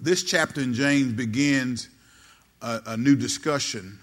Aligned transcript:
this 0.00 0.22
chapter 0.22 0.60
in 0.60 0.74
James 0.74 1.12
begins 1.12 1.88
a, 2.62 2.80
a 2.86 2.96
new 2.96 3.16
discussion. 3.16 3.98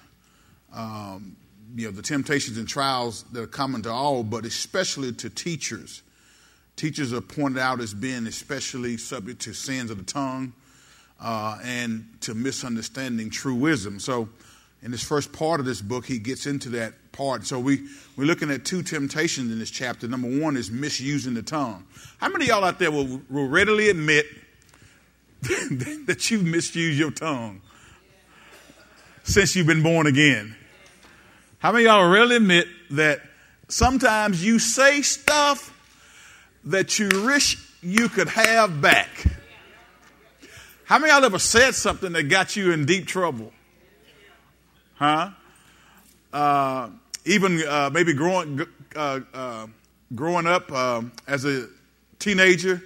Um, 0.74 1.38
you 1.76 1.86
know, 1.86 1.92
the 1.92 2.02
temptations 2.02 2.58
and 2.58 2.68
trials 2.68 3.24
that 3.32 3.42
are 3.42 3.48
common 3.48 3.82
to 3.84 3.92
all, 3.92 4.24
but 4.24 4.46
especially 4.46 5.12
to 5.14 5.30
teachers. 5.30 6.02
Teachers 6.76 7.14
are 7.14 7.22
pointed 7.22 7.60
out 7.60 7.80
as 7.80 7.94
being 7.94 8.28
especially 8.28 8.98
subject 8.98 9.42
to 9.42 9.54
sins 9.54 9.90
of 9.90 9.98
the 9.98 10.04
tongue 10.04 10.54
uh, 11.22 11.58
and 11.64 12.06
to 12.22 12.34
misunderstanding 12.34 13.30
true 13.30 13.56
wisdom. 13.56 14.00
So, 14.00 14.30
in 14.82 14.92
this 14.92 15.04
first 15.04 15.34
part 15.34 15.60
of 15.60 15.66
this 15.66 15.82
book, 15.82 16.06
he 16.06 16.20
gets 16.20 16.46
into 16.46 16.70
that 16.70 16.94
part. 17.12 17.46
So, 17.46 17.60
we, 17.60 17.88
we're 18.18 18.26
looking 18.26 18.52
at 18.52 18.66
two 18.66 18.84
temptations 18.84 19.52
in 19.52 19.60
this 19.60 19.72
chapter. 19.72 20.08
Number 20.08 20.28
one 20.28 20.58
is 20.58 20.70
misusing 20.70 21.34
the 21.34 21.44
tongue. 21.44 21.86
How 22.18 22.30
many 22.30 22.46
of 22.46 22.50
y'all 22.50 22.64
out 22.66 22.80
there 22.80 22.92
will, 22.92 23.22
will 23.30 23.48
readily 23.48 23.90
admit 23.90 24.26
that 26.06 26.30
you've 26.32 26.44
misused 26.44 27.00
your 27.00 27.12
tongue 27.12 27.62
since 29.24 29.56
you've 29.56 29.68
been 29.68 29.84
born 29.84 30.08
again? 30.08 30.56
How 31.60 31.72
many 31.72 31.86
of 31.86 31.96
y'all 31.96 32.10
really 32.10 32.38
admit 32.38 32.68
that 32.92 33.22
sometimes 33.68 34.44
you 34.44 34.60
say 34.60 35.02
stuff 35.02 35.72
that 36.66 37.00
you 37.00 37.10
wish 37.26 37.58
you 37.82 38.10
could 38.10 38.30
have 38.30 38.82
back? 38.82 39.10
How 40.86 41.00
many 41.00 41.12
y'all 41.12 41.26
ever 41.26 41.40
said 41.40 41.74
something 41.74 42.14
that 42.14 42.24
got 42.24 42.56
you 42.56 42.72
in 42.72 42.86
deep 42.86 43.08
trouble? 43.08 43.52
Huh? 44.96 45.32
Uh, 46.32 46.90
even 47.26 47.62
uh, 47.68 47.90
maybe 47.92 48.14
growing, 48.14 48.62
uh, 48.96 49.20
uh 49.34 49.68
growing 50.14 50.46
up 50.46 50.72
uh, 50.72 51.02
as 51.28 51.46
a 51.46 51.68
teenager, 52.20 52.84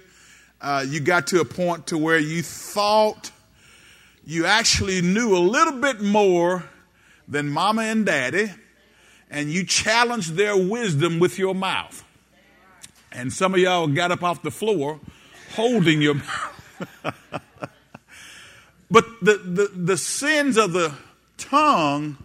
uh, 0.60 0.84
you 0.86 1.00
got 1.00 1.26
to 1.28 1.40
a 1.40 1.44
point 1.44 1.86
to 1.88 1.98
where 1.98 2.18
you 2.18 2.42
thought 2.42 3.30
you 4.24 4.46
actually 4.46 5.00
knew 5.00 5.36
a 5.36 5.40
little 5.40 5.80
bit 5.80 6.00
more 6.00 6.64
than 7.26 7.48
mama 7.48 7.82
and 7.82 8.04
daddy, 8.04 8.50
and 9.30 9.50
you 9.50 9.64
challenged 9.64 10.34
their 10.34 10.56
wisdom 10.56 11.18
with 11.18 11.38
your 11.38 11.54
mouth. 11.54 12.04
And 13.12 13.32
some 13.32 13.54
of 13.54 13.60
y'all 13.60 13.86
got 13.86 14.12
up 14.12 14.22
off 14.22 14.42
the 14.42 14.50
floor 14.50 15.00
holding 15.54 16.02
your 16.02 16.14
mouth. 16.14 17.02
but 18.90 19.04
the, 19.20 19.36
the, 19.38 19.70
the, 19.74 19.96
sins 19.96 20.56
of 20.56 20.72
the 20.72 20.94
tongue 21.36 22.16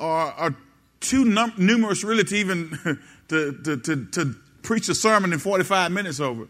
are, 0.00 0.32
are 0.32 0.56
too 1.00 1.24
num- 1.24 1.52
numerous, 1.58 2.02
really, 2.02 2.24
to 2.24 2.36
even 2.36 2.98
to, 3.28 3.52
to, 3.52 3.76
to, 3.76 4.04
to 4.06 4.34
preach 4.62 4.88
a 4.88 4.94
sermon 4.94 5.32
in 5.32 5.38
45 5.38 5.92
minutes 5.92 6.20
over. 6.20 6.48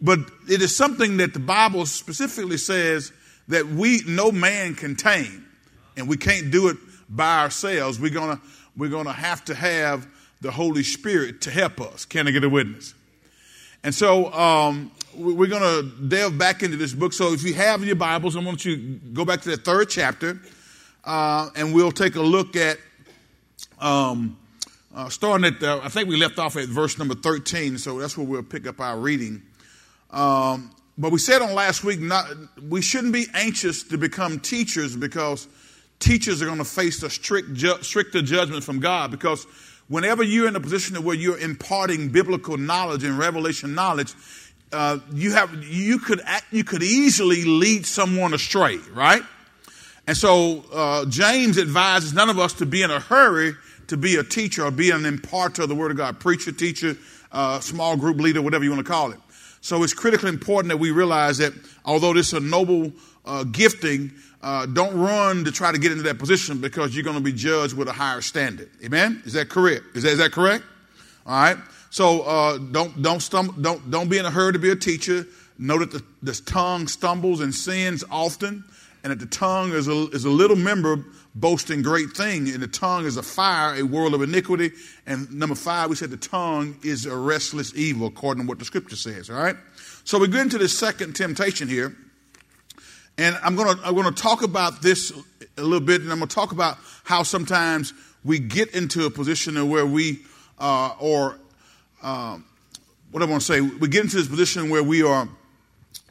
But 0.00 0.20
it 0.48 0.62
is 0.62 0.76
something 0.76 1.16
that 1.16 1.34
the 1.34 1.40
Bible 1.40 1.86
specifically 1.86 2.58
says 2.58 3.12
that 3.48 3.66
we 3.66 4.02
no 4.06 4.30
man 4.30 4.74
can 4.74 4.94
tame, 4.94 5.46
and 5.96 6.08
we 6.08 6.16
can't 6.16 6.50
do 6.50 6.68
it 6.68 6.76
by 7.08 7.40
ourselves. 7.40 7.98
We're 7.98 8.10
gonna 8.10 8.40
we're 8.76 8.90
gonna 8.90 9.12
have 9.12 9.44
to 9.46 9.54
have 9.54 10.06
the 10.40 10.50
Holy 10.50 10.82
Spirit 10.82 11.40
to 11.42 11.50
help 11.50 11.80
us. 11.80 12.04
Can 12.04 12.28
I 12.28 12.30
get 12.30 12.44
a 12.44 12.48
witness? 12.48 12.94
And 13.82 13.94
so 13.94 14.32
um, 14.32 14.90
we're 15.14 15.48
to 15.48 15.90
delve 16.08 16.36
back 16.36 16.62
into 16.62 16.76
this 16.76 16.92
book. 16.92 17.12
So 17.12 17.32
if 17.32 17.42
you 17.42 17.54
have 17.54 17.84
your 17.84 17.96
Bibles, 17.96 18.36
I 18.36 18.40
want 18.40 18.64
you 18.64 18.76
to 18.76 18.82
go 19.12 19.24
back 19.24 19.40
to 19.42 19.50
the 19.50 19.56
third 19.56 19.88
chapter, 19.88 20.38
uh, 21.04 21.50
and 21.56 21.74
we'll 21.74 21.92
take 21.92 22.16
a 22.16 22.20
look 22.20 22.56
at 22.56 22.78
um, 23.80 24.36
uh, 24.94 25.08
starting 25.08 25.46
at 25.46 25.60
the, 25.60 25.80
I 25.82 25.88
think 25.88 26.08
we 26.08 26.16
left 26.16 26.38
off 26.38 26.56
at 26.56 26.68
verse 26.68 26.98
number 26.98 27.14
13. 27.14 27.78
So 27.78 27.98
that's 27.98 28.16
where 28.16 28.26
we'll 28.26 28.42
pick 28.42 28.66
up 28.66 28.80
our 28.80 28.98
reading. 28.98 29.42
Um, 30.10 30.70
but 30.96 31.12
we 31.12 31.18
said 31.18 31.42
on 31.42 31.54
last 31.54 31.84
week, 31.84 32.00
not, 32.00 32.26
we 32.68 32.82
shouldn't 32.82 33.12
be 33.12 33.26
anxious 33.34 33.82
to 33.84 33.98
become 33.98 34.40
teachers 34.40 34.96
because 34.96 35.46
teachers 36.00 36.42
are 36.42 36.46
going 36.46 36.58
to 36.58 36.64
face 36.64 37.02
a 37.02 37.10
strict 37.10 37.54
ju- 37.54 37.82
stricter 37.82 38.22
judgment 38.22 38.64
from 38.64 38.80
God. 38.80 39.10
Because 39.10 39.46
whenever 39.88 40.22
you're 40.22 40.48
in 40.48 40.56
a 40.56 40.60
position 40.60 41.02
where 41.04 41.14
you're 41.14 41.38
imparting 41.38 42.08
biblical 42.08 42.56
knowledge 42.56 43.04
and 43.04 43.18
revelation 43.18 43.74
knowledge, 43.74 44.14
uh, 44.72 44.98
you 45.12 45.32
have 45.32 45.64
you 45.64 45.98
could 45.98 46.20
act, 46.24 46.46
you 46.50 46.64
could 46.64 46.82
easily 46.82 47.44
lead 47.44 47.86
someone 47.86 48.34
astray, 48.34 48.78
right? 48.92 49.22
And 50.06 50.16
so 50.16 50.64
uh, 50.72 51.04
James 51.06 51.58
advises 51.58 52.12
none 52.12 52.28
of 52.28 52.38
us 52.38 52.54
to 52.54 52.66
be 52.66 52.82
in 52.82 52.90
a 52.90 52.98
hurry 52.98 53.54
to 53.88 53.96
be 53.96 54.16
a 54.16 54.22
teacher 54.22 54.64
or 54.64 54.70
be 54.70 54.90
an 54.90 55.04
imparter 55.04 55.62
of 55.62 55.68
the 55.68 55.74
Word 55.74 55.90
of 55.90 55.96
God, 55.96 56.20
preacher, 56.20 56.52
teacher, 56.52 56.96
uh, 57.32 57.60
small 57.60 57.96
group 57.96 58.18
leader, 58.18 58.40
whatever 58.40 58.64
you 58.64 58.70
want 58.70 58.84
to 58.84 58.90
call 58.90 59.10
it. 59.10 59.18
So 59.60 59.82
it's 59.82 59.94
critically 59.94 60.28
important 60.28 60.70
that 60.70 60.76
we 60.76 60.90
realize 60.90 61.38
that 61.38 61.52
although 61.84 62.12
this 62.12 62.28
is 62.28 62.34
a 62.34 62.40
noble 62.40 62.92
uh, 63.24 63.44
gifting, 63.44 64.12
uh, 64.42 64.66
don't 64.66 64.96
run 64.96 65.44
to 65.44 65.52
try 65.52 65.72
to 65.72 65.78
get 65.78 65.90
into 65.90 66.04
that 66.04 66.18
position 66.18 66.60
because 66.60 66.94
you're 66.94 67.04
going 67.04 67.16
to 67.16 67.22
be 67.22 67.32
judged 67.32 67.74
with 67.74 67.88
a 67.88 67.92
higher 67.92 68.20
standard. 68.20 68.70
Amen? 68.84 69.22
Is 69.26 69.32
that 69.32 69.48
correct? 69.48 69.84
Is 69.94 70.04
that, 70.04 70.12
is 70.12 70.18
that 70.18 70.32
correct? 70.32 70.64
All 71.26 71.40
right. 71.40 71.56
So 71.90 72.22
uh, 72.22 72.58
don't 72.58 73.02
don't 73.02 73.20
stumble, 73.20 73.54
don't 73.54 73.90
don't 73.90 74.08
be 74.08 74.18
in 74.18 74.26
a 74.26 74.30
hurry 74.30 74.52
to 74.52 74.58
be 74.58 74.70
a 74.70 74.76
teacher. 74.76 75.26
Know 75.58 75.78
that 75.78 75.90
the, 75.90 76.04
the 76.22 76.34
tongue 76.34 76.86
stumbles 76.86 77.40
and 77.40 77.52
sins 77.52 78.04
often, 78.10 78.62
and 79.02 79.10
that 79.10 79.18
the 79.18 79.26
tongue 79.26 79.72
is 79.72 79.88
a, 79.88 80.08
is 80.10 80.24
a 80.24 80.30
little 80.30 80.56
member 80.56 81.04
boasting 81.40 81.82
great 81.82 82.10
thing, 82.10 82.48
and 82.48 82.62
the 82.62 82.68
tongue 82.68 83.04
is 83.04 83.16
a 83.16 83.22
fire, 83.22 83.74
a 83.74 83.82
world 83.82 84.14
of 84.14 84.22
iniquity. 84.22 84.72
And 85.06 85.30
number 85.32 85.54
five, 85.54 85.90
we 85.90 85.96
said 85.96 86.10
the 86.10 86.16
tongue 86.16 86.76
is 86.82 87.06
a 87.06 87.16
restless 87.16 87.74
evil, 87.74 88.08
according 88.08 88.44
to 88.44 88.48
what 88.48 88.58
the 88.58 88.64
scripture 88.64 88.96
says. 88.96 89.30
All 89.30 89.36
right. 89.36 89.56
So 90.04 90.18
we 90.18 90.28
get 90.28 90.40
into 90.40 90.58
the 90.58 90.68
second 90.68 91.14
temptation 91.14 91.68
here, 91.68 91.96
and 93.16 93.36
I'm 93.42 93.56
gonna 93.56 93.80
I'm 93.84 93.94
gonna 93.94 94.12
talk 94.12 94.42
about 94.42 94.82
this 94.82 95.12
a 95.56 95.62
little 95.62 95.86
bit, 95.86 96.02
and 96.02 96.10
I'm 96.10 96.18
gonna 96.18 96.28
talk 96.28 96.52
about 96.52 96.78
how 97.04 97.22
sometimes 97.22 97.92
we 98.24 98.38
get 98.38 98.74
into 98.74 99.06
a 99.06 99.10
position 99.10 99.68
where 99.68 99.86
we 99.86 100.20
uh, 100.58 100.94
or 100.98 101.38
um, 102.02 102.44
what 103.10 103.22
I 103.22 103.26
want 103.26 103.42
to 103.42 103.46
say, 103.46 103.60
we 103.60 103.88
get 103.88 104.04
into 104.04 104.16
this 104.16 104.28
position 104.28 104.70
where 104.70 104.82
we 104.82 105.02
are 105.02 105.28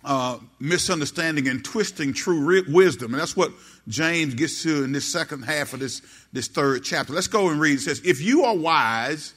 uh, 0.03 0.39
misunderstanding 0.59 1.47
and 1.47 1.63
twisting 1.63 2.13
true 2.13 2.63
wisdom. 2.67 3.13
And 3.13 3.21
that's 3.21 3.35
what 3.35 3.51
James 3.87 4.33
gets 4.33 4.63
to 4.63 4.83
in 4.83 4.91
this 4.91 5.05
second 5.05 5.43
half 5.43 5.73
of 5.73 5.79
this, 5.79 6.01
this 6.33 6.47
third 6.47 6.83
chapter. 6.83 7.13
Let's 7.13 7.27
go 7.27 7.49
and 7.49 7.59
read. 7.59 7.77
It 7.77 7.81
says, 7.81 8.01
If 8.03 8.21
you 8.21 8.43
are 8.43 8.55
wise 8.55 9.33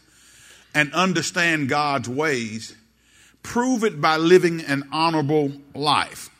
and 0.74 0.92
understand 0.92 1.68
God's 1.68 2.08
ways, 2.08 2.74
prove 3.42 3.84
it 3.84 4.00
by 4.00 4.16
living 4.16 4.62
an 4.62 4.88
honorable 4.92 5.52
life. 5.74 6.30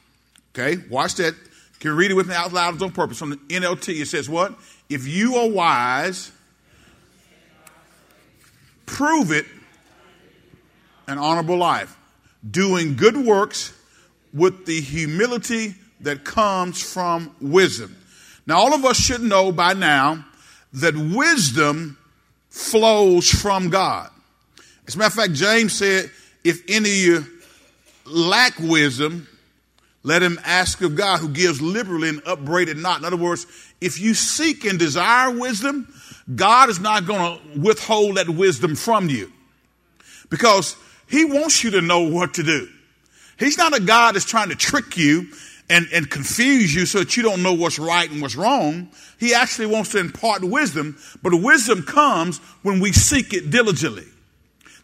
Okay, 0.54 0.82
watch 0.91 1.15
that. 1.16 1.34
Can 1.78 1.93
you 1.93 1.94
read 1.94 2.10
it 2.10 2.15
with 2.15 2.28
me 2.28 2.34
out 2.34 2.53
loud 2.53 2.82
on 2.82 2.91
purpose? 2.93 3.19
From 3.19 3.31
the 3.31 3.37
NLT, 3.37 4.00
it 4.00 4.06
says 4.06 4.28
what? 4.28 4.54
If 4.88 5.06
you 5.06 5.37
are 5.37 5.48
wise, 5.48 6.32
prove 8.87 9.31
it 9.31 9.47
an 11.06 11.16
honorable 11.19 11.56
life, 11.56 11.97
doing 12.48 12.97
good 12.97 13.16
works 13.16 13.72
with 14.32 14.66
the 14.66 14.81
humility 14.81 15.75
that 16.00 16.25
comes 16.25 16.82
from 16.82 17.34
wisdom. 17.41 17.97
Now, 18.47 18.59
all 18.59 18.75
of 18.75 18.84
us 18.84 18.99
should 18.99 19.23
know 19.23 19.53
by 19.53 19.75
now 19.75 20.25
that 20.75 20.97
wisdom 20.97 21.99
flows 22.49 23.28
from 23.28 23.71
God. 23.71 24.11
As 24.87 24.95
a 24.95 24.99
matter 24.99 25.09
of 25.09 25.15
fact, 25.15 25.33
James 25.34 25.73
said, 25.73 26.11
if 26.43 26.62
any 26.69 26.91
of 26.91 26.97
you 26.97 27.27
lack 28.05 28.59
wisdom, 28.59 29.28
let 30.03 30.23
him 30.23 30.39
ask 30.45 30.81
of 30.81 30.97
God 30.97 31.21
who 31.21 31.28
gives 31.28 31.61
liberally 31.61 32.09
and 32.09 32.23
upbraided 32.27 32.78
not. 32.78 32.99
In 32.99 33.05
other 33.05 33.17
words, 33.17 33.47
if 33.81 34.01
you 34.01 34.15
seek 34.15 34.65
and 34.65 34.78
desire 34.78 35.31
wisdom, 35.31 35.93
God 36.34 36.71
is 36.71 36.81
not 36.81 37.07
going 37.07 37.39
to 37.39 37.61
withhold 37.61 38.17
that 38.17 38.28
wisdom 38.28 38.75
from 38.77 39.09
you. 39.09 39.31
Because 40.31 40.77
he 41.09 41.25
wants 41.25 41.62
you 41.62 41.72
to 41.72 41.81
know 41.81 42.01
what 42.01 42.34
to 42.34 42.43
do. 42.43 42.69
He's 43.39 43.59
not 43.59 43.77
a 43.77 43.81
God 43.81 44.15
that's 44.15 44.25
trying 44.25 44.51
to 44.51 44.57
trick 44.57 44.97
you 44.97 45.28
and, 45.71 45.87
and 45.93 46.11
confuse 46.11 46.75
you 46.75 46.84
so 46.84 46.99
that 46.99 47.17
you 47.17 47.22
don't 47.22 47.43
know 47.43 47.55
what's 47.55 47.78
right 47.78 48.11
and 48.11 48.21
what's 48.21 48.34
wrong. 48.34 48.91
He 49.19 49.33
actually 49.33 49.67
wants 49.67 49.93
to 49.93 49.99
impart 49.99 50.43
wisdom, 50.43 50.99
but 51.22 51.33
wisdom 51.33 51.84
comes 51.84 52.39
when 52.63 52.81
we 52.81 52.93
seek 52.93 53.33
it 53.33 53.51
diligently. 53.51 54.07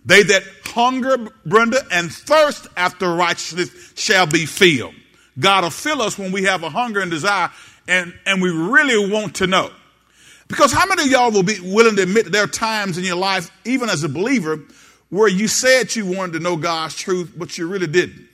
They 0.05 0.23
that 0.23 0.45
hunger, 0.65 1.29
Brenda, 1.45 1.83
and 1.91 2.13
thirst 2.13 2.69
after 2.77 3.13
righteousness 3.13 3.93
shall 3.97 4.27
be 4.27 4.47
filled. 4.47 4.95
God 5.39 5.65
will 5.65 5.71
fill 5.71 6.01
us 6.01 6.17
when 6.17 6.31
we 6.31 6.45
have 6.45 6.63
a 6.63 6.71
hunger 6.71 7.01
and 7.01 7.11
desire 7.11 7.51
and, 7.89 8.15
and 8.25 8.41
we 8.41 8.51
really 8.51 9.11
want 9.11 9.37
to 9.37 9.49
know. 9.49 9.71
Because 10.49 10.73
how 10.73 10.87
many 10.87 11.03
of 11.03 11.09
y'all 11.09 11.33
will 11.33 11.43
be 11.43 11.59
willing 11.61 11.97
to 11.97 12.03
admit 12.03 12.25
that 12.27 12.31
there 12.31 12.45
are 12.45 12.49
times 12.49 12.97
in 12.97 13.05
your 13.05 13.17
life, 13.17 13.51
even 13.65 13.89
as 13.89 14.05
a 14.05 14.09
believer, 14.09 14.63
where 15.11 15.29
you 15.29 15.49
said 15.49 15.95
you 15.97 16.07
wanted 16.07 16.35
to 16.35 16.41
know 16.41 16.57
God's 16.57 16.95
truth, 16.95 17.33
but 17.37 17.59
you 17.59 17.67
really 17.67 17.89
didn't. 17.89 18.29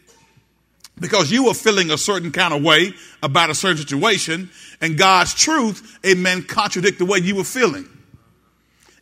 Because 1.02 1.32
you 1.32 1.46
were 1.46 1.54
feeling 1.54 1.90
a 1.90 1.98
certain 1.98 2.30
kind 2.30 2.54
of 2.54 2.62
way 2.62 2.94
about 3.24 3.50
a 3.50 3.54
certain 3.54 3.76
situation, 3.76 4.50
and 4.80 4.96
God's 4.96 5.34
truth, 5.34 5.98
amen, 6.06 6.44
contradicted 6.44 7.00
the 7.00 7.10
way 7.10 7.18
you 7.18 7.34
were 7.34 7.44
feeling. 7.44 7.88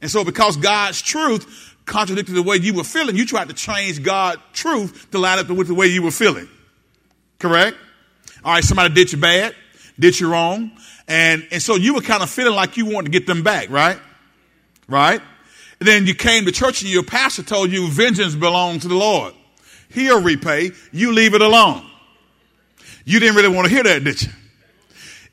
And 0.01 0.11
so, 0.11 0.25
because 0.25 0.57
God's 0.57 1.03
truth 1.03 1.77
contradicted 1.85 2.35
the 2.35 2.43
way 2.43 2.57
you 2.57 2.73
were 2.73 2.85
feeling, 2.85 3.17
you 3.17 3.27
tried 3.27 3.49
to 3.51 3.55
change 3.55 4.03
God's 4.03 4.41
truth 4.55 5.11
to 5.11 5.19
line 5.19 5.39
up 5.39 5.51
with 5.51 5.69
the 5.69 5.75
way 5.75 5.89
you 5.89 6.03
were 6.03 6.11
feeling. 6.11 6.49
Correct? 7.39 7.77
All 8.43 8.55
right, 8.55 8.65
somebody 8.65 8.95
did 8.95 9.13
you 9.13 9.19
bad, 9.19 9.55
did 9.99 10.19
you 10.19 10.31
wrong, 10.31 10.71
and, 11.07 11.47
and 11.53 11.63
so 11.63 11.75
you 11.75 11.93
were 11.93 12.01
kind 12.01 12.23
of 12.23 12.31
feeling 12.31 12.55
like 12.55 12.79
you 12.79 12.87
wanted 12.87 13.13
to 13.13 13.19
get 13.19 13.27
them 13.27 13.43
back, 13.43 13.69
right? 13.69 13.99
Right? 14.89 15.21
And 15.81 15.87
then 15.87 16.07
you 16.07 16.15
came 16.15 16.47
to 16.47 16.53
church 16.53 16.81
and 16.81 16.91
your 16.91 17.05
pastor 17.05 17.43
told 17.43 17.71
you 17.71 17.89
vengeance 17.89 18.35
belongs 18.35 18.83
to 18.83 18.89
the 18.89 18.95
Lord. 18.95 19.35
He'll 19.91 20.23
repay. 20.23 20.71
You 20.93 21.13
leave 21.13 21.35
it 21.35 21.43
alone. 21.43 21.90
You 23.11 23.19
didn't 23.19 23.35
really 23.35 23.49
want 23.49 23.67
to 23.67 23.75
hear 23.75 23.83
that, 23.83 24.05
did 24.05 24.23
you? 24.23 24.29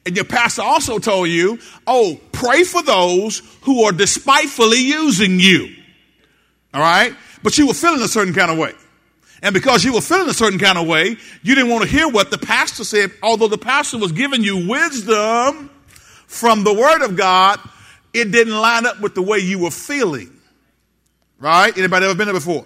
And 0.04 0.16
your 0.16 0.26
pastor 0.26 0.64
also 0.64 0.98
told 0.98 1.30
you, 1.30 1.60
oh, 1.86 2.20
pray 2.32 2.64
for 2.64 2.82
those 2.82 3.44
who 3.62 3.84
are 3.84 3.92
despitefully 3.92 4.80
using 4.80 5.40
you. 5.40 5.76
All 6.74 6.82
right? 6.82 7.14
But 7.44 7.56
you 7.60 7.68
were 7.68 7.76
feeling 7.76 8.02
a 8.02 8.08
certain 8.08 8.34
kind 8.34 8.50
of 8.50 8.58
way. 8.58 8.74
And 9.44 9.54
because 9.54 9.84
you 9.84 9.94
were 9.94 10.02
feeling 10.02 10.28
a 10.28 10.34
certain 10.34 10.58
kind 10.58 10.80
of 10.80 10.88
way, 10.88 11.18
you 11.44 11.54
didn't 11.54 11.70
want 11.70 11.84
to 11.84 11.88
hear 11.88 12.10
what 12.10 12.32
the 12.32 12.40
pastor 12.40 12.84
said, 12.84 13.12
although 13.22 13.48
the 13.48 13.60
pastor 13.60 14.00
was 14.00 14.12
giving 14.12 14.44
you 14.44 14.68
wisdom 14.68 15.70
from 16.26 16.64
the 16.64 16.74
word 16.74 17.04
of 17.04 17.16
God, 17.16 17.60
it 18.12 18.32
didn't 18.32 18.60
line 18.60 18.88
up 18.88 19.00
with 19.02 19.14
the 19.14 19.22
way 19.22 19.38
you 19.38 19.60
were 19.60 19.70
feeling. 19.70 20.32
Right? 21.38 21.78
Anybody 21.78 22.08
ever 22.08 22.16
been 22.16 22.26
there 22.26 22.34
before? 22.34 22.66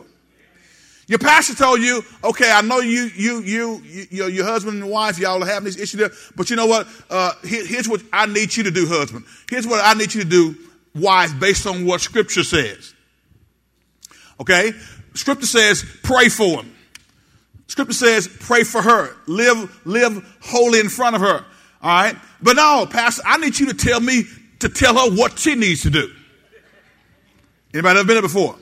Your 1.07 1.19
pastor 1.19 1.55
told 1.55 1.81
you, 1.81 2.03
okay, 2.23 2.51
I 2.51 2.61
know 2.61 2.79
you, 2.79 3.09
you, 3.15 3.41
you, 3.41 3.81
you 3.83 4.25
your, 4.27 4.45
husband 4.45 4.81
and 4.81 4.91
wife, 4.91 5.19
y'all 5.19 5.43
are 5.43 5.47
having 5.47 5.65
this 5.65 5.77
issue 5.77 5.97
there, 5.97 6.11
but 6.35 6.49
you 6.49 6.55
know 6.55 6.67
what? 6.67 6.87
Uh, 7.09 7.33
here, 7.43 7.65
here's 7.65 7.89
what 7.89 8.01
I 8.13 8.27
need 8.27 8.55
you 8.55 8.63
to 8.63 8.71
do, 8.71 8.87
husband. 8.87 9.25
Here's 9.49 9.67
what 9.67 9.81
I 9.83 9.93
need 9.93 10.13
you 10.13 10.23
to 10.23 10.29
do, 10.29 10.55
wife, 10.95 11.37
based 11.39 11.67
on 11.67 11.85
what 11.85 12.01
scripture 12.01 12.43
says. 12.43 12.93
Okay? 14.39 14.71
Scripture 15.13 15.47
says, 15.47 15.83
pray 16.03 16.29
for 16.29 16.61
him. 16.61 16.73
Scripture 17.67 17.93
says, 17.93 18.27
pray 18.27 18.63
for 18.63 18.81
her. 18.81 19.15
Live, 19.27 19.81
live 19.85 20.37
holy 20.41 20.79
in 20.79 20.89
front 20.89 21.15
of 21.15 21.21
her. 21.21 21.45
All 21.81 22.03
right? 22.03 22.15
But 22.41 22.55
no, 22.55 22.85
Pastor, 22.89 23.23
I 23.25 23.37
need 23.37 23.59
you 23.59 23.67
to 23.67 23.73
tell 23.73 23.99
me 23.99 24.23
to 24.59 24.69
tell 24.69 24.95
her 24.95 25.15
what 25.15 25.39
she 25.39 25.55
needs 25.55 25.81
to 25.83 25.89
do. 25.89 26.11
Anybody 27.73 27.99
ever 27.99 28.07
been 28.07 28.15
there 28.15 28.21
before? 28.21 28.55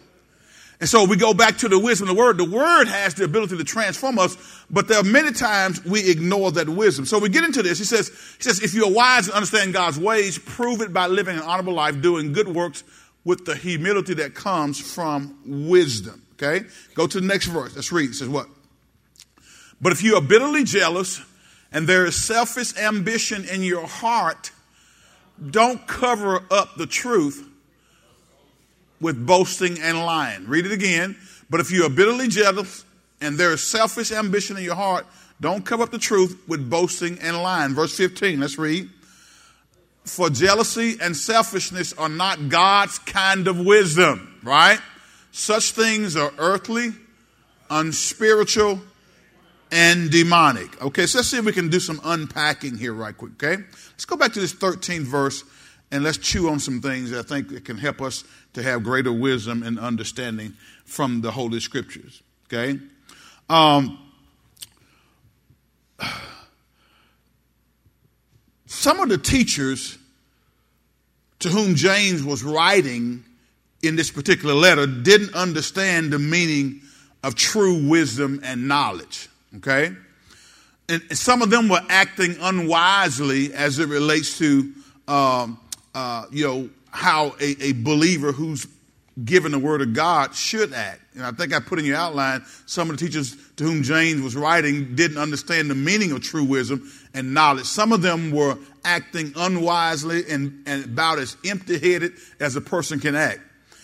And 0.80 0.88
so 0.88 1.04
we 1.04 1.18
go 1.18 1.34
back 1.34 1.58
to 1.58 1.68
the 1.68 1.78
wisdom 1.78 2.08
of 2.08 2.16
the 2.16 2.20
word. 2.20 2.38
The 2.38 2.46
word 2.46 2.88
has 2.88 3.14
the 3.14 3.26
ability 3.26 3.58
to 3.58 3.64
transform 3.66 4.18
us, 4.18 4.38
but 4.70 4.88
there 4.88 4.98
are 4.98 5.04
many 5.04 5.34
times 5.34 5.84
we 5.84 6.10
ignore 6.10 6.52
that 6.54 6.70
wisdom. 6.70 7.06
So 7.06 7.20
we 7.20 7.28
get 7.28 7.44
into 7.44 7.62
this. 7.62 7.78
He 7.78 7.84
says, 7.84 8.08
he 8.38 8.44
says, 8.44 8.62
if 8.64 8.74
you're 8.74 8.90
wise 8.90 9.28
and 9.28 9.36
understand 9.36 9.74
God's 9.74 10.00
ways, 10.00 10.38
prove 10.38 10.80
it 10.80 10.94
by 10.94 11.08
living 11.08 11.36
an 11.36 11.44
honorable 11.44 11.74
life, 11.74 12.02
doing 12.02 12.32
good 12.32 12.48
works 12.48 12.86
with 13.26 13.46
the 13.46 13.56
humility 13.56 14.14
that 14.16 14.34
comes 14.34 14.80
from 14.80 15.68
wisdom. 15.68 16.26
Okay? 16.34 16.66
Go 16.96 17.08
to 17.08 17.20
the 17.20 17.28
next 17.28 17.48
verse. 17.48 17.76
Let's 17.76 17.92
read. 17.92 18.12
It 18.12 18.16
says 18.16 18.30
what? 18.30 18.48
But 19.82 19.92
if 19.92 20.02
you 20.02 20.16
are 20.16 20.22
bitterly 20.22 20.64
jealous 20.64 21.22
and 21.74 21.88
there 21.88 22.06
is 22.06 22.16
selfish 22.16 22.78
ambition 22.78 23.44
in 23.44 23.64
your 23.64 23.86
heart, 23.86 24.52
don't 25.52 25.86
cover 25.88 26.42
up 26.50 26.76
the 26.78 26.86
truth 26.86 27.49
with 29.02 29.26
boasting 29.26 29.80
and 29.80 30.00
lying. 30.00 30.48
Read 30.48 30.66
it 30.66 30.72
again. 30.72 31.16
But 31.50 31.60
if 31.60 31.72
you 31.72 31.86
are 31.86 31.90
bitterly 31.90 32.28
jealous 32.28 32.86
and 33.22 33.38
there 33.38 33.52
is 33.52 33.64
selfish 33.64 34.12
ambition 34.12 34.58
in 34.58 34.64
your 34.64 34.76
heart, 34.76 35.06
don't 35.42 35.66
cover 35.66 35.84
up 35.84 35.92
the 35.92 36.00
truth 36.00 36.42
with 36.48 36.70
boasting 36.70 37.18
and 37.20 37.42
lying. 37.42 37.74
Verse 37.74 37.96
15, 37.96 38.40
let's 38.40 38.58
read. 38.58 38.90
For 40.04 40.30
jealousy 40.30 40.98
and 41.02 41.16
selfishness 41.16 41.94
are 41.94 42.10
not 42.10 42.50
God's 42.50 43.00
kind 43.00 43.48
of 43.48 43.60
wisdom, 43.60 44.40
right? 44.44 44.80
Such 45.32 45.72
things 45.72 46.16
are 46.16 46.34
earthly, 46.38 46.92
unspiritual, 47.70 48.82
and 49.72 50.10
demonic. 50.10 50.82
Okay, 50.82 51.06
so 51.06 51.20
let's 51.20 51.30
see 51.30 51.38
if 51.38 51.46
we 51.46 51.52
can 51.52 51.70
do 51.70 51.80
some 51.80 52.02
unpacking 52.04 52.78
here 52.78 52.94
right 52.94 53.16
quick, 53.16 53.32
okay? 53.34 53.64
Let's 53.92 54.06
go 54.06 54.18
back 54.18 54.34
to 54.34 54.40
this 54.40 54.54
13th 54.54 55.02
verse 55.02 55.44
and 55.92 56.04
let's 56.04 56.18
chew 56.18 56.50
on 56.50 56.60
some 56.60 56.82
things 56.82 57.12
that 57.12 57.20
I 57.20 57.28
think 57.28 57.50
that 57.50 57.66
can 57.66 57.78
help 57.78 58.02
us 58.02 58.24
to 58.54 58.64
have 58.64 58.84
greater 58.84 59.12
wisdom 59.12 59.64
and 59.64 59.80
understanding 59.80 60.54
from 60.86 61.22
the 61.22 61.32
Holy 61.32 61.60
Scriptures, 61.60 62.22
okay? 62.48 62.80
Um, 63.50 64.00
some 68.66 69.00
of 69.00 69.10
the 69.10 69.18
teachers 69.18 69.98
to 71.40 71.50
whom 71.50 71.76
James 71.76 72.24
was 72.24 72.44
writing 72.44 73.24
in 73.82 73.96
this 73.96 74.12
particular 74.12 74.54
letter 74.54 74.86
didn't 74.86 75.34
understand 75.34 76.12
the 76.12 76.20
meaning 76.20 76.82
of 77.24 77.36
true 77.36 77.88
wisdom 77.88 78.42
and 78.44 78.68
knowledge. 78.68 79.30
Okay? 79.58 79.96
And 80.88 81.18
some 81.18 81.42
of 81.42 81.50
them 81.50 81.70
were 81.70 81.82
acting 81.90 82.36
unwisely 82.42 83.54
as 83.54 83.80
it 83.80 83.88
relates 83.90 84.38
to, 84.40 84.74
um, 85.08 85.60
uh, 86.00 86.26
you 86.32 86.48
know, 86.48 86.70
how 86.92 87.36
a, 87.42 87.62
a, 87.62 87.72
believer 87.74 88.32
who's 88.32 88.66
given 89.26 89.52
the 89.52 89.60
word 89.60 89.82
of 89.82 89.94
God 89.94 90.34
should 90.34 90.72
act. 90.72 91.02
And 91.14 91.26
I 91.26 91.32
think 91.32 91.54
I 91.54 91.60
put 91.60 91.78
in 91.78 91.84
your 91.84 91.98
outline 91.98 92.46
some 92.66 92.90
of 92.90 92.98
the 92.98 93.06
teachers 93.06 93.36
to 93.58 93.66
whom 93.66 93.84
James 93.84 94.22
was 94.22 94.34
writing 94.34 94.96
didn't 94.96 95.18
understand 95.18 95.70
the 95.70 95.76
meaning 95.76 96.14
of 96.14 96.22
true 96.22 96.46
wisdom 96.46 96.90
and 97.14 97.34
knowledge. 97.34 97.66
Some 97.66 97.92
of 97.92 98.02
them 98.02 98.32
were 98.32 98.58
acting 98.86 99.34
unwisely 99.36 100.24
and, 100.30 100.64
and 100.66 100.86
about 100.86 101.20
as 101.20 101.36
empty 101.46 101.78
headed 101.78 102.14
as 102.40 102.56
a 102.56 102.62
person 102.62 103.02
can 103.02 103.16
act. 103.16 103.42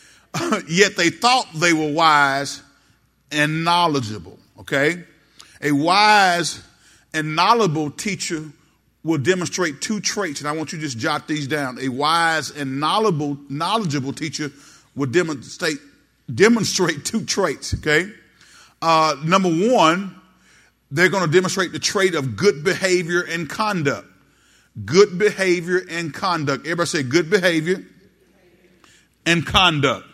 Yet 0.70 0.96
they 0.96 1.10
thought 1.10 1.48
they 1.54 1.74
were 1.74 1.92
wise 1.92 2.64
and 3.30 3.66
knowledgeable. 3.66 4.40
Okay? 4.62 5.04
A 5.62 5.74
wise 5.74 6.64
and 7.14 7.36
knowledgeable 7.36 7.92
teacher 7.92 8.46
will 9.06 9.20
demonstrate 9.20 9.82
two 9.82 10.02
traits, 10.02 10.40
and 10.42 10.50
I 10.50 10.52
want 10.54 10.74
you 10.74 10.80
to 10.80 10.84
just 10.84 10.98
jot 10.98 11.28
these 11.28 11.48
down. 11.48 11.78
A 11.80 11.90
wise 11.90 12.50
and 12.50 12.80
knowledgeable, 12.80 13.38
knowledgeable 13.48 14.12
teacher 14.12 14.52
will 14.96 15.06
demonstrate 15.06 15.78
demonstrate 16.34 17.06
two 17.06 17.24
traits. 17.24 17.76
Okay, 17.76 18.12
uh, 18.82 19.16
number 19.24 19.50
one, 19.50 20.20
they're 20.90 21.10
going 21.10 21.24
to 21.24 21.32
demonstrate 21.32 21.72
the 21.72 21.80
trait 21.80 22.16
of 22.16 22.36
good 22.36 22.64
behavior 22.64 23.22
and 23.22 23.48
conduct. 23.48 24.08
Good 24.84 25.20
behavior 25.20 25.82
and 25.90 26.12
conduct. 26.12 26.66
Everybody 26.66 26.88
say 26.88 27.04
good 27.04 27.30
behavior 27.30 27.86
and 29.26 29.46
conduct. 29.46 30.08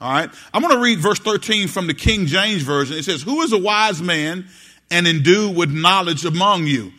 All 0.00 0.12
right. 0.12 0.30
I'm 0.52 0.62
going 0.62 0.74
to 0.74 0.82
read 0.82 0.98
verse 0.98 1.18
13 1.18 1.66
from 1.68 1.86
the 1.86 1.94
King 1.94 2.26
James 2.26 2.62
Version. 2.62 2.96
It 2.96 3.04
says, 3.04 3.22
Who 3.22 3.40
is 3.42 3.52
a 3.52 3.58
wise 3.58 4.02
man 4.02 4.46
and 4.90 5.08
endued 5.08 5.56
with 5.56 5.72
knowledge 5.72 6.24
among 6.24 6.66
you? 6.66 6.92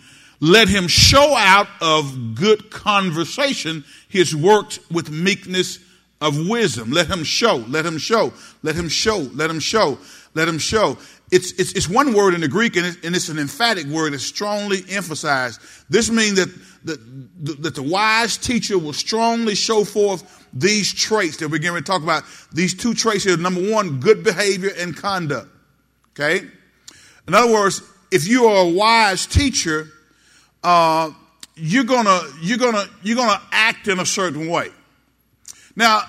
Let 0.44 0.68
him 0.68 0.90
show 0.90 1.38
out 1.38 1.70
of 1.80 2.36
good 2.36 2.70
conversation 2.70 3.86
his 4.10 4.36
works 4.36 4.78
with 4.92 5.10
meekness 5.10 5.80
of 6.20 6.50
wisdom. 6.50 6.92
Let 6.92 7.08
him 7.08 7.24
show, 7.24 7.64
let 7.70 7.86
him 7.86 7.98
show, 7.98 8.34
let 8.62 8.76
him 8.76 8.90
show, 8.90 9.20
let 9.20 9.50
him 9.50 9.62
show, 9.62 9.98
let 10.34 10.50
him 10.50 10.58
show. 10.58 10.98
It's, 11.32 11.54
it's, 11.54 11.72
it's 11.72 11.88
one 11.88 12.14
word 12.14 12.34
in 12.34 12.42
the 12.42 12.50
Greek 12.50 12.76
and, 12.76 12.86
it, 12.86 13.06
and 13.06 13.16
it's 13.16 13.30
an 13.30 13.40
emphatic 13.40 13.86
word. 13.86 14.14
It's 14.14 14.26
strongly 14.26 14.84
emphasized. 14.90 15.62
This 15.90 16.10
means 16.10 16.36
that, 16.36 16.54
that, 16.88 17.62
that 17.62 17.76
the 17.76 17.84
wise 17.84 18.36
teacher 18.36 18.78
will 18.78 18.92
strongly 18.92 19.56
show 19.56 19.86
forth 19.86 20.46
these 20.52 20.94
traits 20.94 21.38
that 21.38 21.48
we're 21.48 21.60
going 21.60 21.82
to 21.82 21.90
talk 21.90 22.04
about. 22.04 22.24
These 22.52 22.74
two 22.74 22.94
traits 22.94 23.24
here. 23.24 23.38
Number 23.38 23.72
one, 23.72 24.02
good 24.02 24.26
behavior 24.26 24.72
and 24.78 24.94
conduct. 24.94 25.48
Okay? 26.10 26.46
In 27.30 27.34
other 27.34 27.54
words, 27.54 27.82
if 28.12 28.28
you 28.28 28.48
are 28.48 28.66
a 28.66 28.70
wise 28.70 29.26
teacher, 29.26 29.88
uh, 30.64 31.12
you're 31.56 31.84
gonna 31.84 32.22
you're 32.42 32.58
gonna 32.58 32.86
you're 33.04 33.18
gonna 33.18 33.42
act 33.52 33.88
in 33.88 34.00
a 34.00 34.06
certain 34.06 34.48
way. 34.48 34.70
Now, 35.76 36.04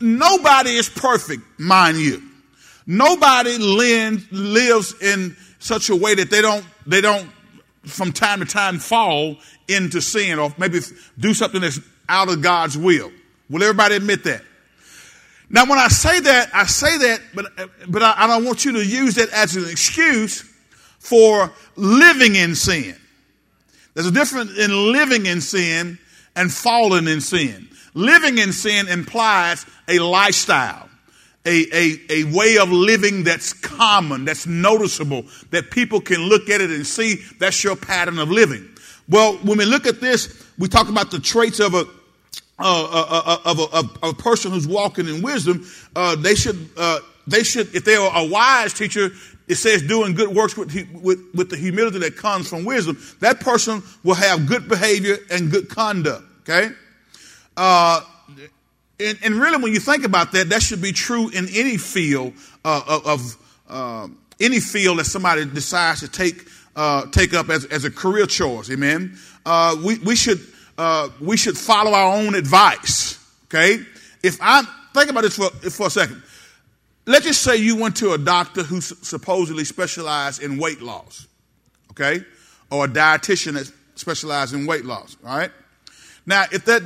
nobody 0.00 0.70
is 0.70 0.88
perfect, 0.88 1.42
mind 1.58 1.98
you. 1.98 2.22
Nobody 2.86 3.58
lives 3.58 4.94
in 5.02 5.36
such 5.58 5.90
a 5.90 5.96
way 5.96 6.14
that 6.14 6.30
they 6.30 6.40
don't 6.40 6.64
they 6.86 7.00
don't 7.00 7.28
from 7.84 8.12
time 8.12 8.40
to 8.40 8.46
time 8.46 8.78
fall 8.78 9.36
into 9.68 10.00
sin 10.00 10.38
or 10.38 10.52
maybe 10.58 10.80
do 11.18 11.34
something 11.34 11.60
that's 11.60 11.80
out 12.08 12.28
of 12.28 12.42
God's 12.42 12.76
will. 12.76 13.10
Will 13.48 13.62
everybody 13.62 13.96
admit 13.96 14.24
that? 14.24 14.42
Now, 15.48 15.64
when 15.66 15.78
I 15.78 15.88
say 15.88 16.18
that, 16.20 16.50
I 16.52 16.66
say 16.66 16.98
that, 16.98 17.20
but, 17.32 17.46
but 17.88 18.02
I, 18.02 18.14
I 18.16 18.26
don't 18.26 18.44
want 18.44 18.64
you 18.64 18.72
to 18.72 18.84
use 18.84 19.14
that 19.14 19.30
as 19.30 19.54
an 19.54 19.68
excuse 19.68 20.42
for 20.98 21.52
living 21.76 22.34
in 22.34 22.56
sin. 22.56 22.96
There's 23.96 24.08
a 24.08 24.10
difference 24.10 24.58
in 24.58 24.92
living 24.92 25.24
in 25.24 25.40
sin 25.40 25.98
and 26.36 26.52
falling 26.52 27.08
in 27.08 27.22
sin. 27.22 27.66
Living 27.94 28.36
in 28.36 28.52
sin 28.52 28.88
implies 28.88 29.64
a 29.88 30.00
lifestyle, 30.00 30.90
a, 31.46 31.64
a, 31.74 31.98
a 32.10 32.24
way 32.24 32.58
of 32.58 32.70
living 32.70 33.24
that's 33.24 33.54
common, 33.54 34.26
that's 34.26 34.46
noticeable, 34.46 35.24
that 35.50 35.70
people 35.70 36.02
can 36.02 36.20
look 36.20 36.50
at 36.50 36.60
it 36.60 36.68
and 36.68 36.86
see 36.86 37.22
that's 37.38 37.64
your 37.64 37.74
pattern 37.74 38.18
of 38.18 38.30
living. 38.30 38.68
Well, 39.08 39.38
when 39.38 39.56
we 39.56 39.64
look 39.64 39.86
at 39.86 40.02
this, 40.02 40.44
we 40.58 40.68
talk 40.68 40.90
about 40.90 41.10
the 41.10 41.18
traits 41.18 41.58
of 41.58 41.72
a 41.72 41.86
uh, 42.58 42.84
uh, 42.84 43.22
uh, 43.26 43.50
of, 43.50 43.58
a, 43.58 43.76
of, 43.76 43.98
a, 44.02 44.14
person 44.14 44.50
who's 44.50 44.66
walking 44.66 45.08
in 45.08 45.20
wisdom, 45.20 45.66
uh, 45.94 46.16
they 46.16 46.34
should 46.34 46.68
uh, 46.78 47.00
they 47.26 47.42
should 47.42 47.74
if 47.74 47.84
they 47.84 47.96
are 47.96 48.10
a 48.14 48.26
wise 48.26 48.72
teacher, 48.72 49.10
it 49.48 49.56
says 49.56 49.82
doing 49.82 50.14
good 50.14 50.34
works 50.34 50.56
with, 50.56 50.74
with, 51.02 51.20
with 51.34 51.50
the 51.50 51.56
humility 51.56 51.98
that 52.00 52.16
comes 52.16 52.48
from 52.48 52.64
wisdom, 52.64 52.98
that 53.20 53.40
person 53.40 53.82
will 54.02 54.14
have 54.14 54.46
good 54.46 54.68
behavior 54.68 55.18
and 55.30 55.50
good 55.50 55.68
conduct. 55.68 56.24
Okay? 56.40 56.70
Uh, 57.56 58.00
and, 58.98 59.18
and, 59.22 59.34
really, 59.34 59.62
when 59.62 59.72
you 59.72 59.80
think 59.80 60.04
about 60.04 60.32
that, 60.32 60.48
that 60.48 60.62
should 60.62 60.80
be 60.80 60.92
true 60.92 61.28
in 61.28 61.48
any 61.54 61.76
field 61.76 62.32
uh, 62.64 63.00
of, 63.04 63.36
uh, 63.68 64.08
any 64.40 64.60
field 64.60 64.98
that 64.98 65.04
somebody 65.04 65.44
decides 65.44 66.00
to 66.00 66.08
take 66.08 66.48
uh, 66.76 67.06
take 67.06 67.32
up 67.32 67.48
as, 67.48 67.64
as 67.66 67.84
a 67.84 67.90
career 67.90 68.26
choice. 68.26 68.70
Amen. 68.70 69.16
Uh, 69.44 69.76
we 69.82 69.98
we 69.98 70.14
should 70.14 70.40
uh, 70.76 71.08
we 71.20 71.36
should 71.36 71.56
follow 71.56 71.92
our 71.92 72.14
own 72.14 72.34
advice. 72.34 73.18
Okay. 73.44 73.78
If 74.22 74.38
I 74.40 74.62
think 74.94 75.10
about 75.10 75.22
this 75.22 75.36
for 75.36 75.50
for 75.70 75.86
a 75.86 75.90
second, 75.90 76.22
let's 77.06 77.24
just 77.24 77.42
say 77.42 77.56
you 77.56 77.76
went 77.76 77.96
to 77.96 78.12
a 78.12 78.18
doctor 78.18 78.62
who 78.62 78.80
supposedly 78.80 79.64
specialized 79.64 80.42
in 80.42 80.58
weight 80.58 80.82
loss. 80.82 81.26
Okay, 81.92 82.24
or 82.70 82.84
a 82.84 82.88
dietitian 82.88 83.54
that 83.54 83.72
specialized 83.94 84.54
in 84.54 84.66
weight 84.66 84.84
loss. 84.84 85.16
All 85.24 85.36
right. 85.36 85.50
Now, 86.26 86.44
if 86.52 86.64
that 86.64 86.82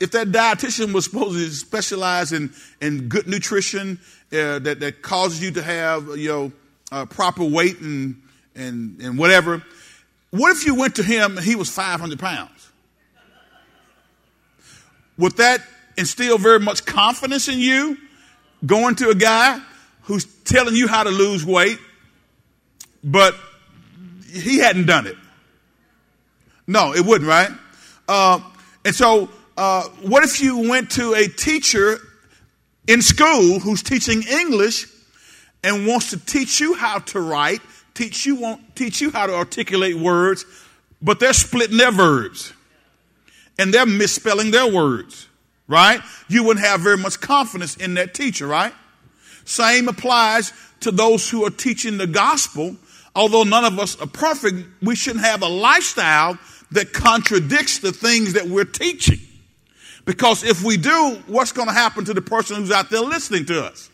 if 0.00 0.10
that 0.12 0.28
dietitian 0.28 0.92
was 0.92 1.04
supposed 1.06 1.36
to 1.36 1.50
specialize 1.50 2.32
in 2.32 2.52
in 2.80 3.08
good 3.08 3.26
nutrition 3.26 3.98
uh, 4.32 4.58
that 4.60 4.80
that 4.80 5.02
causes 5.02 5.42
you 5.42 5.50
to 5.52 5.62
have 5.62 6.16
you 6.16 6.28
know 6.28 6.52
uh, 6.92 7.06
proper 7.06 7.44
weight 7.44 7.80
and 7.80 8.22
and 8.54 9.00
and 9.00 9.18
whatever, 9.18 9.64
what 10.30 10.54
if 10.54 10.66
you 10.66 10.74
went 10.74 10.96
to 10.96 11.02
him 11.02 11.38
and 11.38 11.46
he 11.46 11.56
was 11.56 11.70
500 11.70 12.18
pounds? 12.18 12.70
Would 15.16 15.36
that 15.36 15.62
instill 15.96 16.38
very 16.38 16.60
much 16.60 16.84
confidence 16.84 17.48
in 17.48 17.58
you 17.58 17.96
going 18.64 18.94
to 18.96 19.10
a 19.10 19.14
guy 19.14 19.60
who's 20.02 20.24
telling 20.44 20.74
you 20.74 20.88
how 20.88 21.02
to 21.02 21.10
lose 21.10 21.44
weight, 21.44 21.78
but 23.02 23.34
he 24.30 24.58
hadn't 24.58 24.86
done 24.86 25.06
it? 25.06 25.16
No, 26.66 26.94
it 26.94 27.04
wouldn't, 27.04 27.28
right? 27.28 27.50
Uh, 28.08 28.40
and 28.84 28.94
so, 28.94 29.28
uh, 29.56 29.84
what 30.02 30.24
if 30.24 30.40
you 30.40 30.68
went 30.68 30.90
to 30.92 31.14
a 31.14 31.28
teacher 31.28 31.98
in 32.86 33.02
school 33.02 33.58
who's 33.60 33.82
teaching 33.82 34.22
English 34.22 34.86
and 35.62 35.86
wants 35.86 36.10
to 36.10 36.18
teach 36.18 36.60
you 36.60 36.74
how 36.74 36.98
to 36.98 37.20
write, 37.20 37.60
teach 37.94 38.26
you 38.26 38.36
won't 38.36 38.76
teach 38.76 39.00
you 39.00 39.10
how 39.10 39.26
to 39.26 39.34
articulate 39.34 39.96
words, 39.96 40.44
but 41.00 41.20
they're 41.20 41.32
splitting 41.32 41.76
their 41.76 41.92
verbs 41.92 42.52
and 43.58 43.72
they're 43.72 43.86
misspelling 43.86 44.50
their 44.50 44.70
words, 44.70 45.28
right? 45.68 46.00
You 46.28 46.44
wouldn't 46.44 46.64
have 46.64 46.80
very 46.80 46.98
much 46.98 47.20
confidence 47.20 47.76
in 47.76 47.94
that 47.94 48.14
teacher, 48.14 48.46
right? 48.46 48.72
Same 49.44 49.88
applies 49.88 50.52
to 50.80 50.90
those 50.90 51.28
who 51.28 51.44
are 51.44 51.50
teaching 51.50 51.98
the 51.98 52.06
gospel. 52.06 52.76
Although 53.14 53.44
none 53.44 53.64
of 53.64 53.78
us 53.78 54.00
are 54.00 54.06
perfect, 54.06 54.66
we 54.82 54.96
shouldn't 54.96 55.24
have 55.24 55.42
a 55.42 55.48
lifestyle 55.48 56.38
that 56.72 56.92
contradicts 56.92 57.78
the 57.78 57.92
things 57.92 58.32
that 58.32 58.46
we're 58.46 58.64
teaching. 58.64 59.20
Because 60.04 60.42
if 60.44 60.62
we 60.62 60.76
do, 60.76 61.22
what's 61.26 61.52
going 61.52 61.68
to 61.68 61.74
happen 61.74 62.04
to 62.06 62.14
the 62.14 62.20
person 62.20 62.56
who's 62.56 62.70
out 62.70 62.90
there 62.90 63.00
listening 63.00 63.46
to 63.46 63.64
us? 63.64 63.90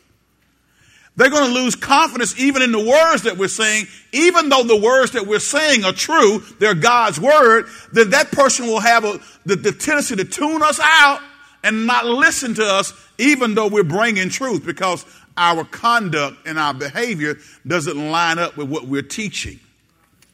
They're 1.17 1.31
going 1.31 1.53
to 1.53 1.61
lose 1.61 1.77
confidence 1.77 2.39
even 2.39 2.63
in 2.63 2.73
the 2.73 2.83
words 2.83 3.23
that 3.25 3.37
we're 3.37 3.49
saying, 3.49 3.87
even 4.13 4.49
though 4.49 4.63
the 4.63 4.77
words 4.77 5.13
that 5.13 5.27
we're 5.27 5.39
saying 5.39 5.85
are 5.85 5.93
true, 5.93 6.43
they're 6.59 6.75
God's 6.75 7.21
word, 7.21 7.67
then 7.93 8.11
that 8.11 8.33
person 8.33 8.67
will 8.67 8.81
have 8.81 9.05
a, 9.05 9.21
the, 9.45 9.57
the 9.57 9.73
tendency 9.73 10.17
to 10.17 10.25
tune 10.25 10.63
us 10.63 10.81
out 10.83 11.21
and 11.63 11.87
not 11.87 12.07
listen 12.07 12.55
to 12.55 12.65
us, 12.65 12.93
even 13.19 13.55
though 13.55 13.69
we're 13.69 13.83
bringing 13.83 14.29
truth, 14.29 14.65
because 14.65 15.05
our 15.37 15.65
conduct 15.65 16.47
and 16.47 16.59
our 16.59 16.75
behavior 16.75 17.39
doesn't 17.67 18.11
line 18.11 18.39
up 18.39 18.57
with 18.57 18.69
what 18.69 18.87
we're 18.87 19.03
teaching. 19.03 19.59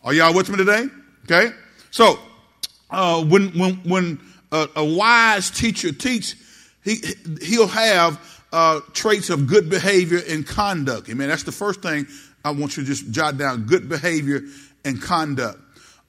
Are 0.05 0.13
y'all 0.13 0.35
with 0.35 0.49
me 0.49 0.57
today? 0.57 0.87
Okay? 1.25 1.51
So, 1.91 2.19
uh, 2.91 3.25
when 3.25 3.49
when 3.59 3.75
when 3.79 4.21
a, 4.53 4.69
a, 4.77 4.85
wise 4.85 5.51
teacher 5.51 5.93
teaches, 5.93 6.37
he 6.85 7.01
he'll 7.43 7.67
have 7.67 8.21
uh, 8.53 8.81
traits 8.93 9.31
of 9.31 9.47
good 9.47 9.69
behavior 9.69 10.21
and 10.29 10.47
conduct. 10.47 11.09
Amen. 11.09 11.29
That's 11.29 11.43
the 11.43 11.53
first 11.53 11.83
thing 11.83 12.07
I 12.45 12.53
want 12.53 12.77
you 12.77 12.85
to 12.85 12.89
just 12.89 13.11
jot 13.11 13.37
down: 13.39 13.65
good 13.65 13.89
behavior 13.89 14.43
and 14.85 15.03
conduct. 15.03 15.59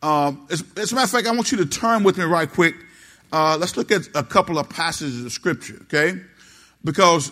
Um, 0.04 0.46
as, 0.52 0.64
as, 0.78 0.92
a 0.92 0.96
matter 0.96 1.06
of 1.06 1.10
fact, 1.12 1.28
I 1.28 1.32
want 1.32 1.52
you 1.52 1.58
to 1.58 1.66
turn 1.66 2.04
with 2.04 2.18
me 2.18 2.26
right 2.26 2.50
quick. 2.50 2.76
Uh, 3.32 3.58
let's 3.60 3.76
look 3.76 3.92
at 3.92 4.08
a 4.16 4.24
couple 4.24 4.58
of 4.58 4.70
passages 4.70 5.26
of 5.26 5.32
scripture, 5.32 5.78
okay? 5.84 6.20
Because 6.84 7.32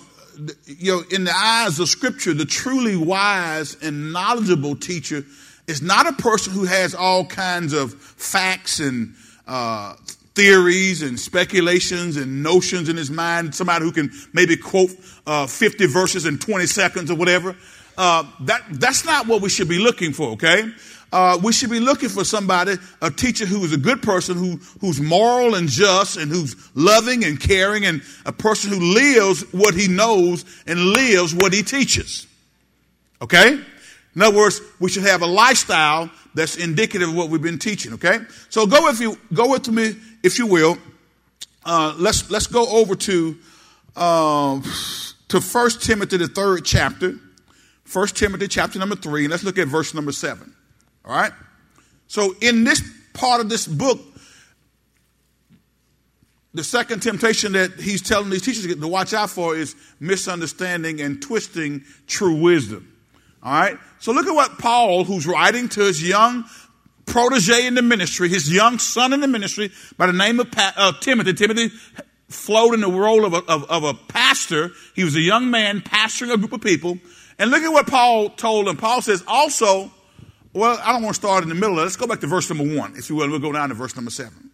you 0.65 0.95
know, 0.95 1.03
in 1.09 1.23
the 1.23 1.33
eyes 1.33 1.79
of 1.79 1.87
scripture, 1.87 2.33
the 2.33 2.45
truly 2.45 2.95
wise 2.95 3.77
and 3.81 4.11
knowledgeable 4.11 4.75
teacher 4.75 5.23
is 5.67 5.81
not 5.81 6.07
a 6.07 6.13
person 6.13 6.53
who 6.53 6.65
has 6.65 6.93
all 6.93 7.25
kinds 7.25 7.73
of 7.73 7.93
facts 7.93 8.79
and 8.79 9.15
uh, 9.47 9.95
theories 10.35 11.01
and 11.01 11.19
speculations 11.19 12.17
and 12.17 12.43
notions 12.43 12.89
in 12.89 12.97
his 12.97 13.09
mind. 13.09 13.55
Somebody 13.55 13.85
who 13.85 13.91
can 13.91 14.11
maybe 14.33 14.57
quote 14.57 14.91
uh, 15.25 15.47
50 15.47 15.87
verses 15.87 16.25
in 16.25 16.37
20 16.37 16.65
seconds 16.67 17.09
or 17.09 17.15
whatever. 17.15 17.55
Uh, 17.97 18.23
that 18.41 18.61
that's 18.71 19.05
not 19.05 19.25
what 19.25 19.41
we 19.41 19.47
should 19.47 19.69
be 19.69 19.79
looking 19.79 20.11
for. 20.11 20.31
Okay. 20.31 20.69
Uh, 21.11 21.39
we 21.41 21.53
should 21.53 21.69
be 21.69 21.79
looking 21.79 22.09
for 22.09 22.23
somebody, 22.23 22.75
a 23.01 23.09
teacher 23.09 23.45
who 23.45 23.63
is 23.63 23.71
a 23.71 23.77
good 23.77 24.01
person, 24.01 24.37
who, 24.37 24.57
who's 24.81 24.99
moral 24.99 25.55
and 25.55 25.69
just, 25.69 26.17
and 26.17 26.29
who's 26.31 26.55
loving 26.75 27.23
and 27.23 27.39
caring, 27.39 27.85
and 27.85 28.01
a 28.25 28.33
person 28.33 28.71
who 28.71 28.93
lives 28.93 29.41
what 29.53 29.73
he 29.73 29.87
knows 29.87 30.43
and 30.67 30.79
lives 30.79 31.33
what 31.33 31.53
he 31.53 31.63
teaches. 31.63 32.27
Okay? 33.21 33.59
In 34.15 34.21
other 34.21 34.35
words, 34.35 34.61
we 34.79 34.89
should 34.89 35.03
have 35.03 35.21
a 35.21 35.27
lifestyle 35.27 36.09
that's 36.33 36.55
indicative 36.55 37.09
of 37.09 37.15
what 37.15 37.29
we've 37.29 37.41
been 37.41 37.59
teaching. 37.59 37.93
Okay, 37.93 38.19
so 38.49 38.65
go 38.65 38.87
if 38.89 38.99
you 38.99 39.17
go 39.33 39.51
with 39.51 39.67
me, 39.69 39.95
if 40.23 40.39
you 40.39 40.47
will. 40.47 40.77
Uh, 41.65 41.93
let's 41.97 42.29
let's 42.31 42.47
go 42.47 42.65
over 42.67 42.95
to 42.95 43.37
uh, 43.95 44.61
to 45.27 45.41
First 45.41 45.83
Timothy, 45.83 46.17
the 46.17 46.27
third 46.27 46.63
chapter. 46.63 47.15
First 47.83 48.15
Timothy, 48.15 48.47
chapter 48.47 48.79
number 48.79 48.95
three, 48.95 49.25
and 49.25 49.31
let's 49.31 49.43
look 49.43 49.57
at 49.57 49.67
verse 49.67 49.93
number 49.93 50.11
seven. 50.11 50.54
All 51.05 51.15
right. 51.15 51.31
So 52.07 52.35
in 52.41 52.63
this 52.63 52.81
part 53.13 53.41
of 53.41 53.49
this 53.49 53.67
book, 53.67 53.99
the 56.53 56.63
second 56.63 57.01
temptation 57.01 57.51
that 57.51 57.73
he's 57.73 58.01
telling 58.01 58.29
these 58.29 58.41
teachers 58.41 58.73
to 58.73 58.87
watch 58.87 59.13
out 59.13 59.29
for 59.29 59.55
is 59.55 59.75
misunderstanding 59.99 61.01
and 61.01 61.21
twisting 61.21 61.83
true 62.07 62.35
wisdom. 62.35 62.91
All 63.43 63.53
right. 63.53 63.77
So 63.99 64.13
look 64.13 64.25
at 64.25 64.33
what 64.33 64.57
Paul, 64.57 65.03
who's 65.03 65.27
writing 65.27 65.69
to 65.69 65.81
his 65.81 66.07
young 66.07 66.45
protege 67.05 67.67
in 67.67 67.75
the 67.75 67.81
ministry, 67.81 68.29
his 68.29 68.51
young 68.51 68.79
son 68.79 69.13
in 69.13 69.19
the 69.19 69.27
ministry 69.27 69.71
by 69.97 70.07
the 70.07 70.13
name 70.13 70.39
of 70.39 70.47
uh, 70.57 70.93
Timothy. 71.01 71.33
Timothy 71.33 71.69
flowed 72.29 72.73
in 72.73 72.81
the 72.81 72.89
role 72.89 73.25
of 73.25 73.33
a, 73.33 73.43
of, 73.51 73.69
of 73.69 73.83
a 73.83 73.93
pastor. 73.93 74.71
He 74.95 75.03
was 75.03 75.15
a 75.15 75.21
young 75.21 75.51
man 75.51 75.81
pastoring 75.81 76.33
a 76.33 76.37
group 76.37 76.53
of 76.53 76.61
people. 76.61 76.97
And 77.37 77.51
look 77.51 77.63
at 77.63 77.71
what 77.71 77.87
Paul 77.87 78.29
told 78.29 78.67
him. 78.67 78.77
Paul 78.77 79.01
says, 79.01 79.23
also, 79.27 79.91
well, 80.55 80.79
I 80.81 80.93
don't 80.93 81.03
want 81.03 81.15
to 81.15 81.21
start 81.21 81.43
in 81.43 81.49
the 81.49 81.55
middle. 81.55 81.75
Let's 81.75 81.97
go 81.97 82.07
back 82.07 82.21
to 82.21 82.27
verse 82.27 82.49
number 82.49 82.75
one, 82.75 82.95
if 82.95 83.09
you 83.09 83.15
will. 83.15 83.29
We'll 83.29 83.39
go 83.39 83.51
down 83.51 83.69
to 83.69 83.75
verse 83.75 83.95
number 83.95 84.09
seven. 84.09 84.51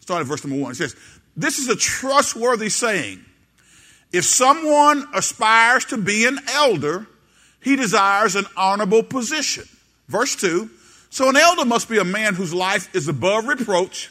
Start 0.00 0.22
at 0.22 0.26
verse 0.26 0.44
number 0.44 0.60
one. 0.60 0.72
It 0.72 0.76
says, 0.76 0.96
This 1.36 1.58
is 1.58 1.68
a 1.68 1.76
trustworthy 1.76 2.70
saying. 2.70 3.24
If 4.10 4.24
someone 4.24 5.06
aspires 5.12 5.84
to 5.86 5.98
be 5.98 6.24
an 6.24 6.38
elder, 6.52 7.06
he 7.60 7.76
desires 7.76 8.36
an 8.36 8.46
honorable 8.56 9.02
position. 9.02 9.64
Verse 10.08 10.36
2 10.36 10.70
So 11.10 11.28
an 11.28 11.36
elder 11.36 11.64
must 11.64 11.88
be 11.90 11.98
a 11.98 12.04
man 12.04 12.34
whose 12.34 12.54
life 12.54 12.94
is 12.94 13.08
above 13.08 13.46
reproach. 13.46 14.10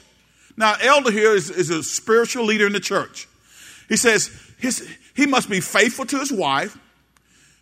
Now, 0.56 0.76
elder 0.82 1.12
here 1.12 1.34
is, 1.34 1.50
is 1.50 1.70
a 1.70 1.82
spiritual 1.84 2.46
leader 2.46 2.68
in 2.68 2.74
the 2.74 2.80
church. 2.80 3.28
He 3.90 3.98
says 3.98 4.30
his, 4.60 4.88
he 5.16 5.26
must 5.26 5.50
be 5.50 5.62
faithful 5.62 6.06
to 6.06 6.20
his 6.20 6.32
wife, 6.32 6.78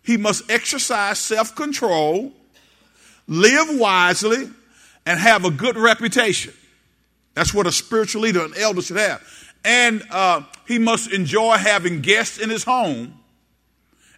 he 0.03 0.17
must 0.17 0.49
exercise 0.51 1.19
self 1.19 1.55
control, 1.55 2.33
live 3.31 3.79
wisely, 3.79 4.49
and 5.05 5.19
have 5.19 5.45
a 5.45 5.51
good 5.51 5.77
reputation. 5.77 6.53
That's 7.33 7.53
what 7.53 7.65
a 7.65 7.71
spiritual 7.71 8.23
leader, 8.23 8.43
an 8.43 8.53
elder, 8.57 8.81
should 8.81 8.97
have. 8.97 9.23
And 9.63 10.03
uh, 10.11 10.41
he 10.67 10.77
must 10.77 11.11
enjoy 11.13 11.55
having 11.55 12.01
guests 12.01 12.37
in 12.39 12.49
his 12.49 12.65
home, 12.65 13.17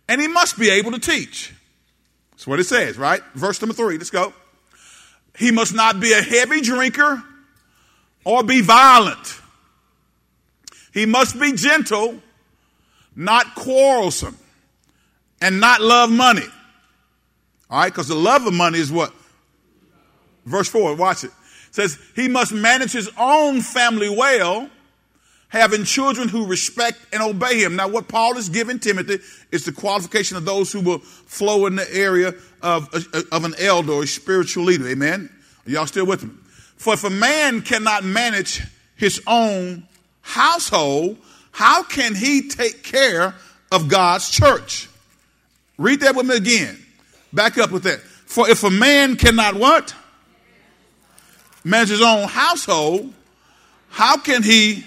and 0.10 0.20
he 0.20 0.28
must 0.28 0.58
be 0.58 0.72
able 0.72 0.92
to 0.92 1.00
teach. 1.00 1.54
That's 2.32 2.48
what 2.48 2.60
it 2.60 2.66
says, 2.66 2.98
right? 2.98 3.22
Verse 3.36 3.62
number 3.62 3.76
three, 3.76 3.98
let's 3.98 4.10
go. 4.10 4.34
He 5.38 5.52
must 5.52 5.76
not 5.76 6.00
be 6.00 6.12
a 6.14 6.22
heavy 6.22 6.62
drinker 6.62 7.24
or 8.26 8.44
be 8.44 8.62
violent. 8.62 9.40
He 10.92 11.06
must 11.06 11.40
be 11.40 11.54
gentle, 11.54 12.20
not 13.16 13.54
quarrelsome, 13.54 14.38
and 15.40 15.60
not 15.60 15.82
love 15.82 16.10
money. 16.10 16.48
All 17.74 17.80
right, 17.80 17.92
because 17.92 18.08
the 18.08 18.14
love 18.14 18.46
of 18.46 18.54
money 18.54 18.78
is 18.78 18.92
what? 18.92 19.12
Verse 20.46 20.70
4, 20.70 20.96
watch 20.96 21.24
it. 21.24 21.28
it. 21.28 21.34
Says, 21.72 21.98
he 22.16 22.28
must 22.28 22.54
manage 22.54 22.92
his 22.92 23.10
own 23.18 23.62
family 23.62 24.10
well 24.10 24.70
having 25.48 25.84
children 25.84 26.30
who 26.30 26.46
respect 26.46 27.00
and 27.12 27.24
obey 27.24 27.58
him. 27.58 27.76
Now, 27.76 27.88
what 27.88 28.08
Paul 28.08 28.38
is 28.38 28.48
giving 28.48 28.78
Timothy 28.78 29.18
is 29.52 29.66
the 29.66 29.72
qualification 29.72 30.38
of 30.38 30.46
those 30.46 30.72
who 30.72 30.82
will 30.82 31.00
flow 31.00 31.66
in 31.66 31.76
the 31.76 31.92
area 31.92 32.36
of, 32.62 32.94
uh, 32.94 33.22
of 33.32 33.44
an 33.44 33.56
elder 33.58 33.94
or 33.94 34.04
a 34.04 34.08
spiritual 34.08 34.66
leader. 34.66 34.88
Amen. 34.88 35.28
Are 35.66 35.72
y'all 35.72 35.88
still 35.88 36.06
with 36.06 36.24
me? 36.24 36.30
For 36.76 36.94
if 36.94 37.04
a 37.04 37.10
man 37.10 37.64
cannot 37.64 38.04
manage 38.04 38.62
his 38.98 39.20
own 39.26 39.88
household, 40.22 41.18
how 41.52 41.82
can 41.82 42.14
he 42.14 42.50
take 42.50 42.84
care 42.84 43.34
of 43.72 43.90
God's 43.90 44.30
church? 44.30 44.90
Read 45.80 46.02
that 46.02 46.16
with 46.16 46.28
me 46.28 46.38
again. 46.38 46.83
Back 47.34 47.58
up 47.58 47.72
with 47.72 47.84
that. 47.84 48.00
For 48.00 48.50
if 48.50 48.64
a 48.64 48.70
man 48.70 49.16
cannot 49.16 49.56
what? 49.56 49.94
Manage 51.64 51.90
his 51.90 52.02
own 52.02 52.28
household, 52.28 53.14
how 53.90 54.18
can 54.18 54.44
he 54.44 54.84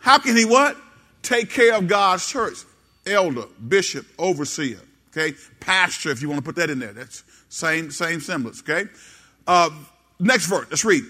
how 0.00 0.18
can 0.18 0.36
he 0.36 0.44
what? 0.44 0.76
Take 1.22 1.50
care 1.50 1.74
of 1.74 1.86
God's 1.86 2.26
church. 2.26 2.58
Elder, 3.06 3.44
bishop, 3.68 4.06
overseer, 4.18 4.80
okay? 5.10 5.36
Pastor, 5.60 6.10
if 6.10 6.22
you 6.22 6.28
want 6.28 6.38
to 6.38 6.44
put 6.44 6.56
that 6.56 6.70
in 6.70 6.78
there. 6.78 6.92
That's 6.92 7.22
same, 7.48 7.90
same 7.90 8.20
semblance, 8.20 8.60
okay? 8.60 8.88
Uh, 9.46 9.70
next 10.18 10.46
verse, 10.46 10.66
let's 10.70 10.84
read. 10.84 11.04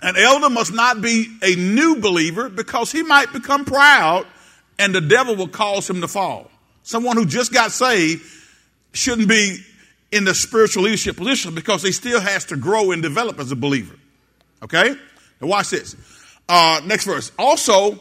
An 0.00 0.16
elder 0.16 0.50
must 0.50 0.72
not 0.72 1.00
be 1.00 1.28
a 1.42 1.54
new 1.54 2.00
believer 2.00 2.48
because 2.48 2.90
he 2.90 3.02
might 3.02 3.32
become 3.32 3.64
proud 3.64 4.26
and 4.78 4.92
the 4.92 5.00
devil 5.00 5.36
will 5.36 5.48
cause 5.48 5.88
him 5.88 6.00
to 6.00 6.08
fall. 6.08 6.50
Someone 6.82 7.16
who 7.16 7.26
just 7.26 7.52
got 7.52 7.72
saved 7.72 8.22
shouldn't 8.92 9.28
be 9.28 9.58
in 10.10 10.24
the 10.24 10.34
spiritual 10.34 10.82
leadership 10.82 11.16
position 11.16 11.54
because 11.54 11.82
he 11.82 11.92
still 11.92 12.20
has 12.20 12.44
to 12.46 12.56
grow 12.56 12.90
and 12.90 13.02
develop 13.02 13.38
as 13.38 13.50
a 13.50 13.56
believer. 13.56 13.94
Okay? 14.62 14.94
Now 15.40 15.48
watch 15.48 15.70
this. 15.70 15.96
Uh, 16.48 16.80
next 16.84 17.04
verse. 17.04 17.32
Also, 17.38 17.98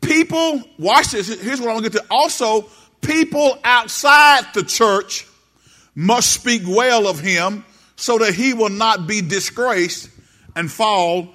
people, 0.00 0.62
watch 0.78 1.12
this. 1.12 1.28
Here's 1.40 1.60
what 1.60 1.68
I'm 1.68 1.74
going 1.74 1.84
to 1.84 1.90
get 1.90 2.02
to. 2.02 2.06
Also, 2.10 2.68
people 3.00 3.58
outside 3.62 4.44
the 4.54 4.64
church 4.64 5.26
must 5.94 6.30
speak 6.32 6.62
well 6.66 7.06
of 7.06 7.20
him 7.20 7.64
so 7.96 8.18
that 8.18 8.34
he 8.34 8.52
will 8.52 8.68
not 8.68 9.06
be 9.06 9.22
disgraced 9.22 10.10
and 10.54 10.70
fall 10.70 11.28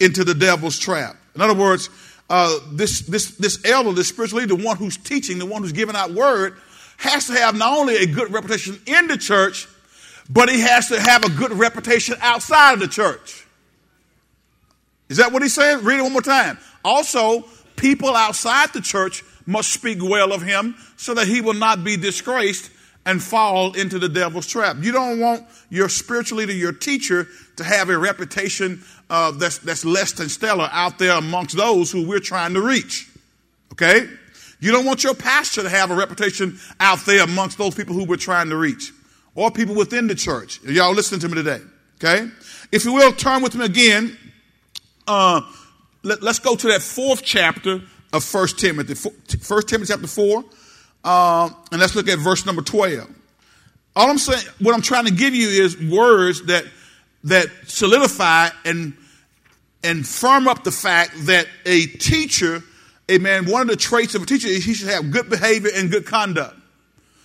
into 0.00 0.24
the 0.24 0.34
devil's 0.34 0.78
trap. 0.78 1.16
In 1.34 1.40
other 1.40 1.54
words, 1.54 1.90
uh, 2.30 2.58
this, 2.72 3.00
this, 3.00 3.32
this 3.32 3.64
elder, 3.64 3.92
this 3.92 4.08
spiritual 4.08 4.40
leader, 4.40 4.54
the 4.56 4.64
one 4.64 4.76
who's 4.76 4.96
teaching, 4.96 5.38
the 5.38 5.46
one 5.46 5.62
who's 5.62 5.72
giving 5.72 5.96
out 5.96 6.12
word, 6.12 6.56
has 6.98 7.26
to 7.28 7.32
have 7.32 7.56
not 7.56 7.78
only 7.78 7.96
a 7.96 8.06
good 8.06 8.32
reputation 8.32 8.78
in 8.86 9.06
the 9.06 9.16
church, 9.16 9.66
but 10.28 10.48
he 10.48 10.60
has 10.60 10.88
to 10.88 11.00
have 11.00 11.24
a 11.24 11.30
good 11.30 11.52
reputation 11.52 12.16
outside 12.20 12.74
of 12.74 12.80
the 12.80 12.88
church. 12.88 13.46
Is 15.08 15.16
that 15.16 15.32
what 15.32 15.42
he's 15.42 15.54
saying? 15.54 15.84
Read 15.84 16.00
it 16.00 16.02
one 16.02 16.12
more 16.12 16.20
time. 16.20 16.58
Also, 16.84 17.44
people 17.76 18.14
outside 18.14 18.72
the 18.72 18.80
church 18.80 19.24
must 19.46 19.72
speak 19.72 20.02
well 20.02 20.32
of 20.32 20.42
him 20.42 20.74
so 20.96 21.14
that 21.14 21.26
he 21.26 21.40
will 21.40 21.54
not 21.54 21.82
be 21.82 21.96
disgraced 21.96 22.70
and 23.06 23.22
fall 23.22 23.72
into 23.72 23.98
the 23.98 24.08
devil's 24.08 24.46
trap. 24.46 24.76
You 24.80 24.92
don't 24.92 25.18
want 25.18 25.46
your 25.70 25.88
spiritual 25.88 26.38
leader, 26.38 26.52
your 26.52 26.72
teacher, 26.72 27.26
to 27.58 27.64
have 27.64 27.90
a 27.90 27.98
reputation 27.98 28.82
uh, 29.10 29.30
that's, 29.32 29.58
that's 29.58 29.84
less 29.84 30.12
than 30.12 30.28
stellar 30.28 30.68
out 30.72 30.98
there 30.98 31.16
amongst 31.16 31.56
those 31.56 31.92
who 31.92 32.06
we're 32.06 32.18
trying 32.18 32.54
to 32.54 32.62
reach. 32.62 33.08
Okay? 33.72 34.08
You 34.60 34.72
don't 34.72 34.84
want 34.84 35.04
your 35.04 35.14
pastor 35.14 35.62
to 35.62 35.68
have 35.68 35.90
a 35.90 35.94
reputation 35.94 36.58
out 36.80 37.00
there 37.00 37.22
amongst 37.22 37.58
those 37.58 37.74
people 37.74 37.94
who 37.94 38.04
we're 38.04 38.16
trying 38.16 38.48
to 38.48 38.56
reach 38.56 38.92
or 39.34 39.50
people 39.50 39.74
within 39.74 40.06
the 40.08 40.14
church. 40.14 40.60
Y'all 40.64 40.94
listening 40.94 41.20
to 41.20 41.28
me 41.28 41.34
today. 41.34 41.60
Okay? 41.96 42.28
If 42.72 42.84
you 42.84 42.92
will, 42.92 43.12
turn 43.12 43.42
with 43.42 43.54
me 43.54 43.64
again 43.64 44.16
uh, 45.08 45.40
let, 46.02 46.22
us 46.22 46.38
go 46.38 46.54
to 46.54 46.68
that 46.68 46.82
fourth 46.82 47.22
chapter 47.24 47.80
of 48.12 48.22
First 48.22 48.58
Timothy, 48.58 48.94
First 48.94 49.68
Timothy 49.68 49.92
chapter 49.92 50.06
4, 50.06 50.44
uh, 51.04 51.50
and 51.72 51.80
let's 51.80 51.96
look 51.96 52.08
at 52.08 52.18
verse 52.18 52.46
number 52.46 52.62
12. 52.62 53.08
All 53.96 54.10
I'm 54.10 54.18
saying, 54.18 54.44
what 54.60 54.74
I'm 54.74 54.82
trying 54.82 55.06
to 55.06 55.12
give 55.12 55.34
you 55.34 55.48
is 55.48 55.76
words 55.90 56.44
that, 56.44 56.64
that 57.24 57.48
solidify 57.66 58.50
and, 58.64 58.96
and 59.82 60.06
firm 60.06 60.48
up 60.48 60.64
the 60.64 60.70
fact 60.70 61.12
that 61.26 61.46
a 61.66 61.86
teacher, 61.86 62.62
amen, 63.10 63.46
one 63.46 63.62
of 63.62 63.68
the 63.68 63.76
traits 63.76 64.14
of 64.14 64.22
a 64.22 64.26
teacher 64.26 64.48
is 64.48 64.64
he 64.64 64.74
should 64.74 64.88
have 64.88 65.10
good 65.10 65.28
behavior 65.28 65.70
and 65.74 65.90
good 65.90 66.06
conduct, 66.06 66.56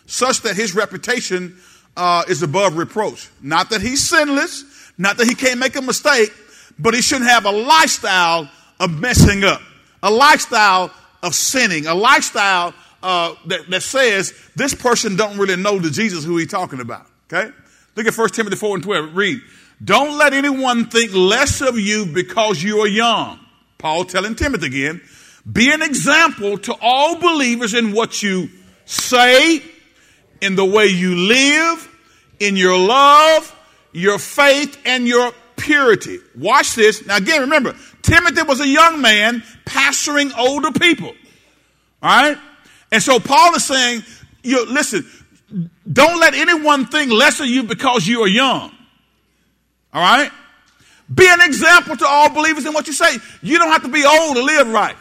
such 0.05 0.41
that 0.41 0.55
his 0.55 0.75
reputation 0.75 1.57
uh, 1.95 2.23
is 2.27 2.43
above 2.43 2.77
reproach. 2.77 3.29
Not 3.41 3.69
that 3.69 3.81
he's 3.81 4.07
sinless, 4.07 4.63
not 4.97 5.17
that 5.17 5.27
he 5.27 5.35
can't 5.35 5.59
make 5.59 5.75
a 5.75 5.81
mistake, 5.81 6.31
but 6.79 6.93
he 6.93 7.01
shouldn't 7.01 7.29
have 7.29 7.45
a 7.45 7.51
lifestyle 7.51 8.49
of 8.79 8.99
messing 8.99 9.43
up, 9.43 9.61
a 10.01 10.11
lifestyle 10.11 10.91
of 11.21 11.35
sinning, 11.35 11.85
a 11.85 11.93
lifestyle 11.93 12.73
uh, 13.01 13.35
that, 13.47 13.69
that 13.69 13.83
says 13.83 14.33
this 14.55 14.73
person 14.73 15.15
don't 15.15 15.37
really 15.37 15.55
know 15.55 15.77
the 15.77 15.89
Jesus 15.89 16.23
who 16.23 16.37
he's 16.37 16.49
talking 16.49 16.79
about. 16.79 17.05
Okay? 17.31 17.51
Look 17.95 18.07
at 18.07 18.17
1 18.17 18.29
Timothy 18.29 18.55
4 18.55 18.75
and 18.75 18.83
12. 18.83 19.15
Read. 19.15 19.41
Don't 19.83 20.17
let 20.17 20.33
anyone 20.33 20.85
think 20.85 21.13
less 21.13 21.61
of 21.61 21.77
you 21.77 22.05
because 22.05 22.63
you 22.63 22.79
are 22.79 22.87
young. 22.87 23.39
Paul 23.77 24.05
telling 24.05 24.35
Timothy 24.35 24.67
again. 24.67 25.01
Be 25.51 25.71
an 25.71 25.81
example 25.81 26.57
to 26.59 26.75
all 26.81 27.17
believers 27.19 27.73
in 27.73 27.91
what 27.91 28.23
you 28.23 28.49
say, 28.85 29.61
in 30.41 30.55
the 30.55 30.63
way 30.63 30.87
you 30.87 31.15
live, 31.15 31.89
in 32.39 32.55
your 32.55 32.77
love, 32.77 33.53
your 33.91 34.19
faith, 34.19 34.79
and 34.85 35.05
your 35.05 35.31
purity. 35.57 36.19
Watch 36.37 36.75
this. 36.75 37.05
Now, 37.05 37.17
again, 37.17 37.41
remember, 37.41 37.75
Timothy 38.01 38.43
was 38.43 38.61
a 38.61 38.67
young 38.67 39.01
man 39.01 39.43
pastoring 39.65 40.31
older 40.37 40.71
people. 40.71 41.13
All 42.01 42.23
right? 42.23 42.37
And 42.91 43.03
so 43.03 43.19
Paul 43.19 43.55
is 43.55 43.65
saying, 43.65 44.03
you 44.43 44.65
listen, 44.65 45.05
don't 45.91 46.19
let 46.19 46.35
anyone 46.35 46.85
think 46.85 47.11
less 47.11 47.39
of 47.39 47.47
you 47.47 47.63
because 47.63 48.07
you 48.07 48.21
are 48.21 48.27
young. 48.27 48.71
All 49.93 50.01
right? 50.01 50.31
Be 51.13 51.27
an 51.27 51.41
example 51.41 51.95
to 51.97 52.07
all 52.07 52.29
believers 52.29 52.65
in 52.65 52.73
what 52.73 52.87
you 52.87 52.93
say. 52.93 53.17
You 53.41 53.57
don't 53.59 53.71
have 53.71 53.83
to 53.83 53.89
be 53.89 54.05
old 54.05 54.35
to 54.35 54.43
live 54.43 54.69
right. 54.69 54.95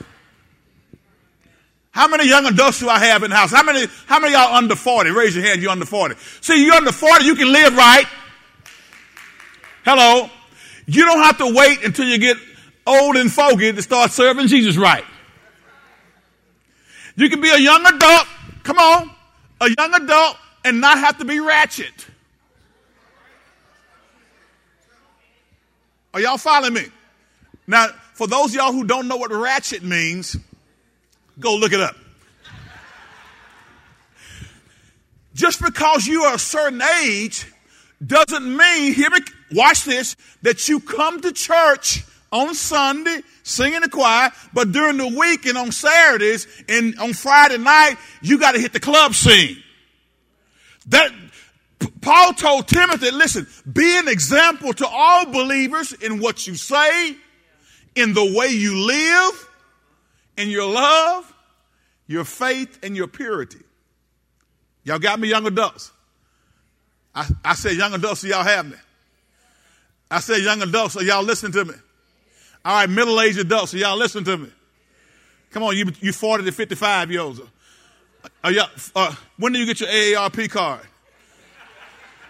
How 1.92 2.08
many 2.08 2.26
young 2.26 2.46
adults 2.46 2.80
do 2.80 2.88
I 2.88 2.98
have 2.98 3.22
in 3.22 3.30
the 3.30 3.36
house? 3.36 3.50
How 3.50 3.62
many, 3.62 3.86
how 4.06 4.18
many 4.18 4.32
y'all 4.32 4.54
under 4.54 4.74
40? 4.74 5.10
Raise 5.10 5.36
your 5.36 5.44
hand, 5.44 5.60
you're 5.60 5.70
under 5.70 5.84
40. 5.84 6.16
See, 6.40 6.64
you're 6.64 6.74
under 6.74 6.92
40, 6.92 7.24
you 7.24 7.34
can 7.34 7.52
live 7.52 7.76
right. 7.76 8.06
Hello. 9.84 10.30
You 10.86 11.04
don't 11.04 11.22
have 11.22 11.38
to 11.38 11.54
wait 11.54 11.84
until 11.84 12.06
you 12.06 12.18
get 12.18 12.36
old 12.86 13.16
and 13.16 13.30
foggy 13.30 13.72
to 13.72 13.82
start 13.82 14.10
serving 14.10 14.46
Jesus 14.48 14.76
right. 14.76 15.04
You 17.14 17.28
can 17.28 17.40
be 17.40 17.50
a 17.50 17.58
young 17.58 17.84
adult, 17.86 18.26
come 18.62 18.78
on, 18.78 19.10
a 19.60 19.68
young 19.78 19.94
adult 19.94 20.36
and 20.64 20.80
not 20.80 20.98
have 20.98 21.18
to 21.18 21.24
be 21.24 21.40
ratchet. 21.40 22.06
Are 26.14 26.20
y'all 26.20 26.38
following 26.38 26.74
me? 26.74 26.84
Now, 27.66 27.88
for 28.14 28.26
those 28.26 28.50
of 28.50 28.54
y'all 28.54 28.72
who 28.72 28.84
don't 28.84 29.08
know 29.08 29.16
what 29.16 29.30
ratchet 29.30 29.82
means, 29.82 30.36
go 31.38 31.54
look 31.54 31.72
it 31.72 31.80
up. 31.80 31.96
Just 35.34 35.62
because 35.62 36.06
you 36.06 36.24
are 36.24 36.34
a 36.34 36.38
certain 36.38 36.82
age 37.02 37.46
doesn't 38.04 38.56
mean, 38.56 38.92
hear 38.92 39.08
me, 39.10 39.18
watch 39.52 39.84
this, 39.84 40.16
that 40.42 40.68
you 40.68 40.80
come 40.80 41.20
to 41.22 41.32
church 41.32 42.04
on 42.30 42.54
Sunday, 42.54 43.22
sing 43.42 43.74
in 43.74 43.82
the 43.82 43.88
choir, 43.88 44.30
but 44.52 44.72
during 44.72 44.96
the 44.96 45.06
week 45.06 45.46
and 45.46 45.56
on 45.56 45.72
Saturdays 45.72 46.46
and 46.68 46.98
on 46.98 47.12
Friday 47.12 47.58
night, 47.58 47.96
you 48.20 48.38
got 48.38 48.52
to 48.52 48.60
hit 48.60 48.72
the 48.72 48.80
club 48.80 49.14
scene. 49.14 49.62
That, 50.88 51.10
Paul 52.02 52.34
told 52.34 52.66
Timothy, 52.66 53.12
listen, 53.12 53.46
be 53.72 53.96
an 53.96 54.08
example 54.08 54.72
to 54.74 54.86
all 54.86 55.24
believers 55.26 55.92
in 55.92 56.20
what 56.20 56.46
you 56.48 56.56
say, 56.56 57.16
in 57.94 58.12
the 58.12 58.34
way 58.36 58.48
you 58.48 58.76
live, 58.86 59.48
in 60.36 60.50
your 60.50 60.68
love, 60.68 61.32
your 62.08 62.24
faith, 62.24 62.80
and 62.82 62.96
your 62.96 63.06
purity. 63.06 63.60
Y'all 64.82 64.98
got 64.98 65.20
me, 65.20 65.28
young 65.28 65.46
adults? 65.46 65.92
I, 67.14 67.28
I 67.44 67.54
said 67.54 67.76
young 67.76 67.94
adults, 67.94 68.22
so 68.22 68.26
y'all 68.26 68.42
have 68.42 68.66
me. 68.68 68.76
I 70.10 70.18
said 70.18 70.38
young 70.38 70.60
adults, 70.60 70.94
so 70.94 71.00
y'all 71.00 71.22
listen 71.22 71.52
to 71.52 71.64
me. 71.64 71.74
All 72.64 72.80
right, 72.80 72.90
middle-aged 72.90 73.38
adults, 73.38 73.70
so 73.70 73.76
y'all 73.76 73.96
listen 73.96 74.24
to 74.24 74.38
me. 74.38 74.48
Come 75.50 75.62
on, 75.62 75.76
you, 75.76 75.86
you 76.00 76.12
40 76.12 76.44
to 76.46 76.52
55 76.52 77.12
years 77.12 77.22
old. 77.22 77.48
Y'all, 78.44 78.68
uh, 78.96 79.14
when 79.36 79.52
do 79.52 79.60
you 79.60 79.66
get 79.66 79.80
your 79.80 79.88
AARP 79.88 80.50
card? 80.50 80.80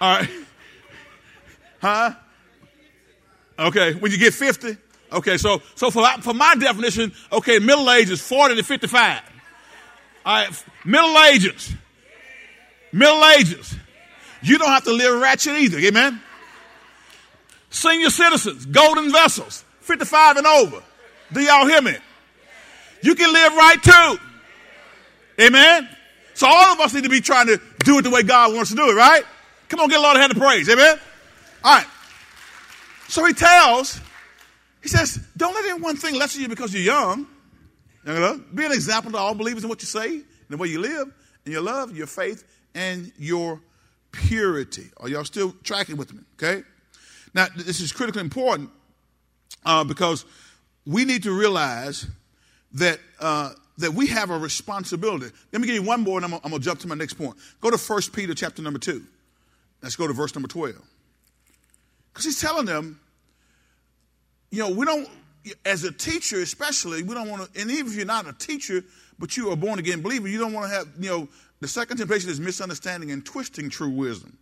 All 0.03 0.19
right. 0.19 0.29
Huh? 1.81 2.15
Okay, 3.57 3.93
when 3.95 4.11
you 4.11 4.19
get 4.19 4.35
50? 4.35 4.77
Okay, 5.13 5.37
so, 5.37 5.63
so 5.77 5.93
for, 5.93 6.05
for 6.23 6.35
my 6.35 6.57
definition, 6.57 7.13
okay, 7.31 7.61
middle 7.61 7.89
age 7.89 8.11
is 8.11 8.21
40 8.21 8.57
to 8.57 8.65
55. 8.65 9.21
All 10.27 10.35
right, 10.35 10.65
middle 10.85 11.17
ages. 11.19 11.73
Middle 12.91 13.25
ages. 13.39 13.77
You 14.43 14.59
don't 14.59 14.71
have 14.71 14.83
to 14.85 14.93
live 14.93 15.21
ratchet 15.21 15.57
either. 15.57 15.79
Amen. 15.79 16.21
Senior 17.71 18.11
citizens, 18.11 18.67
golden 18.67 19.13
vessels, 19.13 19.65
55 19.83 20.39
and 20.39 20.47
over. 20.49 20.83
Do 21.33 21.41
y'all 21.41 21.69
hear 21.69 21.81
me? 21.81 21.95
You 23.03 23.15
can 23.15 23.33
live 23.33 23.55
right 23.55 23.81
too. 23.81 24.19
Amen. 25.45 25.89
So 26.35 26.49
all 26.49 26.73
of 26.73 26.81
us 26.81 26.93
need 26.93 27.05
to 27.05 27.09
be 27.09 27.21
trying 27.21 27.47
to 27.47 27.61
do 27.85 27.99
it 27.99 28.03
the 28.03 28.11
way 28.11 28.25
God 28.25 28.53
wants 28.53 28.71
to 28.71 28.77
do 28.77 28.91
it, 28.91 28.95
right? 28.95 29.25
Come 29.73 29.81
on, 29.81 29.89
get 29.89 30.01
a 30.01 30.03
lot 30.03 30.17
of 30.17 30.21
hand 30.21 30.33
of 30.33 30.39
praise. 30.39 30.69
Amen? 30.69 30.99
All 31.65 31.77
right. 31.77 31.87
So 33.09 33.25
he 33.25 33.33
tells, 33.33 33.99
he 34.83 34.91
says, 34.91 35.19
don't 35.35 35.55
let 35.55 35.65
any 35.65 35.81
one 35.81 35.97
thing 35.97 36.21
of 36.21 36.35
you 36.35 36.47
because 36.47 36.75
you're 36.75 36.83
young. 36.83 37.27
You 38.07 38.13
know, 38.13 38.39
be 38.55 38.67
an 38.67 38.73
example 38.73 39.13
to 39.13 39.17
all 39.17 39.35
believers 39.35 39.63
in 39.63 39.71
what 39.71 39.81
you 39.81 39.87
say, 39.87 40.17
in 40.17 40.25
the 40.51 40.59
way 40.59 40.69
you 40.69 40.79
live, 40.79 41.11
in 41.47 41.53
your 41.53 41.63
love, 41.63 41.97
your 41.97 42.07
faith, 42.07 42.45
and 42.75 43.13
your 43.17 43.63
purity. 44.11 44.91
Are 44.99 45.09
y'all 45.09 45.25
still 45.25 45.55
tracking 45.65 45.97
with 45.97 46.13
me? 46.13 46.21
Okay? 46.35 46.65
Now, 47.33 47.47
this 47.57 47.81
is 47.81 47.93
critically 47.93 48.21
important 48.21 48.69
uh, 49.65 49.85
because 49.85 50.27
we 50.85 51.07
need 51.07 51.23
to 51.23 51.33
realize 51.33 52.07
that 52.75 52.99
uh, 53.21 53.53
that 53.79 53.95
we 53.95 54.09
have 54.09 54.29
a 54.29 54.37
responsibility. 54.37 55.35
Let 55.51 55.63
me 55.63 55.67
give 55.67 55.77
you 55.77 55.83
one 55.83 56.03
more, 56.03 56.19
and 56.19 56.27
I'm, 56.27 56.35
I'm 56.35 56.51
going 56.51 56.61
to 56.61 56.61
jump 56.61 56.81
to 56.81 56.89
my 56.89 56.95
next 56.95 57.15
point. 57.15 57.37
Go 57.63 57.71
to 57.71 57.79
1 57.79 58.03
Peter 58.13 58.35
chapter 58.35 58.61
number 58.61 58.79
2. 58.79 59.03
Let's 59.83 59.97
go 59.97 60.07
to 60.07 60.13
verse 60.13 60.35
number 60.35 60.49
12. 60.49 60.77
Because 62.13 62.25
he's 62.25 62.41
telling 62.41 62.67
them, 62.67 63.01
you 64.51 64.61
know, 64.61 64.71
we 64.71 64.87
don't, 64.87 65.09
as 65.65 65.85
a 65.85 65.93
teacher 65.93 66.41
especially, 66.41 67.03
we 67.03 67.15
don't 67.15 67.29
want 67.29 67.53
to, 67.53 67.61
and 67.61 67.71
even 67.71 67.87
if 67.87 67.97
you're 67.97 68.07
not 68.07 68.29
a 68.29 68.33
teacher, 68.33 68.85
but 69.19 69.37
you 69.37 69.51
are 69.51 69.57
born 69.57 69.79
again 69.79 70.03
believer, 70.03 70.29
you 70.29 70.39
don't 70.39 70.53
want 70.53 70.71
to 70.71 70.75
have, 70.75 70.89
you 70.99 71.09
know, 71.09 71.29
the 71.61 71.69
second 71.69 71.97
temptation 71.97 72.31
is 72.31 72.39
misunderstanding 72.39 73.11
and 73.11 73.25
twisting 73.25 73.71
true 73.71 73.89
wisdom. 73.89 74.37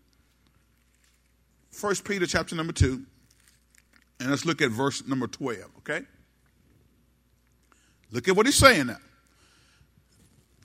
1 1.79 1.97
Peter 2.05 2.27
chapter 2.27 2.57
number 2.57 2.73
2, 2.73 3.01
and 4.19 4.31
let's 4.31 4.45
look 4.45 4.61
at 4.61 4.71
verse 4.71 5.07
number 5.07 5.27
12, 5.27 5.65
okay? 5.79 6.03
Look 8.11 8.29
at 8.29 8.37
what 8.37 8.47
he's 8.47 8.57
saying 8.57 8.89
now. 8.89 8.97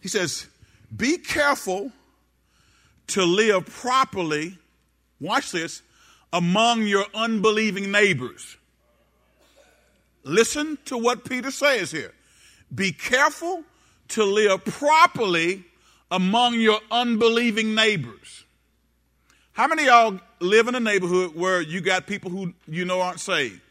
He 0.01 0.07
says, 0.07 0.47
Be 0.95 1.17
careful 1.17 1.91
to 3.07 3.23
live 3.23 3.65
properly, 3.67 4.57
watch 5.19 5.51
this, 5.51 5.82
among 6.34 6.84
your 6.84 7.06
unbelieving 7.13 7.91
neighbors. 7.91 8.58
Listen 10.23 10.78
to 10.86 10.97
what 10.97 11.23
Peter 11.23 11.51
says 11.51 11.91
here. 11.91 12.13
Be 12.73 12.91
careful 12.91 13.63
to 14.10 14.23
live 14.23 14.65
properly 14.65 15.63
among 16.12 16.60
your 16.60 16.80
unbelieving 16.91 17.75
neighbors. 17.75 18.43
How 19.54 19.67
many 19.67 19.86
y'all 19.86 20.19
live 20.39 20.67
in 20.67 20.75
a 20.75 20.80
neighborhood 20.80 21.36
where 21.36 21.62
you 21.62 21.80
got 21.80 22.08
people 22.08 22.30
who 22.30 22.54
you 22.67 22.86
know 22.86 23.01
aren't 23.01 23.19
saved? 23.19 23.62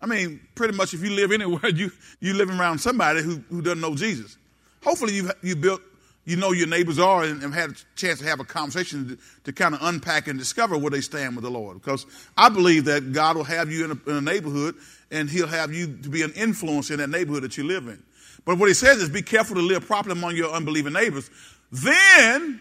I 0.00 0.06
mean, 0.06 0.40
pretty 0.54 0.76
much 0.76 0.92
if 0.92 1.02
you 1.02 1.10
live 1.10 1.32
anywhere, 1.32 1.68
you 1.74 1.90
you 2.20 2.34
living 2.34 2.58
around 2.58 2.78
somebody 2.78 3.22
who, 3.22 3.42
who 3.48 3.62
doesn't 3.62 3.80
know 3.80 3.94
Jesus. 3.94 4.36
Hopefully 4.82 5.14
you 5.14 5.30
you 5.42 5.56
built 5.56 5.80
you 6.24 6.36
know 6.36 6.52
your 6.52 6.66
neighbors 6.66 6.98
are 6.98 7.24
and, 7.24 7.42
and 7.42 7.52
had 7.52 7.70
a 7.70 7.74
chance 7.96 8.20
to 8.20 8.24
have 8.24 8.40
a 8.40 8.44
conversation 8.44 9.08
to, 9.08 9.18
to, 9.44 9.52
kind 9.52 9.74
of 9.74 9.80
unpack 9.82 10.26
and 10.26 10.38
discover 10.38 10.78
where 10.78 10.90
they 10.90 11.02
stand 11.02 11.36
with 11.36 11.44
the 11.44 11.50
Lord. 11.50 11.80
Because 11.80 12.06
I 12.36 12.48
believe 12.48 12.86
that 12.86 13.12
God 13.12 13.36
will 13.36 13.44
have 13.44 13.70
you 13.70 13.84
in 13.84 13.90
a, 13.90 14.10
in 14.10 14.16
a 14.16 14.20
neighborhood 14.20 14.74
and 15.10 15.28
He'll 15.28 15.46
have 15.46 15.72
you 15.72 15.86
to 15.98 16.08
be 16.08 16.22
an 16.22 16.32
influence 16.32 16.90
in 16.90 16.98
that 16.98 17.10
neighborhood 17.10 17.42
that 17.42 17.58
you 17.58 17.64
live 17.64 17.88
in. 17.88 18.02
But 18.44 18.58
what 18.58 18.68
He 18.68 18.74
says 18.74 19.02
is 19.02 19.10
be 19.10 19.22
careful 19.22 19.56
to 19.56 19.62
live 19.62 19.86
properly 19.86 20.12
among 20.12 20.36
your 20.36 20.52
unbelieving 20.52 20.94
neighbors. 20.94 21.28
Then, 21.70 22.60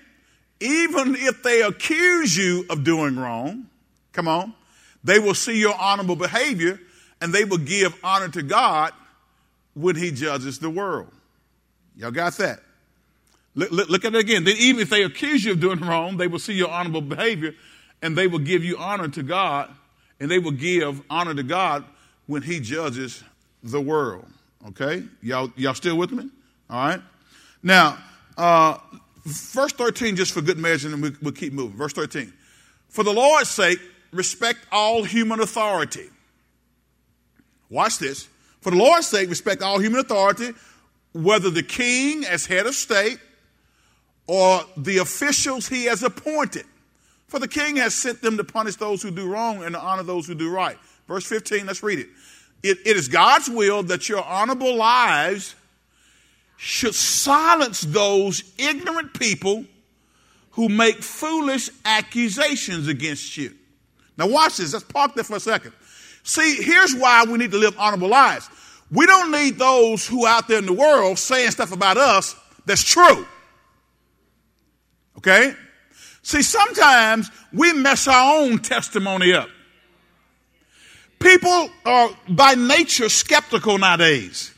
even 0.60 1.16
if 1.16 1.42
they 1.44 1.62
accuse 1.62 2.36
you 2.36 2.66
of 2.70 2.84
doing 2.84 3.16
wrong, 3.16 3.68
come 4.12 4.28
on, 4.28 4.54
they 5.04 5.20
will 5.20 5.34
see 5.34 5.60
your 5.60 5.76
honorable 5.80 6.16
behavior 6.16 6.80
and 7.22 7.34
they 7.34 7.46
will 7.46 7.58
give 7.58 7.98
honor 8.04 8.28
to 8.30 8.42
God 8.42 8.92
when 9.74 9.96
He 9.96 10.12
judges 10.12 10.60
the 10.60 10.70
world. 10.70 11.12
Y'all 11.96 12.12
got 12.12 12.34
that? 12.38 12.60
Look, 13.56 13.72
look, 13.72 13.90
look, 13.90 14.06
at 14.06 14.16
it 14.16 14.20
again. 14.20 14.44
Then 14.44 14.56
even 14.58 14.82
if 14.82 14.90
they 14.90 15.04
accuse 15.04 15.46
you 15.46 15.52
of 15.52 15.60
doing 15.60 15.80
wrong, 15.80 16.18
they 16.18 16.28
will 16.28 16.40
see 16.40 16.54
your 16.54 16.70
honorable 16.70 17.02
behavior 17.02 17.54
and 18.02 18.18
they 18.18 18.28
will 18.28 18.40
give 18.40 18.64
you 18.64 18.78
honor 18.78 19.08
to 19.10 19.24
God 19.24 19.70
and 20.20 20.30
they 20.30 20.40
will 20.40 20.52
give 20.52 21.02
honor 21.10 21.34
to 21.34 21.44
God 21.44 21.86
when 22.26 22.42
he 22.42 22.60
judges 22.60 23.24
the 23.62 23.80
world. 23.80 24.26
Okay? 24.70 25.04
Y'all, 25.22 25.52
y'all 25.56 25.74
still 25.74 25.98
with 25.98 26.12
me? 26.12 26.30
All 26.70 26.88
right? 26.88 27.02
Now, 27.62 27.98
uh, 28.38 28.78
verse 29.26 29.74
13, 29.74 30.16
just 30.16 30.34
for 30.34 30.42
good 30.42 30.58
measure, 30.58 30.88
and 30.90 31.02
we, 31.02 31.12
we'll 31.22 31.34
keep 31.34 31.54
moving. 31.54 31.78
Verse 31.78 31.94
13. 31.94 32.34
For 32.90 33.04
the 33.04 33.14
Lord's 33.14 33.50
sake, 33.50 33.80
respect 34.12 34.60
all 34.72 35.04
human 35.04 35.40
authority 35.40 36.10
Watch 37.74 37.98
this. 37.98 38.30
For 38.62 38.70
the 38.70 38.78
Lord's 38.78 39.08
sake, 39.08 39.30
respect 39.30 39.64
all 39.64 39.80
human 39.80 40.00
authority, 40.00 40.52
whether 41.12 41.50
the 41.50 41.64
king 41.64 42.24
as 42.24 42.46
head 42.46 42.68
of 42.68 42.76
state 42.76 43.18
or 44.28 44.62
the 44.78 44.98
officials 45.00 45.68
he 45.68 45.86
has 45.86 46.04
appointed. 46.04 46.66
For 47.28 47.40
the 47.40 47.48
king 47.48 47.78
has 47.78 47.96
sent 47.96 48.22
them 48.22 48.38
to 48.38 48.44
punish 48.44 48.76
those 48.76 49.02
who 49.02 49.12
do 49.12 49.28
wrong 49.28 49.64
and 49.64 49.74
to 49.74 49.82
honor 49.82 50.04
those 50.04 50.28
who 50.28 50.36
do 50.36 50.52
right. 50.52 50.78
Verse 51.08 51.26
15, 51.26 51.66
let's 51.66 51.84
read 51.84 52.00
it. 52.00 52.08
It, 52.62 52.78
it 52.86 52.96
is 52.96 53.08
God's 53.08 53.50
will 53.50 53.84
that 53.84 54.08
your 54.08 54.24
honorable 54.24 54.76
lives 54.76 55.56
should 56.56 56.96
silence 56.96 57.82
those 57.82 58.44
ignorant 58.58 59.20
people 59.20 59.66
who 60.52 60.70
make 60.70 61.02
foolish 61.02 61.70
accusations 61.84 62.88
against 62.88 63.36
you. 63.36 63.54
Now, 64.18 64.28
watch 64.28 64.58
this. 64.58 64.74
Let's 64.74 64.86
park 64.86 65.16
there 65.16 65.24
for 65.24 65.38
a 65.38 65.40
second. 65.40 65.74
See, 66.22 66.62
here's 66.62 66.96
why 66.96 67.26
we 67.26 67.38
need 67.38 67.52
to 67.52 67.58
live 67.58 67.76
honorable 67.78 68.08
lives. 68.08 68.50
We 68.92 69.06
don't 69.08 69.32
need 69.32 69.58
those 69.58 70.08
who 70.08 70.28
out 70.28 70.48
there 70.48 70.60
in 70.60 70.66
the 70.66 70.74
world 70.74 71.18
saying 71.18 71.52
stuff 71.52 71.74
about 71.74 71.98
us 71.98 72.36
that's 72.66 72.84
true. 72.84 73.26
Okay? 75.24 75.56
See, 76.22 76.42
sometimes 76.42 77.32
we 77.54 77.72
mess 77.74 78.08
our 78.08 78.42
own 78.42 78.60
testimony 78.60 79.34
up. 79.34 79.50
People 81.20 81.70
are 81.86 82.10
by 82.28 82.56
nature 82.56 83.08
skeptical 83.08 83.78
nowadays. 83.78 84.54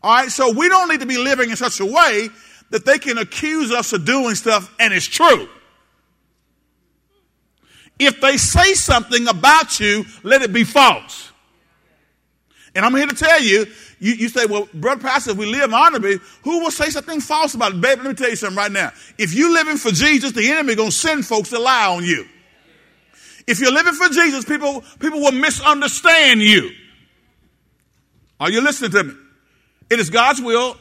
All 0.00 0.16
right, 0.16 0.30
so 0.30 0.52
we 0.52 0.68
don't 0.68 0.88
need 0.88 1.00
to 1.00 1.06
be 1.06 1.18
living 1.18 1.50
in 1.50 1.56
such 1.56 1.80
a 1.80 1.84
way 1.84 2.28
that 2.70 2.84
they 2.84 2.98
can 2.98 3.18
accuse 3.18 3.72
us 3.72 3.92
of 3.92 4.04
doing 4.04 4.36
stuff 4.36 4.72
and 4.78 4.94
it's 4.94 5.06
true. 5.06 5.48
If 7.98 8.20
they 8.20 8.36
say 8.36 8.74
something 8.74 9.26
about 9.26 9.80
you, 9.80 10.04
let 10.22 10.42
it 10.42 10.52
be 10.52 10.62
false. 10.62 11.27
And 12.74 12.84
I'm 12.84 12.94
here 12.94 13.06
to 13.06 13.14
tell 13.14 13.40
you, 13.40 13.66
you, 13.98 14.12
you 14.14 14.28
say, 14.28 14.46
well, 14.46 14.68
brother 14.74 15.00
pastor, 15.00 15.32
if 15.32 15.36
we 15.36 15.46
live 15.46 15.72
honorably, 15.72 16.18
who 16.42 16.60
will 16.60 16.70
say 16.70 16.90
something 16.90 17.20
false 17.20 17.54
about 17.54 17.72
it? 17.74 17.80
Baby, 17.80 18.02
let 18.02 18.08
me 18.10 18.14
tell 18.14 18.30
you 18.30 18.36
something 18.36 18.56
right 18.56 18.70
now. 18.70 18.92
If 19.16 19.34
you're 19.34 19.52
living 19.52 19.76
for 19.76 19.90
Jesus, 19.90 20.32
the 20.32 20.50
enemy 20.50 20.74
going 20.74 20.90
to 20.90 20.94
send 20.94 21.26
folks 21.26 21.50
to 21.50 21.58
lie 21.58 21.86
on 21.88 22.04
you. 22.04 22.26
If 23.46 23.60
you're 23.60 23.72
living 23.72 23.94
for 23.94 24.08
Jesus, 24.08 24.44
people, 24.44 24.84
people 25.00 25.20
will 25.20 25.32
misunderstand 25.32 26.42
you. 26.42 26.70
Are 28.38 28.50
you 28.50 28.60
listening 28.60 28.90
to 28.92 29.04
me? 29.04 29.14
It 29.90 29.98
is 29.98 30.10
God's 30.10 30.40
will. 30.40 30.76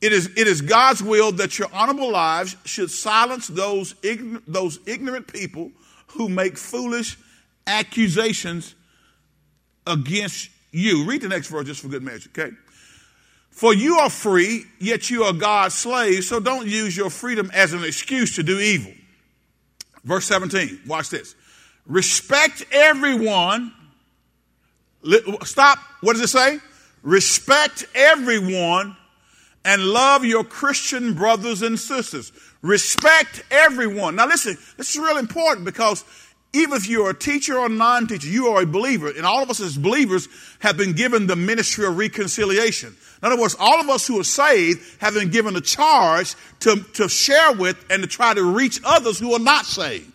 It 0.00 0.12
is, 0.12 0.26
it 0.36 0.46
is 0.46 0.60
God's 0.60 1.02
will 1.02 1.32
that 1.32 1.58
your 1.58 1.68
honorable 1.72 2.10
lives 2.10 2.56
should 2.64 2.90
silence 2.90 3.48
those, 3.48 3.94
ign- 3.94 4.42
those 4.46 4.78
ignorant 4.86 5.26
people 5.26 5.72
who 6.08 6.28
make 6.28 6.56
foolish 6.56 7.18
accusations 7.66 8.74
against 9.88 10.50
you. 10.70 11.04
Read 11.04 11.22
the 11.22 11.28
next 11.28 11.48
verse 11.48 11.66
just 11.66 11.82
for 11.82 11.88
good 11.88 12.02
measure, 12.02 12.30
okay? 12.36 12.54
For 13.50 13.74
you 13.74 13.96
are 13.96 14.10
free, 14.10 14.64
yet 14.78 15.10
you 15.10 15.24
are 15.24 15.32
God's 15.32 15.74
slave, 15.74 16.22
so 16.24 16.38
don't 16.38 16.66
use 16.66 16.96
your 16.96 17.10
freedom 17.10 17.50
as 17.52 17.72
an 17.72 17.82
excuse 17.82 18.36
to 18.36 18.42
do 18.42 18.60
evil. 18.60 18.92
Verse 20.04 20.26
17, 20.26 20.82
watch 20.86 21.10
this. 21.10 21.34
Respect 21.86 22.64
everyone. 22.70 23.72
Stop. 25.42 25.78
What 26.02 26.12
does 26.12 26.22
it 26.22 26.28
say? 26.28 26.60
Respect 27.02 27.84
everyone 27.94 28.96
and 29.64 29.82
love 29.82 30.24
your 30.24 30.44
Christian 30.44 31.14
brothers 31.14 31.62
and 31.62 31.78
sisters. 31.78 32.32
Respect 32.62 33.44
everyone. 33.50 34.16
Now 34.16 34.26
listen, 34.26 34.56
this 34.76 34.90
is 34.90 34.98
real 34.98 35.18
important 35.18 35.64
because 35.64 36.04
even 36.52 36.74
if 36.74 36.88
you're 36.88 37.10
a 37.10 37.14
teacher 37.14 37.58
or 37.58 37.68
non-teacher, 37.68 38.26
you 38.26 38.48
are 38.48 38.62
a 38.62 38.66
believer. 38.66 39.08
And 39.08 39.26
all 39.26 39.42
of 39.42 39.50
us 39.50 39.60
as 39.60 39.76
believers 39.76 40.28
have 40.60 40.76
been 40.76 40.94
given 40.94 41.26
the 41.26 41.36
ministry 41.36 41.84
of 41.86 41.98
reconciliation. 41.98 42.96
In 43.22 43.32
other 43.32 43.40
words, 43.40 43.54
all 43.58 43.80
of 43.80 43.88
us 43.90 44.06
who 44.06 44.18
are 44.18 44.24
saved 44.24 44.80
have 45.00 45.12
been 45.12 45.30
given 45.30 45.56
a 45.56 45.60
charge 45.60 46.34
to, 46.60 46.76
to 46.94 47.08
share 47.08 47.52
with 47.52 47.84
and 47.90 48.02
to 48.02 48.08
try 48.08 48.32
to 48.32 48.42
reach 48.42 48.80
others 48.84 49.18
who 49.18 49.34
are 49.34 49.40
not 49.40 49.66
saved. 49.66 50.10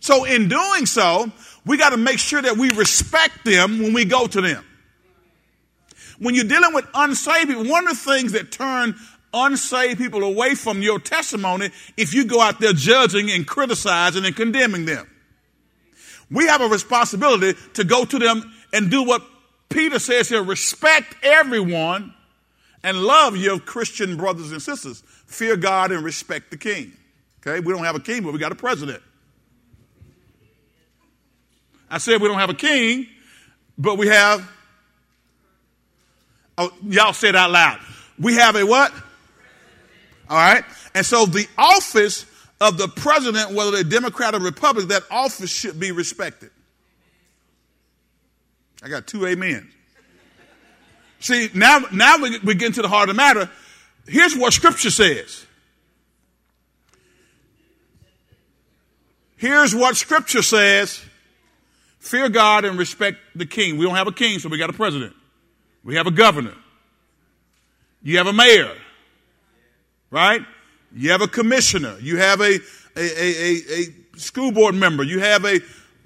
So 0.00 0.24
in 0.24 0.48
doing 0.48 0.86
so, 0.86 1.30
we 1.64 1.76
got 1.76 1.90
to 1.90 1.98
make 1.98 2.18
sure 2.18 2.42
that 2.42 2.56
we 2.56 2.70
respect 2.70 3.44
them 3.44 3.80
when 3.80 3.92
we 3.92 4.04
go 4.04 4.26
to 4.26 4.40
them. 4.40 4.64
When 6.18 6.34
you're 6.34 6.44
dealing 6.44 6.74
with 6.74 6.86
unsaved 6.94 7.48
people, 7.48 7.68
one 7.68 7.86
of 7.86 7.94
the 7.94 8.12
things 8.12 8.32
that 8.32 8.50
turn 8.50 8.96
unsaved 9.32 9.98
people 9.98 10.24
away 10.24 10.54
from 10.54 10.82
your 10.82 10.98
testimony 10.98 11.70
if 11.96 12.12
you 12.12 12.24
go 12.24 12.40
out 12.40 12.58
there 12.58 12.72
judging 12.72 13.30
and 13.30 13.46
criticizing 13.46 14.24
and 14.24 14.34
condemning 14.34 14.84
them. 14.84 15.06
We 16.30 16.46
have 16.46 16.60
a 16.60 16.68
responsibility 16.68 17.58
to 17.74 17.84
go 17.84 18.04
to 18.04 18.18
them 18.18 18.52
and 18.72 18.90
do 18.90 19.02
what 19.02 19.22
Peter 19.68 19.98
says 19.98 20.28
here 20.28 20.42
respect 20.42 21.14
everyone 21.22 22.14
and 22.82 23.02
love 23.02 23.36
your 23.36 23.58
Christian 23.58 24.16
brothers 24.16 24.52
and 24.52 24.62
sisters. 24.62 25.02
Fear 25.26 25.56
God 25.56 25.92
and 25.92 26.04
respect 26.04 26.50
the 26.50 26.56
king. 26.56 26.92
Okay? 27.40 27.60
We 27.60 27.72
don't 27.72 27.84
have 27.84 27.96
a 27.96 28.00
king, 28.00 28.22
but 28.22 28.32
we 28.32 28.38
got 28.38 28.52
a 28.52 28.56
president. 28.56 29.02
I 31.90 31.98
said 31.98 32.20
we 32.20 32.28
don't 32.28 32.38
have 32.38 32.50
a 32.50 32.54
king, 32.54 33.08
but 33.76 33.98
we 33.98 34.06
have. 34.06 34.48
Oh, 36.56 36.72
y'all 36.86 37.12
said 37.12 37.34
out 37.34 37.50
loud. 37.50 37.80
We 38.18 38.34
have 38.34 38.54
a 38.54 38.64
what? 38.64 38.92
All 40.28 40.36
right. 40.36 40.62
And 40.94 41.04
so 41.04 41.26
the 41.26 41.48
office 41.58 42.26
of 42.60 42.76
the 42.76 42.88
president, 42.88 43.52
whether 43.52 43.70
they're 43.70 43.84
Democrat 43.84 44.34
or 44.34 44.40
Republican, 44.40 44.88
that 44.88 45.04
office 45.10 45.50
should 45.50 45.80
be 45.80 45.92
respected. 45.92 46.50
I 48.82 48.88
got 48.88 49.06
two 49.06 49.26
amens. 49.26 49.72
See, 51.20 51.50
now, 51.54 51.80
now 51.92 52.18
we, 52.18 52.38
we 52.38 52.54
get 52.54 52.68
into 52.68 52.82
the 52.82 52.88
heart 52.88 53.08
of 53.10 53.14
the 53.14 53.22
matter. 53.22 53.50
Here's 54.06 54.36
what 54.36 54.52
Scripture 54.52 54.90
says. 54.90 55.46
Here's 59.36 59.74
what 59.74 59.96
Scripture 59.96 60.42
says 60.42 61.02
fear 61.98 62.28
God 62.28 62.64
and 62.64 62.78
respect 62.78 63.18
the 63.34 63.46
king. 63.46 63.76
We 63.76 63.84
don't 63.84 63.94
have 63.94 64.06
a 64.06 64.12
king, 64.12 64.38
so 64.38 64.48
we 64.48 64.58
got 64.58 64.70
a 64.70 64.74
president. 64.74 65.14
We 65.84 65.96
have 65.96 66.06
a 66.06 66.10
governor. 66.10 66.54
You 68.02 68.16
have 68.16 68.26
a 68.26 68.32
mayor, 68.32 68.74
right? 70.10 70.40
You 70.94 71.10
have 71.10 71.22
a 71.22 71.28
commissioner. 71.28 71.96
You 72.00 72.16
have 72.16 72.40
a, 72.40 72.58
a, 72.96 73.00
a, 73.00 73.56
a, 73.72 74.18
school 74.18 74.52
board 74.52 74.74
member. 74.74 75.02
You 75.02 75.20
have 75.20 75.44
a 75.44 75.60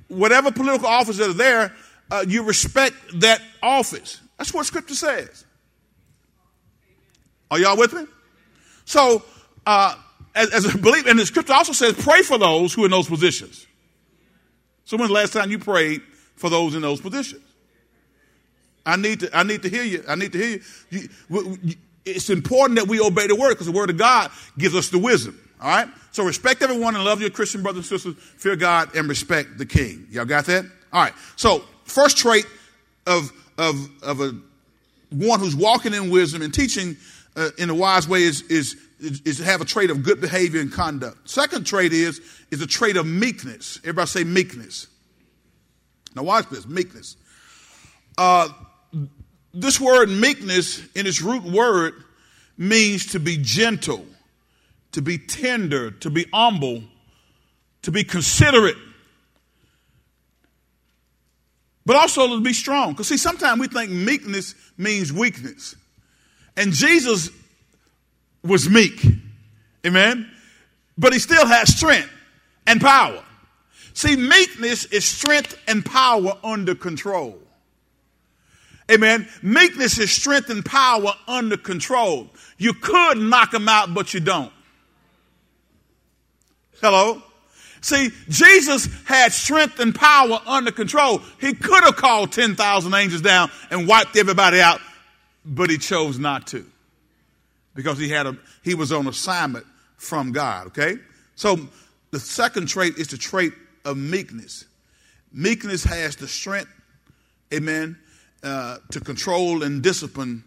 whatever 0.08 0.52
political 0.52 0.86
office 0.86 1.16
that 1.18 1.30
are 1.30 1.34
there. 1.34 1.72
Uh, 2.10 2.24
you 2.26 2.42
respect 2.42 2.94
that 3.20 3.40
office. 3.62 4.20
That's 4.38 4.52
what 4.52 4.66
Scripture 4.66 4.94
says. 4.94 5.44
Are 7.50 7.58
y'all 7.58 7.76
with 7.76 7.92
me? 7.92 8.06
So, 8.84 9.22
uh, 9.66 9.96
as, 10.34 10.52
as 10.52 10.74
a 10.74 10.78
believer, 10.78 11.08
and 11.08 11.18
the 11.18 11.26
Scripture 11.26 11.54
also 11.54 11.72
says, 11.72 11.94
pray 11.94 12.22
for 12.22 12.38
those 12.38 12.74
who 12.74 12.82
are 12.82 12.86
in 12.86 12.90
those 12.90 13.08
positions. 13.08 13.66
So, 14.84 14.96
when's 14.96 15.08
the 15.08 15.14
last 15.14 15.32
time 15.32 15.50
you 15.50 15.58
prayed 15.58 16.02
for 16.36 16.50
those 16.50 16.74
in 16.74 16.82
those 16.82 17.00
positions? 17.00 17.42
I 18.84 18.96
need 18.96 19.20
to, 19.20 19.36
I 19.36 19.44
need 19.44 19.62
to 19.62 19.70
hear 19.70 19.82
you. 19.82 20.04
I 20.06 20.14
need 20.14 20.32
to 20.32 20.38
hear 20.38 20.60
you. 20.90 21.58
you 21.62 21.74
it's 22.04 22.30
important 22.30 22.78
that 22.78 22.88
we 22.88 23.00
obey 23.00 23.26
the 23.26 23.36
word 23.36 23.50
because 23.50 23.66
the 23.66 23.72
word 23.72 23.90
of 23.90 23.96
God 23.96 24.30
gives 24.58 24.74
us 24.74 24.88
the 24.88 24.98
wisdom. 24.98 25.40
All 25.60 25.68
right? 25.68 25.88
So 26.12 26.24
respect 26.24 26.62
everyone 26.62 26.94
and 26.94 27.04
love 27.04 27.20
your 27.20 27.30
Christian 27.30 27.62
brothers 27.62 27.90
and 27.90 28.00
sisters. 28.00 28.22
Fear 28.38 28.56
God 28.56 28.94
and 28.94 29.08
respect 29.08 29.58
the 29.58 29.66
king. 29.66 30.06
Y'all 30.10 30.24
got 30.24 30.46
that? 30.46 30.64
All 30.92 31.02
right. 31.02 31.12
So, 31.36 31.64
first 31.84 32.16
trait 32.16 32.46
of 33.06 33.32
of, 33.58 33.88
of 34.02 34.20
a 34.20 34.34
one 35.10 35.40
who's 35.40 35.56
walking 35.56 35.94
in 35.94 36.10
wisdom 36.10 36.42
and 36.42 36.52
teaching 36.52 36.96
uh, 37.36 37.50
in 37.58 37.70
a 37.70 37.74
wise 37.74 38.08
way 38.08 38.22
is, 38.22 38.42
is, 38.42 38.76
is 38.98 39.38
to 39.38 39.44
have 39.44 39.60
a 39.60 39.64
trait 39.64 39.90
of 39.90 40.02
good 40.02 40.20
behavior 40.20 40.60
and 40.60 40.72
conduct. 40.72 41.28
Second 41.28 41.64
trait 41.66 41.92
is, 41.92 42.20
is 42.50 42.60
a 42.62 42.66
trait 42.66 42.96
of 42.96 43.06
meekness. 43.06 43.78
Everybody 43.82 44.06
say 44.06 44.24
meekness. 44.24 44.88
Now 46.14 46.22
watch 46.22 46.48
this, 46.48 46.66
meekness. 46.66 47.16
Uh, 48.16 48.48
this 49.54 49.80
word 49.80 50.10
meekness 50.10 50.84
in 50.94 51.06
its 51.06 51.22
root 51.22 51.44
word 51.44 51.94
means 52.58 53.06
to 53.12 53.20
be 53.20 53.38
gentle, 53.38 54.04
to 54.92 55.00
be 55.00 55.16
tender, 55.16 55.92
to 55.92 56.10
be 56.10 56.26
humble, 56.32 56.82
to 57.82 57.92
be 57.92 58.04
considerate, 58.04 58.76
but 61.86 61.96
also 61.96 62.28
to 62.28 62.40
be 62.40 62.52
strong. 62.52 62.92
Because, 62.92 63.08
see, 63.08 63.16
sometimes 63.16 63.60
we 63.60 63.68
think 63.68 63.90
meekness 63.90 64.54
means 64.76 65.12
weakness. 65.12 65.76
And 66.56 66.72
Jesus 66.72 67.30
was 68.42 68.68
meek. 68.68 69.04
Amen? 69.86 70.30
But 70.96 71.12
he 71.12 71.18
still 71.18 71.46
has 71.46 71.76
strength 71.76 72.10
and 72.66 72.80
power. 72.80 73.22
See, 73.92 74.16
meekness 74.16 74.86
is 74.86 75.04
strength 75.04 75.58
and 75.68 75.84
power 75.84 76.36
under 76.42 76.74
control. 76.74 77.38
Amen. 78.90 79.28
Meekness 79.42 79.98
is 79.98 80.10
strength 80.10 80.50
and 80.50 80.64
power 80.64 81.12
under 81.26 81.56
control. 81.56 82.28
You 82.58 82.74
could 82.74 83.18
knock 83.18 83.54
him 83.54 83.68
out, 83.68 83.94
but 83.94 84.12
you 84.12 84.20
don't. 84.20 84.52
Hello? 86.80 87.22
See, 87.80 88.10
Jesus 88.28 88.88
had 89.04 89.32
strength 89.32 89.78
and 89.78 89.94
power 89.94 90.40
under 90.46 90.70
control. 90.70 91.20
He 91.40 91.54
could 91.54 91.84
have 91.84 91.96
called 91.96 92.32
10,000 92.32 92.94
angels 92.94 93.22
down 93.22 93.50
and 93.70 93.86
wiped 93.86 94.16
everybody 94.16 94.60
out, 94.60 94.80
but 95.44 95.70
he 95.70 95.78
chose 95.78 96.18
not 96.18 96.46
to 96.48 96.64
because 97.74 97.98
he 97.98 98.08
had 98.08 98.26
a, 98.26 98.36
he 98.62 98.74
was 98.74 98.92
on 98.92 99.06
assignment 99.06 99.66
from 99.96 100.32
God, 100.32 100.68
okay? 100.68 100.96
So 101.36 101.58
the 102.10 102.20
second 102.20 102.68
trait 102.68 102.96
is 102.96 103.08
the 103.08 103.18
trait 103.18 103.52
of 103.84 103.96
meekness. 103.96 104.64
Meekness 105.32 105.84
has 105.84 106.16
the 106.16 106.28
strength, 106.28 106.70
amen, 107.52 107.98
uh, 108.44 108.78
to 108.90 109.00
control 109.00 109.62
and 109.62 109.82
discipline 109.82 110.44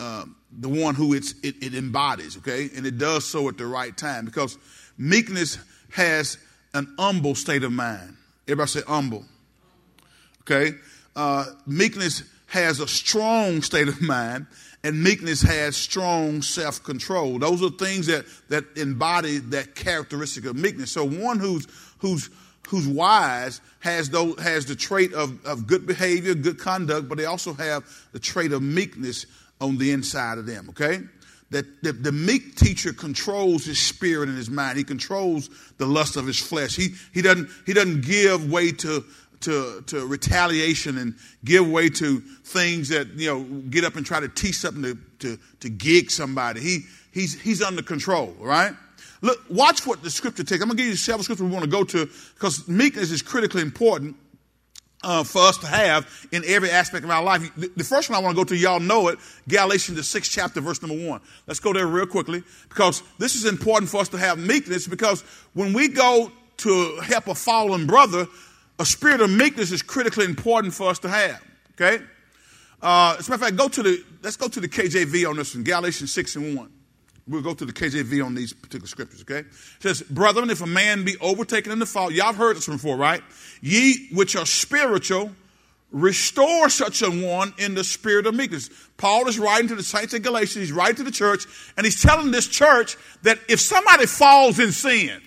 uh, 0.00 0.24
the 0.58 0.68
one 0.68 0.94
who 0.94 1.14
it, 1.14 1.32
it 1.42 1.74
embodies, 1.74 2.36
okay? 2.38 2.68
And 2.76 2.86
it 2.86 2.98
does 2.98 3.24
so 3.24 3.48
at 3.48 3.58
the 3.58 3.66
right 3.66 3.96
time 3.96 4.24
because 4.24 4.58
meekness 4.98 5.58
has 5.92 6.38
an 6.72 6.92
humble 6.98 7.34
state 7.34 7.62
of 7.62 7.72
mind. 7.72 8.16
Everybody 8.46 8.68
say 8.68 8.80
humble. 8.86 9.24
Okay? 10.42 10.76
Uh, 11.16 11.46
meekness 11.66 12.24
has 12.46 12.80
a 12.80 12.88
strong 12.88 13.62
state 13.62 13.88
of 13.88 14.00
mind, 14.02 14.46
and 14.82 15.02
meekness 15.02 15.40
has 15.42 15.76
strong 15.76 16.42
self 16.42 16.82
control. 16.82 17.38
Those 17.38 17.62
are 17.62 17.70
things 17.70 18.06
that, 18.06 18.26
that 18.48 18.64
embody 18.76 19.38
that 19.38 19.74
characteristic 19.74 20.44
of 20.44 20.56
meekness. 20.56 20.92
So, 20.92 21.04
one 21.04 21.38
who's, 21.38 21.66
who's, 21.98 22.28
who's 22.68 22.86
wise 22.86 23.60
has, 23.80 24.08
has 24.38 24.66
the 24.66 24.76
trait 24.76 25.12
of, 25.12 25.44
of 25.44 25.66
good 25.66 25.86
behavior, 25.86 26.34
good 26.34 26.58
conduct, 26.58 27.08
but 27.08 27.18
they 27.18 27.26
also 27.26 27.52
have 27.54 27.84
the 28.12 28.18
trait 28.18 28.52
of 28.52 28.62
meekness 28.62 29.26
on 29.60 29.78
the 29.78 29.92
inside 29.92 30.38
of 30.38 30.46
them, 30.46 30.68
okay? 30.70 31.00
that 31.50 31.82
the, 31.82 31.92
the, 31.92 32.10
meek 32.10 32.56
teacher 32.56 32.92
controls 32.92 33.64
his 33.64 33.78
spirit 33.78 34.28
and 34.28 34.36
his 34.36 34.50
mind. 34.50 34.76
He 34.76 34.82
controls 34.82 35.50
the 35.78 35.86
lust 35.86 36.16
of 36.16 36.26
his 36.26 36.38
flesh. 36.40 36.74
He, 36.74 36.94
he, 37.12 37.22
doesn't, 37.22 37.48
he 37.64 37.72
doesn't 37.72 38.00
give 38.04 38.50
way 38.50 38.72
to, 38.72 39.04
to, 39.42 39.82
to 39.86 40.06
retaliation 40.06 40.98
and 40.98 41.14
give 41.44 41.68
way 41.70 41.90
to 41.90 42.20
things 42.20 42.88
that, 42.88 43.08
you 43.14 43.28
know, 43.28 43.42
get 43.70 43.84
up 43.84 43.94
and 43.94 44.04
try 44.04 44.18
to 44.18 44.28
teach 44.28 44.56
something 44.56 44.82
to, 44.82 44.98
to, 45.20 45.38
to 45.60 45.70
gig 45.70 46.10
somebody. 46.10 46.60
He, 46.60 46.80
he's, 47.12 47.40
he's 47.40 47.62
under 47.62 47.82
control, 47.82 48.34
right? 48.40 48.72
Look, 49.24 49.40
watch 49.48 49.86
what 49.86 50.02
the 50.02 50.10
scripture 50.10 50.44
takes. 50.44 50.60
I'm 50.60 50.68
going 50.68 50.76
to 50.76 50.82
give 50.82 50.90
you 50.90 50.96
several 50.96 51.24
scriptures 51.24 51.46
we 51.46 51.50
want 51.50 51.64
to 51.64 51.70
go 51.70 51.82
to 51.82 52.10
because 52.34 52.68
meekness 52.68 53.10
is 53.10 53.22
critically 53.22 53.62
important 53.62 54.16
uh, 55.02 55.24
for 55.24 55.40
us 55.40 55.56
to 55.58 55.66
have 55.66 56.06
in 56.30 56.42
every 56.46 56.70
aspect 56.70 57.04
of 57.04 57.10
our 57.10 57.22
life. 57.22 57.50
The, 57.56 57.70
the 57.74 57.84
first 57.84 58.10
one 58.10 58.18
I 58.18 58.22
want 58.22 58.36
to 58.36 58.40
go 58.42 58.44
to, 58.44 58.54
y'all 58.54 58.80
know 58.80 59.08
it, 59.08 59.18
Galatians, 59.48 59.96
the 59.96 60.02
sixth 60.02 60.30
chapter, 60.30 60.60
verse 60.60 60.82
number 60.82 61.08
one. 61.08 61.22
Let's 61.46 61.58
go 61.58 61.72
there 61.72 61.86
real 61.86 62.04
quickly 62.04 62.42
because 62.68 63.02
this 63.16 63.34
is 63.34 63.46
important 63.46 63.90
for 63.90 64.02
us 64.02 64.10
to 64.10 64.18
have 64.18 64.38
meekness 64.38 64.86
because 64.86 65.22
when 65.54 65.72
we 65.72 65.88
go 65.88 66.30
to 66.58 66.96
help 67.00 67.26
a 67.26 67.34
fallen 67.34 67.86
brother, 67.86 68.26
a 68.78 68.84
spirit 68.84 69.22
of 69.22 69.30
meekness 69.30 69.72
is 69.72 69.80
critically 69.80 70.26
important 70.26 70.74
for 70.74 70.90
us 70.90 70.98
to 70.98 71.08
have. 71.08 71.42
Okay? 71.80 72.04
Uh, 72.82 73.16
as 73.18 73.26
a 73.28 73.30
matter 73.30 73.42
of 73.42 73.48
fact, 73.48 73.56
go 73.56 73.68
to 73.68 73.82
the, 73.82 74.04
let's 74.22 74.36
go 74.36 74.48
to 74.48 74.60
the 74.60 74.68
KJV 74.68 75.26
on 75.26 75.36
this 75.38 75.54
one, 75.54 75.64
Galatians 75.64 76.12
6 76.12 76.36
and 76.36 76.58
1. 76.58 76.70
We'll 77.26 77.42
go 77.42 77.54
to 77.54 77.64
the 77.64 77.72
KJV 77.72 78.24
on 78.24 78.34
these 78.34 78.52
particular 78.52 78.86
scriptures, 78.86 79.22
okay? 79.22 79.40
It 79.40 79.46
says, 79.80 80.02
Brethren, 80.02 80.50
if 80.50 80.60
a 80.60 80.66
man 80.66 81.04
be 81.04 81.16
overtaken 81.20 81.72
in 81.72 81.78
the 81.78 81.86
fault, 81.86 82.12
y'all 82.12 82.26
have 82.26 82.36
heard 82.36 82.56
this 82.56 82.68
one 82.68 82.76
before, 82.76 82.96
right? 82.96 83.22
Ye 83.62 84.08
which 84.12 84.36
are 84.36 84.44
spiritual, 84.44 85.30
restore 85.90 86.68
such 86.68 87.00
a 87.00 87.10
one 87.10 87.54
in 87.56 87.74
the 87.74 87.84
spirit 87.84 88.26
of 88.26 88.34
meekness. 88.34 88.68
Paul 88.98 89.26
is 89.28 89.38
writing 89.38 89.68
to 89.68 89.74
the 89.74 89.82
saints 89.82 90.12
in 90.12 90.20
Galatia, 90.20 90.58
he's 90.58 90.72
writing 90.72 90.96
to 90.96 91.04
the 91.04 91.10
church, 91.10 91.46
and 91.76 91.86
he's 91.86 92.02
telling 92.02 92.30
this 92.30 92.46
church 92.46 92.96
that 93.22 93.38
if 93.48 93.60
somebody 93.60 94.04
falls 94.04 94.58
in 94.58 94.72
sin, 94.72 95.22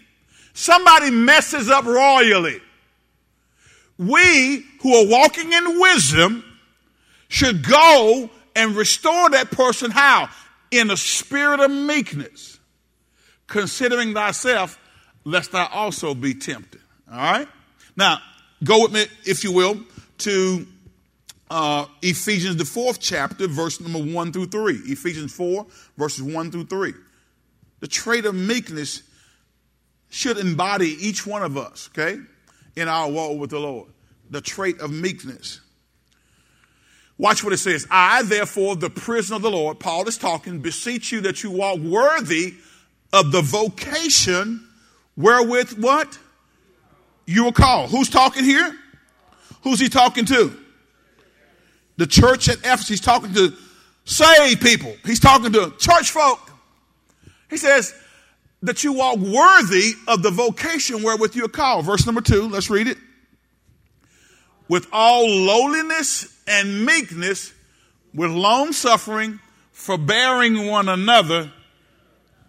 somebody 0.54 1.10
messes 1.10 1.70
up 1.70 1.86
royally, 1.86 2.62
we 3.98 4.64
who 4.82 4.94
are 4.94 5.08
walking 5.08 5.52
in 5.52 5.80
wisdom 5.80 6.44
should 7.28 7.68
go 7.68 8.30
and 8.56 8.76
restore 8.76 9.32
that 9.32 9.50
person 9.50 9.90
how? 9.90 10.30
In 10.72 10.92
a 10.92 10.98
spirit 10.98 11.60
of 11.60 11.72
meekness, 11.72 12.60
considering 13.48 14.14
thyself, 14.14 14.80
lest 15.24 15.52
thou 15.52 15.68
also 15.68 16.14
be 16.14 16.34
tempted. 16.34 16.82
All 17.12 17.18
right? 17.18 17.48
Now, 17.96 18.20
go 18.64 18.84
with 18.84 18.92
me, 18.92 19.06
if 19.26 19.44
you 19.44 19.52
will, 19.52 19.80
to 20.20 20.68
uh, 21.50 21.86
Ephesians, 22.02 22.58
the 22.58 22.66
fourth 22.66 23.00
chapter, 23.00 23.48
verse 23.48 23.80
number 23.80 24.00
one 24.00 24.32
through 24.32 24.48
three. 24.48 24.76
Ephesians 24.86 25.34
4, 25.34 25.66
verses 25.98 26.22
one 26.24 26.52
through 26.52 26.66
three. 26.66 26.94
The 27.80 27.88
trait 27.88 28.26
of 28.26 28.36
meekness 28.36 29.04
should 30.10 30.38
embody 30.38 30.98
each 31.00 31.26
one 31.26 31.44
of 31.44 31.58
us, 31.58 31.90
okay, 31.94 32.20
in 32.76 32.88
our 32.88 33.10
walk 33.10 33.40
with 33.40 33.50
the 33.52 33.60
Lord. 33.60 33.90
The 34.30 34.42
trait 34.42 34.80
of 34.80 34.92
meekness. 34.92 35.62
Watch 37.18 37.44
what 37.44 37.54
it 37.54 37.58
says. 37.58 37.88
I, 37.90 38.22
therefore, 38.24 38.76
the 38.76 38.90
prisoner 38.90 39.38
of 39.38 39.42
the 39.42 39.50
Lord, 39.50 39.80
Paul 39.80 40.08
is 40.08 40.18
talking, 40.18 40.60
beseech 40.60 41.12
you 41.12 41.22
that 41.22 41.44
you 41.44 41.50
walk 41.50 41.80
worthy 41.80 42.54
of 43.12 43.32
the 43.32 43.42
vocation 43.42 44.68
wherewith 45.16 45.80
what? 45.80 46.20
You 47.26 47.46
were 47.46 47.52
called. 47.52 47.90
Who's 47.90 48.10
talking 48.10 48.44
here? 48.44 48.78
Who's 49.64 49.80
he 49.80 49.90
talking 49.90 50.26
to? 50.26 50.56
The 51.98 52.06
church 52.06 52.48
at 52.48 52.60
Ephesus. 52.60 52.88
He's 52.88 53.02
talking 53.02 53.34
to 53.34 53.54
saved 54.06 54.62
people. 54.62 54.96
He's 55.04 55.20
talking 55.20 55.52
to 55.54 55.74
church 55.80 56.12
folk. 56.12 56.40
He 57.50 57.58
says 57.58 57.96
that 58.62 58.84
you 58.84 58.94
walk 58.94 59.18
worthy 59.18 59.94
of 60.08 60.22
the 60.22 60.30
vocation 60.30 61.02
wherewith 61.02 61.36
you 61.36 61.46
are 61.46 61.50
called. 61.50 61.86
Verse 61.86 62.06
number 62.06 62.22
two, 62.22 62.48
let's 62.48 62.70
read 62.70 62.88
it. 62.88 62.98
With 64.70 64.88
all 64.92 65.28
lowliness 65.28 66.37
and 66.48 66.86
meekness, 66.86 67.54
with 68.14 68.32
long 68.32 68.72
suffering, 68.72 69.40
forbearing 69.72 70.68
one 70.68 70.90
another 70.90 71.52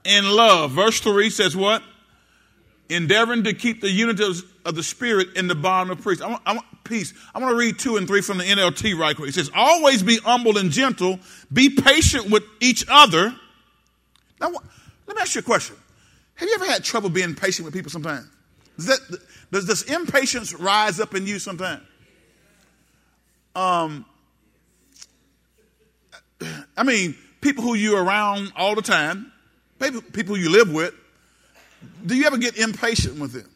in 0.04 0.30
love. 0.30 0.72
Verse 0.72 1.00
3 1.00 1.30
says 1.30 1.56
what? 1.56 1.82
Endeavoring 2.88 3.44
to 3.44 3.52
keep 3.52 3.80
the 3.80 3.90
unity 3.90 4.24
of, 4.64 4.74
the 4.74 4.82
Spirit 4.82 5.28
in 5.34 5.48
the 5.48 5.54
bond 5.54 5.90
of 5.90 6.02
peace. 6.04 6.20
I 6.20 6.28
want, 6.28 6.42
I 6.44 6.52
want, 6.52 6.66
peace. 6.84 7.14
I 7.34 7.38
want 7.38 7.52
to 7.52 7.56
read 7.56 7.78
two 7.78 7.96
and 7.96 8.06
three 8.06 8.20
from 8.20 8.38
the 8.38 8.44
NLT 8.44 8.98
right 8.98 9.14
quick. 9.16 9.30
It 9.30 9.34
says, 9.34 9.50
Always 9.54 10.02
be 10.02 10.18
humble 10.18 10.58
and 10.58 10.70
gentle, 10.70 11.18
be 11.52 11.70
patient 11.70 12.30
with 12.30 12.44
each 12.60 12.84
other. 12.88 13.34
Now, 14.40 14.50
let 15.06 15.16
me 15.16 15.22
ask 15.22 15.34
you 15.34 15.40
a 15.40 15.44
question. 15.44 15.76
Have 16.34 16.48
you 16.48 16.54
ever 16.54 16.66
had 16.66 16.84
trouble 16.84 17.10
being 17.10 17.34
patient 17.34 17.64
with 17.64 17.74
people 17.74 17.90
sometimes? 17.90 18.26
Does, 18.76 18.86
that, 18.86 19.18
does 19.50 19.66
this 19.66 19.82
impatience 19.82 20.54
rise 20.54 21.00
up 21.00 21.14
in 21.14 21.26
you 21.26 21.38
sometimes? 21.38 21.82
Um, 23.58 24.04
I 26.76 26.84
mean, 26.84 27.16
people 27.40 27.64
who 27.64 27.74
you're 27.74 28.00
around 28.00 28.52
all 28.54 28.76
the 28.76 28.82
time, 28.82 29.32
people, 30.12 30.36
you 30.36 30.48
live 30.48 30.72
with, 30.72 30.94
do 32.06 32.14
you 32.14 32.24
ever 32.24 32.38
get 32.38 32.56
impatient 32.56 33.18
with 33.18 33.32
them? 33.32 33.50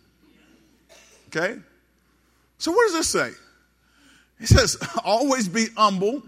Okay? 1.29 1.57
So, 2.59 2.73
what 2.73 2.87
does 2.87 2.95
this 2.95 3.09
say? 3.09 3.31
It 4.41 4.49
says, 4.49 4.77
always 5.05 5.49
be 5.49 5.67
humble 5.77 6.23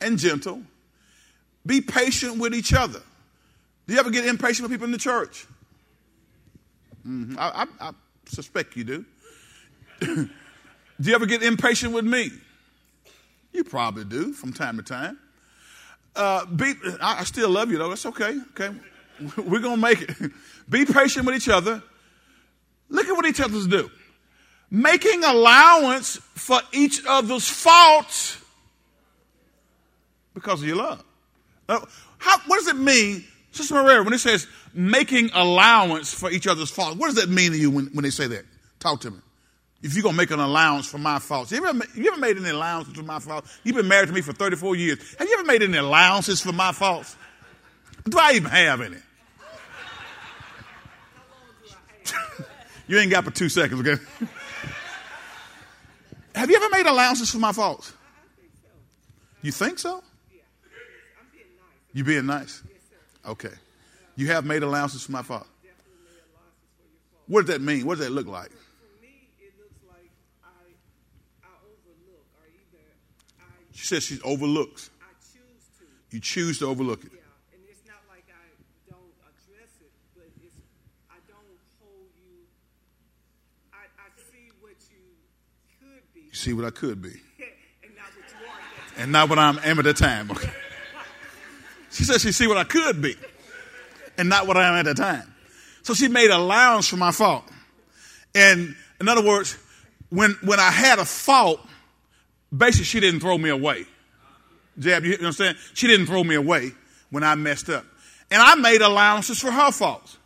and 0.00 0.18
gentle, 0.18 0.62
be 1.64 1.80
patient 1.80 2.38
with 2.38 2.52
each 2.52 2.74
other. 2.74 3.00
Do 3.86 3.94
you 3.94 4.00
ever 4.00 4.10
get 4.10 4.26
impatient 4.26 4.68
with 4.68 4.72
people 4.72 4.86
in 4.86 4.92
the 4.92 4.98
church? 4.98 5.46
Mm-hmm. 7.06 7.38
I, 7.38 7.64
I, 7.80 7.88
I, 7.88 7.92
suspect 8.26 8.76
you 8.76 8.84
do. 8.84 9.04
do 10.00 10.28
you 11.00 11.14
ever 11.14 11.26
get 11.26 11.44
impatient 11.44 11.94
with 11.94 12.04
me? 12.04 12.32
You 13.52 13.64
probably 13.64 14.04
do 14.04 14.32
from 14.32 14.52
time 14.52 14.76
to 14.76 14.82
time. 14.82 15.18
Uh, 16.14 16.44
be, 16.46 16.74
I, 17.00 17.20
I 17.20 17.24
still 17.24 17.50
love 17.50 17.70
you 17.70 17.78
though. 17.78 17.92
It's 17.92 18.06
okay. 18.06 18.38
Okay, 18.50 18.74
we're 19.36 19.60
gonna 19.60 19.76
make 19.76 20.02
it. 20.02 20.16
Be 20.68 20.84
patient 20.84 21.24
with 21.24 21.34
each 21.34 21.48
other. 21.48 21.82
Look 22.90 23.06
at 23.06 23.12
what 23.12 23.26
each 23.26 23.40
other's 23.40 23.66
do. 23.66 23.90
Making 24.70 25.24
allowance 25.24 26.16
for 26.34 26.60
each 26.72 27.00
other's 27.06 27.48
faults 27.48 28.38
because 30.34 30.60
of 30.60 30.68
your 30.68 30.76
love. 30.76 31.02
Uh, 31.68 31.80
how, 32.18 32.38
what 32.46 32.58
does 32.58 32.68
it 32.68 32.76
mean, 32.76 33.24
Sister 33.52 33.74
Maria, 33.74 34.02
when 34.02 34.12
it 34.12 34.18
says 34.18 34.46
making 34.74 35.30
allowance 35.32 36.12
for 36.12 36.30
each 36.30 36.46
other's 36.46 36.70
faults? 36.70 36.96
What 36.96 37.06
does 37.06 37.16
that 37.16 37.28
mean 37.28 37.52
to 37.52 37.58
you 37.58 37.70
when, 37.70 37.86
when 37.86 38.02
they 38.02 38.10
say 38.10 38.26
that? 38.26 38.44
Talk 38.78 39.00
to 39.02 39.10
me. 39.10 39.18
If 39.80 39.94
you're 39.94 40.02
going 40.02 40.14
to 40.14 40.16
make 40.16 40.32
an 40.32 40.40
allowance 40.40 40.88
for 40.88 40.98
my 40.98 41.20
faults. 41.20 41.52
You 41.52 41.64
ever, 41.64 41.84
you 41.94 42.10
ever 42.10 42.20
made 42.20 42.36
any 42.36 42.50
allowances 42.50 42.94
for 42.94 43.04
my 43.04 43.20
faults? 43.20 43.56
You've 43.62 43.76
been 43.76 43.86
married 43.86 44.08
to 44.08 44.12
me 44.12 44.22
for 44.22 44.32
34 44.32 44.74
years. 44.74 44.98
Have 45.18 45.28
you 45.28 45.34
ever 45.38 45.46
made 45.46 45.62
any 45.62 45.78
allowances 45.78 46.40
for 46.40 46.52
my 46.52 46.72
faults? 46.72 47.16
Do 48.08 48.18
I 48.18 48.32
even 48.32 48.50
have 48.50 48.80
any? 48.80 48.96
you 52.88 52.98
ain't 52.98 53.10
got 53.10 53.24
but 53.24 53.36
two 53.36 53.48
seconds, 53.48 53.86
okay? 53.86 54.02
have 56.34 56.50
you 56.50 56.56
ever 56.56 56.68
made 56.70 56.86
allowances 56.86 57.30
for 57.30 57.38
my 57.38 57.52
faults? 57.52 57.92
You 59.42 59.52
think 59.52 59.78
so? 59.78 60.02
You 61.92 62.02
being 62.02 62.26
nice? 62.26 62.62
Okay. 63.24 63.52
You 64.16 64.26
have 64.28 64.44
made 64.44 64.64
allowances 64.64 65.04
for 65.04 65.12
my 65.12 65.22
fault. 65.22 65.46
What 67.28 67.46
does 67.46 67.54
that 67.54 67.62
mean? 67.62 67.86
What 67.86 67.98
does 67.98 68.06
that 68.06 68.12
look 68.12 68.26
like? 68.26 68.50
She 73.78 73.86
says 73.86 74.02
she 74.02 74.18
overlooks. 74.24 74.90
I 75.00 75.06
choose 75.22 75.62
to. 75.78 75.84
You 76.10 76.20
choose 76.20 76.58
to 76.58 76.66
overlook 76.66 77.04
it. 77.04 77.12
Yeah, 77.14 77.20
and 77.52 77.62
it's 77.70 77.86
not 77.86 78.02
like 78.08 78.24
I 78.28 78.90
don't 78.90 78.98
address 79.22 79.70
it, 79.80 79.92
but 80.16 80.26
it's 80.42 80.56
I 81.08 81.14
don't 81.28 81.38
hold 81.80 82.10
you. 82.16 82.42
I, 83.72 83.86
I 84.02 84.08
see 84.32 84.50
what 84.60 84.74
you 84.90 84.98
could 85.78 86.02
be. 86.12 86.22
You 86.22 86.34
see 86.34 86.52
what 86.54 86.64
I 86.64 86.70
could 86.70 87.00
be. 87.00 87.10
and 87.84 87.94
not 87.94 88.06
what 88.16 88.28
you 88.28 88.46
are. 88.48 89.00
And 89.00 89.12
not 89.12 89.28
what 89.28 89.38
I 89.38 89.70
am 89.70 89.78
at 89.78 89.84
the 89.84 89.94
time. 89.94 90.32
Okay. 90.32 90.50
She 91.90 92.04
says 92.04 92.20
she 92.20 92.32
see 92.32 92.46
what 92.46 92.58
I 92.58 92.64
could 92.64 93.00
be. 93.00 93.16
And 94.18 94.28
not 94.28 94.46
what 94.46 94.56
I 94.56 94.68
am 94.68 94.74
at 94.74 94.84
the 94.84 94.94
time. 94.94 95.34
So 95.82 95.94
she 95.94 96.06
made 96.08 96.30
allowance 96.30 96.86
for 96.86 96.96
my 96.96 97.12
fault. 97.12 97.44
And 98.34 98.76
in 99.00 99.08
other 99.08 99.24
words, 99.24 99.56
when 100.10 100.32
when 100.42 100.60
I 100.60 100.70
had 100.70 100.98
a 100.98 101.04
fault, 101.04 101.60
basically 102.56 102.84
she 102.84 103.00
didn't 103.00 103.20
throw 103.20 103.38
me 103.38 103.50
away. 103.50 103.84
Jab, 104.78 105.04
you 105.04 105.14
understand? 105.14 105.56
She 105.74 105.86
didn't 105.86 106.06
throw 106.06 106.22
me 106.22 106.34
away 106.34 106.72
when 107.10 107.24
I 107.24 107.34
messed 107.34 107.68
up. 107.68 107.84
And 108.30 108.42
I 108.42 108.54
made 108.54 108.80
allowances 108.82 109.40
for 109.40 109.50
her 109.50 109.72
faults. 109.72 110.18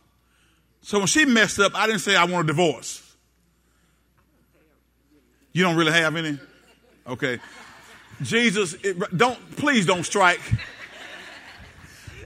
So 0.81 0.99
when 0.99 1.07
she 1.07 1.25
messed 1.25 1.59
up, 1.59 1.73
I 1.75 1.87
didn't 1.87 2.01
say 2.01 2.15
I 2.15 2.25
want 2.25 2.45
a 2.45 2.47
divorce. 2.47 2.99
You 5.53 5.63
don't 5.63 5.75
really 5.75 5.93
have 5.93 6.15
any? 6.15 6.37
Okay. 7.07 7.39
Jesus, 8.21 8.73
it, 8.83 8.97
don't, 9.15 9.55
please 9.55 9.85
don't 9.85 10.03
strike. 10.03 10.41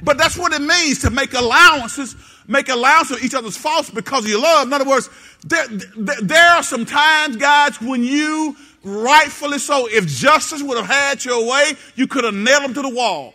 But 0.01 0.17
that's 0.17 0.37
what 0.37 0.53
it 0.53 0.61
means 0.61 0.99
to 0.99 1.09
make 1.09 1.33
allowances, 1.33 2.15
make 2.47 2.69
allowance 2.69 3.09
for 3.09 3.19
each 3.23 3.33
other's 3.33 3.57
faults 3.57 3.89
because 3.89 4.23
of 4.23 4.29
your 4.29 4.41
love. 4.41 4.67
In 4.67 4.73
other 4.73 4.85
words, 4.85 5.09
there, 5.45 5.67
there, 5.67 6.21
there 6.21 6.51
are 6.51 6.63
some 6.63 6.85
times, 6.85 7.35
guys, 7.35 7.79
when 7.81 8.03
you 8.03 8.55
rightfully 8.83 9.59
so. 9.59 9.87
If 9.87 10.07
justice 10.07 10.63
would 10.63 10.77
have 10.77 10.87
had 10.87 11.25
your 11.25 11.47
way, 11.47 11.73
you 11.95 12.07
could 12.07 12.23
have 12.23 12.33
nailed 12.33 12.63
them 12.63 12.73
to 12.75 12.81
the 12.81 12.89
wall. 12.89 13.33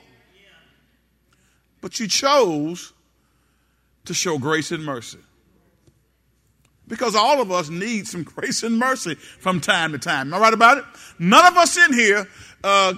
But 1.81 1.99
you 2.01 2.09
chose 2.09 2.93
to 4.05 4.15
show 4.15 4.39
grace 4.39 4.71
and 4.71 4.85
mercy. 4.85 5.19
Because 6.89 7.15
all 7.15 7.41
of 7.41 7.51
us 7.51 7.69
need 7.69 8.07
some 8.07 8.23
grace 8.23 8.63
and 8.63 8.79
mercy 8.79 9.15
from 9.15 9.61
time 9.61 9.93
to 9.93 9.99
time. 9.99 10.33
Am 10.33 10.35
I 10.35 10.39
right 10.39 10.55
about 10.55 10.79
it? 10.79 10.85
None 11.19 11.47
of 11.47 11.57
us 11.57 11.77
in 11.77 11.93
here 11.93 12.27
uh, 12.65 12.95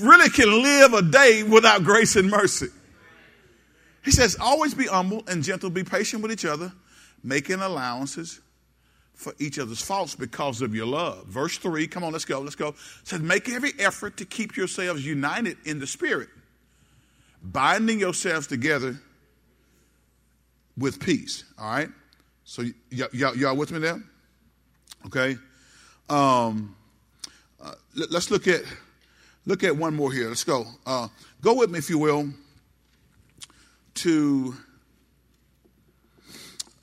really 0.00 0.28
can 0.30 0.62
live 0.62 0.92
a 0.92 1.02
day 1.02 1.42
without 1.42 1.84
grace 1.84 2.16
and 2.16 2.30
mercy. 2.30 2.68
He 4.06 4.12
says, 4.12 4.36
always 4.40 4.72
be 4.72 4.86
humble 4.86 5.24
and 5.26 5.42
gentle, 5.42 5.68
be 5.68 5.82
patient 5.82 6.22
with 6.22 6.30
each 6.30 6.44
other, 6.44 6.72
making 7.24 7.56
allowances 7.56 8.40
for 9.14 9.34
each 9.40 9.58
other's 9.58 9.82
faults 9.82 10.14
because 10.14 10.62
of 10.62 10.76
your 10.76 10.86
love. 10.86 11.26
Verse 11.26 11.58
3, 11.58 11.88
come 11.88 12.04
on, 12.04 12.12
let's 12.12 12.24
go, 12.24 12.38
let's 12.40 12.54
go. 12.54 12.76
Says, 13.02 13.18
make 13.18 13.48
every 13.48 13.72
effort 13.80 14.16
to 14.18 14.24
keep 14.24 14.56
yourselves 14.56 15.04
united 15.04 15.56
in 15.64 15.80
the 15.80 15.88
Spirit, 15.88 16.28
binding 17.42 17.98
yourselves 17.98 18.46
together 18.46 18.96
with 20.78 21.00
peace. 21.00 21.42
All 21.58 21.68
right? 21.68 21.88
So, 22.44 22.62
y- 22.62 22.70
y- 22.92 23.08
y'all, 23.12 23.36
y'all 23.36 23.56
with 23.56 23.72
me 23.72 23.80
there? 23.80 24.00
Okay. 25.06 25.36
Um, 26.08 26.76
uh, 27.60 27.72
let, 27.96 28.14
us 28.14 28.30
look 28.30 28.46
at 28.46 28.62
look 29.46 29.64
at 29.64 29.76
one 29.76 29.96
more 29.96 30.12
here. 30.12 30.28
Let's 30.28 30.44
go. 30.44 30.64
Uh, 30.86 31.08
go 31.40 31.54
with 31.54 31.70
me, 31.70 31.80
if 31.80 31.90
you 31.90 31.98
will, 31.98 32.28
to 33.96 34.54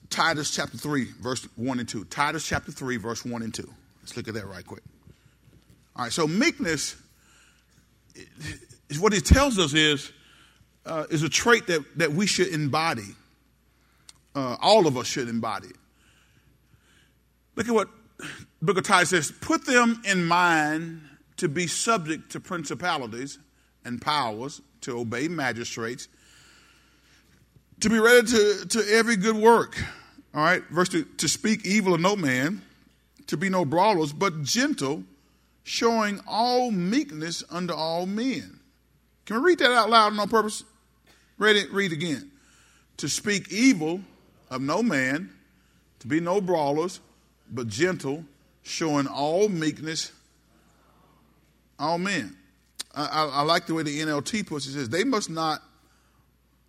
Titus 0.09 0.53
chapter 0.53 0.77
3, 0.77 1.05
verse 1.19 1.47
1 1.55 1.79
and 1.79 1.89
2. 1.89 2.05
Titus 2.05 2.47
chapter 2.47 2.71
3, 2.71 2.97
verse 2.97 3.25
1 3.25 3.41
and 3.41 3.53
2. 3.53 3.67
Let's 4.01 4.15
look 4.15 4.27
at 4.27 4.33
that 4.35 4.47
right 4.47 4.65
quick. 4.65 4.83
All 5.95 6.03
right, 6.03 6.11
so 6.11 6.27
meekness, 6.27 6.95
is 8.89 8.99
what 8.99 9.13
it 9.13 9.25
tells 9.25 9.57
us 9.57 9.73
is, 9.73 10.11
uh, 10.85 11.05
is 11.09 11.23
a 11.23 11.29
trait 11.29 11.67
that, 11.67 11.83
that 11.97 12.11
we 12.11 12.27
should 12.27 12.47
embody. 12.47 13.15
Uh, 14.35 14.57
all 14.61 14.87
of 14.87 14.97
us 14.97 15.07
should 15.07 15.29
embody. 15.29 15.69
Look 17.55 17.67
at 17.67 17.73
what 17.73 17.89
book 18.61 18.77
of 18.77 18.83
Titus 18.83 19.09
says 19.09 19.31
put 19.41 19.65
them 19.65 20.01
in 20.05 20.25
mind 20.25 21.01
to 21.37 21.47
be 21.47 21.67
subject 21.67 22.31
to 22.31 22.39
principalities 22.39 23.39
and 23.85 24.01
powers, 24.01 24.61
to 24.81 24.99
obey 24.99 25.27
magistrates, 25.27 26.07
to 27.83 27.89
be 27.89 27.99
ready 27.99 28.27
to, 28.27 28.65
to 28.67 28.83
every 28.91 29.15
good 29.15 29.35
work 29.35 29.77
all 30.33 30.43
right, 30.43 30.63
verse 30.69 30.89
two, 30.89 31.05
to 31.17 31.27
speak 31.27 31.65
evil 31.65 31.93
of 31.93 32.01
no 32.01 32.15
man, 32.15 32.61
to 33.27 33.37
be 33.37 33.49
no 33.49 33.65
brawlers, 33.65 34.11
but 34.11 34.41
gentle, 34.41 35.03
showing 35.63 36.19
all 36.27 36.71
meekness 36.71 37.43
unto 37.51 37.73
all 37.73 38.07
men. 38.07 38.59
Can 39.25 39.37
we 39.37 39.49
read 39.49 39.59
that 39.59 39.71
out 39.71 39.91
loud 39.91 40.17
on 40.17 40.29
purpose? 40.29 40.63
Read 41.37 41.55
it, 41.55 41.71
read 41.71 41.91
again. 41.91 42.31
To 42.97 43.07
speak 43.07 43.51
evil 43.51 44.01
of 44.49 44.61
no 44.61 44.81
man, 44.81 45.29
to 45.99 46.07
be 46.07 46.19
no 46.19 46.41
brawlers, 46.41 46.99
but 47.51 47.67
gentle, 47.67 48.25
showing 48.63 49.05
all 49.05 49.49
meekness, 49.49 50.11
all 51.77 51.99
men. 51.99 52.35
I, 52.95 53.05
I, 53.05 53.25
I 53.25 53.41
like 53.43 53.67
the 53.67 53.75
way 53.75 53.83
the 53.83 53.99
NLT 54.01 54.47
puts 54.47 54.65
it. 54.65 54.71
It 54.71 54.73
says, 54.73 54.89
they 54.89 55.03
must 55.03 55.29
not 55.29 55.61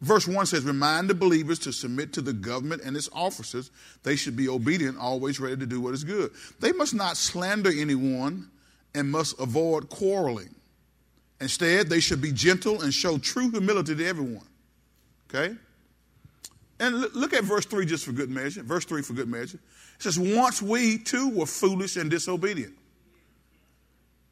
Verse 0.00 0.28
1 0.28 0.46
says, 0.46 0.64
Remind 0.64 1.08
the 1.08 1.14
believers 1.14 1.58
to 1.60 1.72
submit 1.72 2.12
to 2.14 2.20
the 2.20 2.32
government 2.32 2.82
and 2.82 2.96
its 2.96 3.08
officers. 3.12 3.70
They 4.02 4.16
should 4.16 4.36
be 4.36 4.48
obedient, 4.48 4.98
always 4.98 5.40
ready 5.40 5.56
to 5.56 5.66
do 5.66 5.80
what 5.80 5.94
is 5.94 6.04
good. 6.04 6.30
They 6.60 6.72
must 6.72 6.94
not 6.94 7.16
slander 7.16 7.70
anyone 7.70 8.50
and 8.94 9.10
must 9.10 9.38
avoid 9.40 9.88
quarreling. 9.88 10.54
Instead, 11.40 11.88
they 11.88 12.00
should 12.00 12.20
be 12.20 12.32
gentle 12.32 12.82
and 12.82 12.92
show 12.92 13.18
true 13.18 13.50
humility 13.50 13.94
to 13.94 14.06
everyone. 14.06 14.46
Okay? 15.28 15.56
And 16.80 17.00
look 17.14 17.32
at 17.32 17.44
verse 17.44 17.64
3 17.66 17.86
just 17.86 18.04
for 18.04 18.12
good 18.12 18.30
measure. 18.30 18.62
Verse 18.62 18.84
3 18.84 19.02
for 19.02 19.14
good 19.14 19.28
measure. 19.28 19.58
It 19.96 20.02
says, 20.02 20.18
Once 20.18 20.60
we 20.60 20.98
too 20.98 21.30
were 21.30 21.46
foolish 21.46 21.96
and 21.96 22.10
disobedient. 22.10 22.74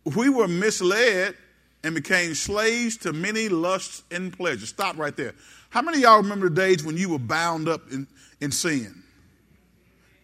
We 0.04 0.28
were 0.28 0.48
misled 0.48 1.36
and 1.84 1.94
became 1.94 2.34
slaves 2.34 2.96
to 2.98 3.12
many 3.12 3.48
lusts 3.48 4.02
and 4.10 4.32
pleasures. 4.36 4.68
Stop 4.68 4.98
right 4.98 5.16
there. 5.16 5.34
How 5.70 5.82
many 5.82 5.98
of 5.98 6.02
y'all 6.02 6.22
remember 6.22 6.48
the 6.48 6.54
days 6.54 6.84
when 6.84 6.96
you 6.96 7.08
were 7.08 7.18
bound 7.18 7.68
up 7.68 7.90
in, 7.90 8.06
in 8.40 8.52
sin 8.52 9.02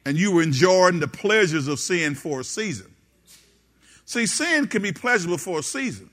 and 0.05 0.17
you 0.17 0.33
were 0.33 0.43
enjoying 0.43 1.01
the 1.01 1.09
pleasures 1.09 1.69
of 1.69 1.81
sin 1.81 2.15
for 2.15 2.41
a 2.41 2.45
season? 2.45 2.95
See, 4.05 4.27
sin 4.27 4.69
can 4.69 4.83
be 4.83 4.93
pleasurable 4.93 5.39
for 5.39 5.59
a 5.59 5.63
season. 5.63 6.09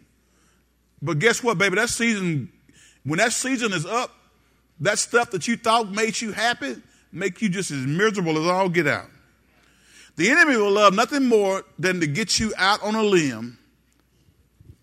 But 1.01 1.19
guess 1.19 1.43
what, 1.43 1.57
baby? 1.57 1.75
That 1.75 1.89
season, 1.89 2.51
when 3.03 3.19
that 3.19 3.31
season 3.31 3.71
is 3.73 3.85
up, 3.85 4.11
that 4.79 4.99
stuff 4.99 5.31
that 5.31 5.47
you 5.47 5.55
thought 5.55 5.89
made 5.91 6.19
you 6.19 6.31
happy 6.31 6.75
make 7.11 7.41
you 7.41 7.49
just 7.49 7.71
as 7.71 7.85
miserable 7.85 8.37
as 8.37 8.47
all 8.47 8.67
get 8.67 8.87
out. 8.87 9.09
The 10.17 10.29
enemy 10.29 10.57
will 10.57 10.71
love 10.71 10.93
nothing 10.93 11.25
more 11.25 11.63
than 11.79 11.99
to 12.01 12.07
get 12.07 12.39
you 12.39 12.53
out 12.57 12.81
on 12.83 12.95
a 12.95 13.03
limb 13.03 13.57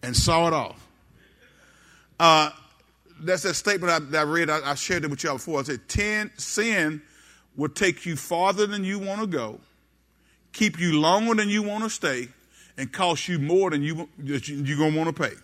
and 0.03 0.17
saw 0.17 0.49
it 0.49 0.53
off. 0.53 0.87
Uh, 2.19 2.51
that's 3.21 3.43
that 3.43 3.55
statement 3.55 3.93
I, 3.93 3.99
that 4.11 4.19
I 4.19 4.23
read. 4.23 4.51
I, 4.51 4.71
I, 4.71 4.75
shared 4.75 5.05
it 5.05 5.11
with 5.11 5.23
y'all 5.23 5.35
before. 5.35 5.61
I 5.61 5.63
said, 5.63 5.89
Ten, 5.89 6.31
sin 6.37 7.03
will 7.57 7.69
take 7.69 8.05
you 8.05 8.17
farther 8.17 8.67
than 8.67 8.85
you 8.85 8.99
want 8.99 9.21
to 9.21 9.27
go, 9.27 9.61
keep 10.53 10.79
you 10.79 11.01
longer 11.01 11.35
than 11.35 11.49
you 11.49 11.63
want 11.63 11.85
to 11.85 11.91
stay, 11.91 12.29
and 12.77 12.93
cost 12.93 13.29
you 13.29 13.39
more 13.39 13.71
than 13.71 13.83
you, 13.83 14.09
you're 14.23 14.41
going 14.79 14.93
to 14.93 14.99
want 14.99 15.15
to 15.15 15.23
pay. 15.23 15.35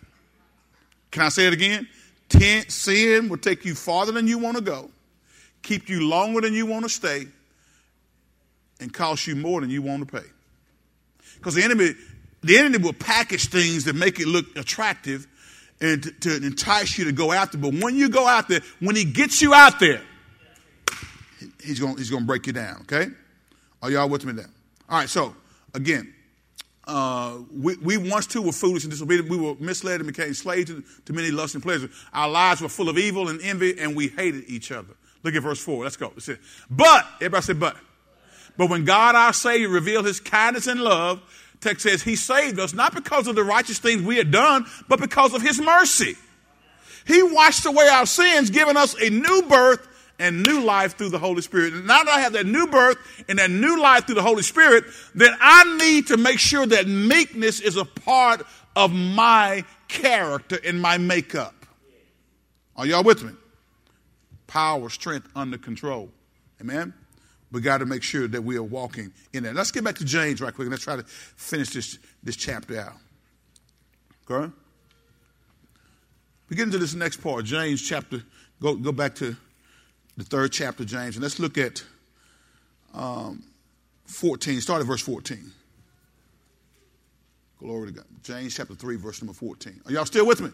Can 1.10 1.22
I 1.22 1.28
say 1.28 1.46
it 1.46 1.52
again? 1.52 1.88
Ten, 2.28 2.68
sin 2.68 3.28
will 3.28 3.38
take 3.38 3.64
you 3.64 3.74
farther 3.74 4.12
than 4.12 4.26
you 4.26 4.38
want 4.38 4.56
to 4.56 4.62
go, 4.62 4.90
keep 5.62 5.88
you 5.88 6.08
longer 6.08 6.40
than 6.40 6.52
you 6.52 6.66
want 6.66 6.84
to 6.84 6.88
stay, 6.88 7.26
and 8.80 8.92
cost 8.92 9.26
you 9.26 9.34
more 9.34 9.60
than 9.60 9.70
you 9.70 9.82
want 9.82 10.06
to 10.06 10.20
pay. 10.20 10.26
Because 11.36 11.54
the 11.54 11.62
enemy, 11.62 11.94
the 12.42 12.58
enemy 12.58 12.78
will 12.78 12.92
package 12.92 13.48
things 13.48 13.84
that 13.84 13.94
make 13.94 14.20
it 14.20 14.26
look 14.26 14.56
attractive 14.56 15.26
and 15.80 16.02
to, 16.02 16.10
to, 16.10 16.36
entice 16.36 16.98
you 16.98 17.04
to 17.04 17.12
go 17.12 17.32
after. 17.32 17.58
But 17.58 17.74
when 17.74 17.96
you 17.96 18.08
go 18.08 18.26
out 18.26 18.48
there, 18.48 18.60
when 18.80 18.96
he 18.96 19.04
gets 19.04 19.40
you 19.42 19.54
out 19.54 19.78
there, 19.80 20.02
he's 21.62 21.80
going 21.80 21.96
he's 21.96 22.10
going 22.10 22.22
to 22.22 22.26
break 22.26 22.46
you 22.46 22.52
down. 22.52 22.80
Okay, 22.82 23.08
are 23.82 23.90
y'all 23.90 24.08
with 24.08 24.24
me 24.24 24.32
there? 24.32 24.50
All 24.88 24.98
right. 24.98 25.08
So 25.08 25.34
again, 25.74 26.12
uh, 26.86 27.38
we, 27.54 27.76
we 27.76 27.96
once 27.96 28.26
too 28.26 28.42
were 28.42 28.52
foolish 28.52 28.84
and 28.84 28.90
disobedient. 28.90 29.28
We 29.28 29.36
were 29.36 29.54
misled 29.60 30.00
and 30.00 30.06
became 30.06 30.34
slaves 30.34 30.70
to, 30.70 30.82
to 31.06 31.12
many 31.12 31.30
lusts 31.30 31.54
and 31.54 31.62
pleasures. 31.62 31.90
Our 32.12 32.28
lives 32.28 32.60
were 32.60 32.68
full 32.68 32.88
of 32.88 32.98
evil 32.98 33.28
and 33.28 33.40
envy, 33.42 33.78
and 33.78 33.94
we 33.94 34.08
hated 34.08 34.44
each 34.48 34.72
other. 34.72 34.94
Look 35.22 35.34
at 35.34 35.42
verse 35.42 35.60
four. 35.60 35.84
Let's 35.84 35.96
go. 35.96 36.08
Let's 36.08 36.24
say, 36.24 36.38
but 36.70 37.06
everybody 37.16 37.42
say, 37.42 37.52
but. 37.54 37.76
But 38.56 38.70
when 38.70 38.84
God 38.84 39.14
our 39.14 39.32
Savior 39.32 39.68
revealed 39.68 40.04
His 40.04 40.18
kindness 40.18 40.66
and 40.66 40.80
love 40.80 41.22
text 41.60 41.82
says 41.82 42.02
he 42.02 42.16
saved 42.16 42.58
us 42.58 42.72
not 42.72 42.94
because 42.94 43.26
of 43.26 43.34
the 43.34 43.44
righteous 43.44 43.78
things 43.78 44.02
we 44.02 44.16
had 44.16 44.30
done, 44.30 44.66
but 44.88 45.00
because 45.00 45.34
of 45.34 45.42
his 45.42 45.60
mercy. 45.60 46.16
He 47.06 47.22
washed 47.22 47.64
away 47.66 47.88
our 47.88 48.06
sins, 48.06 48.50
giving 48.50 48.76
us 48.76 48.94
a 49.00 49.10
new 49.10 49.42
birth 49.42 49.86
and 50.18 50.42
new 50.42 50.60
life 50.62 50.96
through 50.96 51.10
the 51.10 51.18
Holy 51.18 51.42
Spirit. 51.42 51.72
And 51.72 51.86
now 51.86 52.02
that 52.02 52.12
I 52.12 52.20
have 52.20 52.32
that 52.34 52.46
new 52.46 52.66
birth 52.66 52.98
and 53.28 53.38
that 53.38 53.50
new 53.50 53.80
life 53.80 54.04
through 54.04 54.16
the 54.16 54.22
Holy 54.22 54.42
Spirit, 54.42 54.84
then 55.14 55.34
I 55.40 55.76
need 55.78 56.08
to 56.08 56.16
make 56.16 56.38
sure 56.38 56.66
that 56.66 56.86
meekness 56.86 57.60
is 57.60 57.76
a 57.76 57.84
part 57.84 58.42
of 58.76 58.92
my 58.92 59.64
character 59.88 60.58
and 60.64 60.80
my 60.80 60.98
makeup. 60.98 61.54
Are 62.76 62.86
y'all 62.86 63.04
with 63.04 63.22
me? 63.22 63.32
Power, 64.46 64.88
strength 64.88 65.28
under 65.34 65.58
control. 65.58 66.10
Amen? 66.60 66.94
We 67.50 67.60
got 67.60 67.78
to 67.78 67.86
make 67.86 68.02
sure 68.02 68.28
that 68.28 68.42
we 68.42 68.56
are 68.56 68.62
walking 68.62 69.12
in 69.32 69.44
that. 69.44 69.54
Let's 69.54 69.70
get 69.70 69.84
back 69.84 69.96
to 69.96 70.04
James 70.04 70.40
right 70.40 70.54
quick 70.54 70.66
and 70.66 70.70
let's 70.70 70.84
try 70.84 70.96
to 70.96 71.04
finish 71.04 71.70
this, 71.70 71.98
this 72.22 72.36
chapter 72.36 72.78
out. 72.80 72.92
Okay? 74.30 74.52
We 76.48 76.56
get 76.56 76.64
into 76.64 76.78
this 76.78 76.94
next 76.94 77.18
part, 77.18 77.44
James 77.44 77.82
chapter, 77.82 78.22
go, 78.60 78.74
go 78.74 78.92
back 78.92 79.14
to 79.16 79.36
the 80.16 80.24
third 80.24 80.52
chapter 80.52 80.84
James, 80.84 81.16
and 81.16 81.22
let's 81.22 81.38
look 81.38 81.56
at 81.58 81.82
um, 82.94 83.42
14, 84.06 84.60
start 84.60 84.80
at 84.80 84.86
verse 84.86 85.02
14. 85.02 85.52
Glory 87.58 87.88
to 87.88 87.92
God. 87.92 88.04
James 88.22 88.54
chapter 88.54 88.74
3, 88.74 88.96
verse 88.96 89.20
number 89.20 89.32
14. 89.32 89.80
Are 89.86 89.92
y'all 89.92 90.04
still 90.04 90.26
with 90.26 90.40
me? 90.40 90.50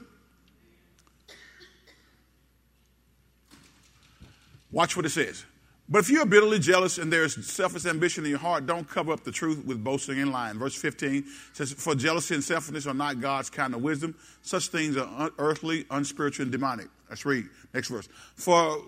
Watch 4.70 4.96
what 4.96 5.06
it 5.06 5.10
says. 5.10 5.44
But 5.88 5.98
if 5.98 6.08
you're 6.08 6.24
bitterly 6.24 6.58
jealous 6.58 6.96
and 6.96 7.12
there's 7.12 7.46
selfish 7.46 7.84
ambition 7.84 8.24
in 8.24 8.30
your 8.30 8.38
heart, 8.38 8.66
don't 8.66 8.88
cover 8.88 9.12
up 9.12 9.22
the 9.22 9.30
truth 9.30 9.64
with 9.66 9.84
boasting 9.84 10.18
and 10.18 10.32
lying. 10.32 10.58
Verse 10.58 10.74
15 10.74 11.24
says, 11.52 11.72
For 11.72 11.94
jealousy 11.94 12.34
and 12.34 12.42
selfishness 12.42 12.86
are 12.86 12.94
not 12.94 13.20
God's 13.20 13.50
kind 13.50 13.74
of 13.74 13.82
wisdom. 13.82 14.14
Such 14.40 14.68
things 14.68 14.96
are 14.96 15.30
earthly, 15.38 15.84
unspiritual, 15.90 16.44
and 16.44 16.52
demonic. 16.52 16.86
Let's 17.10 17.26
read. 17.26 17.44
Next 17.74 17.88
verse. 17.88 18.08
For 18.34 18.78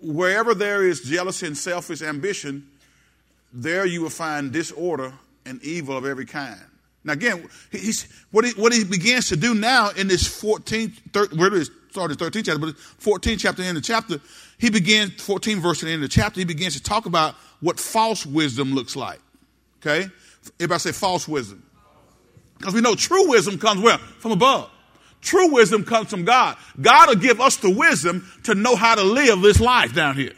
wherever 0.00 0.54
there 0.54 0.86
is 0.86 1.02
jealousy 1.02 1.46
and 1.46 1.56
selfish 1.56 2.00
ambition, 2.00 2.66
there 3.52 3.84
you 3.84 4.00
will 4.00 4.10
find 4.10 4.50
disorder 4.50 5.12
and 5.44 5.62
evil 5.62 5.98
of 5.98 6.06
every 6.06 6.26
kind. 6.26 6.60
Now, 7.04 7.12
again, 7.12 7.46
what, 8.30 8.44
he, 8.44 8.52
what 8.52 8.72
he 8.72 8.84
begins 8.84 9.28
to 9.28 9.36
do 9.36 9.54
now 9.54 9.90
in 9.90 10.08
this 10.08 10.24
14th, 10.42 11.36
where 11.36 11.48
it 11.48 11.54
is, 11.54 11.70
started 11.90 12.18
13th 12.18 12.44
chapter, 12.44 12.58
but 12.58 12.74
14th 12.76 13.38
chapter 13.38 13.62
in 13.62 13.74
the 13.74 13.80
chapter, 13.80 14.20
he 14.58 14.70
begins, 14.70 15.20
14 15.22 15.60
verse 15.60 15.82
at 15.82 15.86
the 15.86 15.92
end 15.92 16.02
of 16.02 16.10
the 16.10 16.14
chapter, 16.14 16.40
he 16.40 16.44
begins 16.44 16.74
to 16.74 16.82
talk 16.82 17.06
about 17.06 17.34
what 17.60 17.78
false 17.78 18.26
wisdom 18.26 18.74
looks 18.74 18.96
like. 18.96 19.20
Okay? 19.80 20.08
Everybody 20.58 20.80
say 20.80 20.92
false 20.92 21.28
wisdom. 21.28 21.64
Because 22.58 22.74
we 22.74 22.80
know 22.80 22.94
true 22.94 23.30
wisdom 23.30 23.58
comes 23.58 23.80
where? 23.80 23.98
From 23.98 24.32
above. 24.32 24.70
True 25.20 25.52
wisdom 25.52 25.84
comes 25.84 26.10
from 26.10 26.24
God. 26.24 26.56
God 26.80 27.08
will 27.08 27.16
give 27.16 27.40
us 27.40 27.56
the 27.56 27.70
wisdom 27.70 28.28
to 28.44 28.54
know 28.54 28.76
how 28.76 28.94
to 28.94 29.02
live 29.02 29.40
this 29.40 29.60
life 29.60 29.94
down 29.94 30.16
here. 30.16 30.34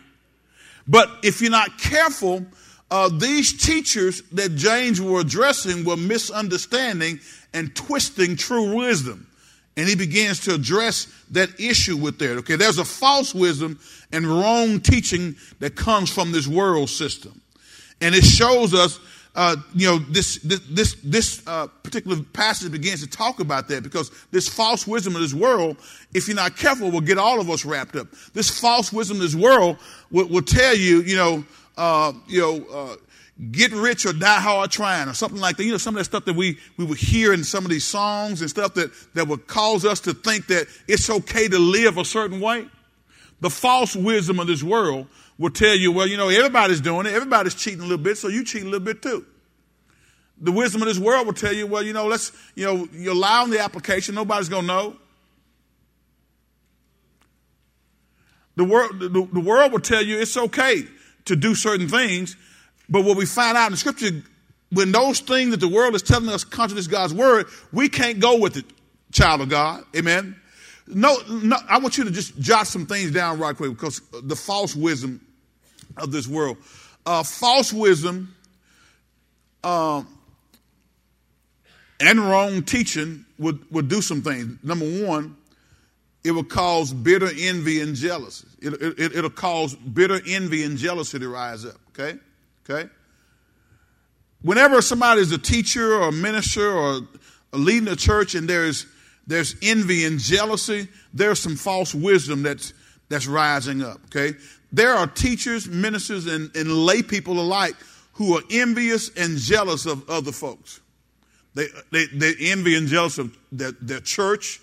But 0.87 1.09
if 1.23 1.41
you're 1.41 1.51
not 1.51 1.79
careful, 1.79 2.45
uh, 2.91 3.09
these 3.09 3.64
teachers 3.64 4.23
that 4.33 4.57
James 4.57 5.01
were 5.01 5.21
addressing 5.21 5.85
were 5.85 5.97
misunderstanding 5.97 7.21
and 7.55 7.75
twisting 7.75 8.37
true 8.37 8.75
wisdom. 8.75 9.27
And 9.77 9.89
he 9.89 9.95
begins 9.95 10.41
to 10.41 10.55
address 10.55 11.07
that 11.31 11.59
issue 11.61 11.97
with 11.97 12.18
that. 12.18 12.39
Okay, 12.39 12.57
there's 12.57 12.79
a 12.79 12.85
false 12.85 13.35
wisdom 13.35 13.79
and 14.12 14.27
wrong 14.27 14.81
teaching 14.81 15.37
that 15.61 15.77
comes 15.77 16.11
from 16.11 16.33
this 16.33 16.47
world 16.47 16.91
system. 16.91 17.41
And 18.01 18.14
it 18.14 18.25
shows 18.25 18.75
us, 18.75 18.99
uh, 19.37 19.57
you 19.75 19.87
know, 19.87 19.99
this, 19.99 20.39
this, 20.39 20.61
this, 20.71 20.97
this 21.05 21.47
uh, 21.47 21.68
particular 21.83 22.23
passage 22.33 22.73
begins 22.73 23.01
to 23.03 23.07
talk 23.07 23.41
about 23.41 23.68
that 23.68 23.83
because 23.83 24.11
this 24.33 24.49
false 24.49 24.87
wisdom 24.87 25.14
of 25.14 25.23
this 25.23 25.35
world, 25.35 25.77
if 26.12 26.27
you're 26.27 26.35
not 26.35 26.57
careful, 26.57 26.91
will 26.91 27.01
get 27.01 27.18
all 27.18 27.41
of 27.41 27.49
us 27.49 27.64
wrapped 27.64 27.95
up. 27.95 28.09
This 28.35 28.51
false 28.51 28.93
wisdom 28.93 29.18
of 29.18 29.23
this 29.23 29.37
world 29.37 29.77
will, 30.11 30.27
will 30.27 30.43
tell 30.43 30.75
you, 30.75 31.03
you 31.03 31.16
know, 31.16 31.45
uh, 31.77 32.12
you 32.27 32.41
know, 32.41 32.66
uh, 32.73 32.97
get 33.41 33.72
rich 33.72 34.05
or 34.05 34.12
die 34.12 34.41
hard 34.41 34.70
trying 34.70 35.09
or 35.09 35.14
something 35.14 35.41
like 35.41 35.57
that. 35.57 35.64
You 35.64 35.72
know, 35.72 35.78
some 35.78 35.95
of 35.95 36.01
that 36.01 36.05
stuff 36.05 36.26
that 36.26 36.36
we, 36.36 36.59
we 36.76 36.84
would 36.84 36.99
hear 36.99 37.32
in 37.32 37.43
some 37.43 37.64
of 37.64 37.70
these 37.70 37.84
songs 37.84 38.43
and 38.43 38.51
stuff 38.51 38.74
that, 38.74 38.91
that 39.14 39.28
would 39.28 39.47
cause 39.47 39.84
us 39.84 40.01
to 40.01 40.12
think 40.12 40.49
that 40.49 40.66
it's 40.86 41.09
okay 41.09 41.49
to 41.49 41.59
live 41.59 41.97
a 41.97 42.05
certain 42.05 42.41
way. 42.41 42.66
The 43.41 43.49
false 43.49 43.97
wisdom 43.97 44.38
of 44.41 44.47
this 44.47 44.62
world 44.62 45.07
will 45.38 45.51
tell 45.51 45.74
you, 45.74 45.91
well, 45.91 46.07
you 46.07 46.18
know, 46.18 46.28
everybody's 46.28 46.82
doing 46.82 47.07
it. 47.07 47.14
Everybody's 47.14 47.55
cheating 47.55 47.80
a 47.80 47.84
little 47.84 47.97
bit, 47.97 48.18
so 48.18 48.28
you 48.28 48.45
cheat 48.45 48.62
a 48.62 48.66
little 48.66 48.80
bit 48.80 49.01
too. 49.01 49.24
The 50.43 50.53
wisdom 50.53 50.82
of 50.82 50.88
this 50.88 50.99
world 50.99 51.26
will 51.26 51.34
tell 51.34 51.53
you, 51.53 51.66
well, 51.66 51.82
you 51.82 51.95
know, 51.95 52.07
let's, 52.07 52.32
you 52.55 52.66
know, 52.66 52.88
you 52.93 53.12
allow 53.12 53.47
the 53.47 53.61
application. 53.61 54.14
Nobody's 54.14 54.51
going 54.51 54.62
to 54.62 54.66
know. 54.66 54.97
The 58.57 58.64
world, 58.64 59.01
the, 59.01 59.09
the 59.09 59.41
world 59.41 59.72
will 59.72 59.80
tell 59.80 60.03
you 60.03 60.18
it's 60.18 60.36
okay 60.36 60.84
to 61.26 61.36
do 61.36 61.55
certain 61.55 61.88
things 61.88 62.36
but 62.91 63.05
what 63.05 63.16
we 63.16 63.24
find 63.24 63.57
out 63.57 63.70
in 63.70 63.76
Scripture, 63.76 64.22
when 64.72 64.93
those 64.93 65.20
things 65.20 65.53
that 65.53 65.61
the 65.61 65.68
world 65.68 65.95
is 65.95 66.03
telling 66.03 66.28
us 66.28 66.45
contradicts 66.45 66.88
God's 66.88 67.14
word, 67.14 67.47
we 67.72 67.88
can't 67.88 68.18
go 68.18 68.38
with 68.38 68.57
it, 68.57 68.64
child 69.12 69.41
of 69.41 69.49
God. 69.49 69.84
Amen. 69.97 70.36
No, 70.86 71.16
no, 71.28 71.57
I 71.68 71.78
want 71.78 71.99
you 71.99 72.05
to 72.05 72.11
just 72.11 72.38
jot 72.41 72.66
some 72.66 72.86
things 72.86 73.12
down 73.12 73.38
right 73.38 73.57
quick 73.57 73.70
because 73.70 74.01
the 74.22 74.34
false 74.34 74.74
wisdom 74.74 75.24
of 75.97 76.11
this 76.11 76.26
world. 76.26 76.57
Uh, 77.07 77.22
false 77.22 77.72
wisdom 77.72 78.34
uh, 79.62 80.03
and 82.01 82.20
wrong 82.20 82.62
teaching 82.62 83.24
would, 83.38 83.59
would 83.70 83.88
do 83.88 84.03
some 84.03 84.22
things. 84.22 84.59
Number 84.64 84.86
one, 85.07 85.36
it 86.24 86.32
will 86.32 86.45
cause 86.45 86.93
bitter 86.93 87.30
envy 87.38 87.80
and 87.80 87.95
jealousy. 87.95 88.47
It, 88.61 88.74
it, 88.82 89.16
it'll 89.16 89.30
cause 89.30 89.74
bitter 89.74 90.20
envy 90.26 90.64
and 90.64 90.76
jealousy 90.76 91.18
to 91.18 91.28
rise 91.28 91.64
up. 91.64 91.76
Okay? 91.91 92.18
Okay? 92.69 92.89
Whenever 94.43 94.81
somebody 94.81 95.21
is 95.21 95.33
a 95.33 95.39
teacher 95.39 95.95
or 95.95 96.09
a 96.09 96.13
minister 96.13 96.71
or 96.71 97.01
leading 97.53 97.89
a 97.89 97.97
church 97.97 98.35
and 98.35 98.49
there's 98.49 98.87
there's 99.27 99.55
envy 99.63 100.05
and 100.05 100.19
jealousy, 100.19 100.89
there's 101.15 101.39
some 101.39 101.57
false 101.57 101.95
wisdom 101.95 102.43
that's 102.43 102.73
that's 103.09 103.27
rising 103.27 103.83
up. 103.83 104.01
Okay? 104.07 104.37
There 104.73 104.95
are 104.95 105.07
teachers, 105.07 105.69
ministers, 105.69 106.27
and, 106.27 106.55
and 106.57 106.73
lay 106.73 107.03
people 107.03 107.39
alike 107.41 107.75
who 108.13 108.37
are 108.37 108.43
envious 108.51 109.11
and 109.17 109.37
jealous 109.37 109.87
of 109.87 110.09
other 110.09 110.33
folks. 110.33 110.81
They, 111.55 111.67
they, 111.91 112.07
they 112.07 112.35
envy 112.41 112.77
and 112.77 112.87
jealous 112.87 113.19
of 113.19 113.37
their, 113.51 113.73
their 113.73 114.01
church 114.01 114.61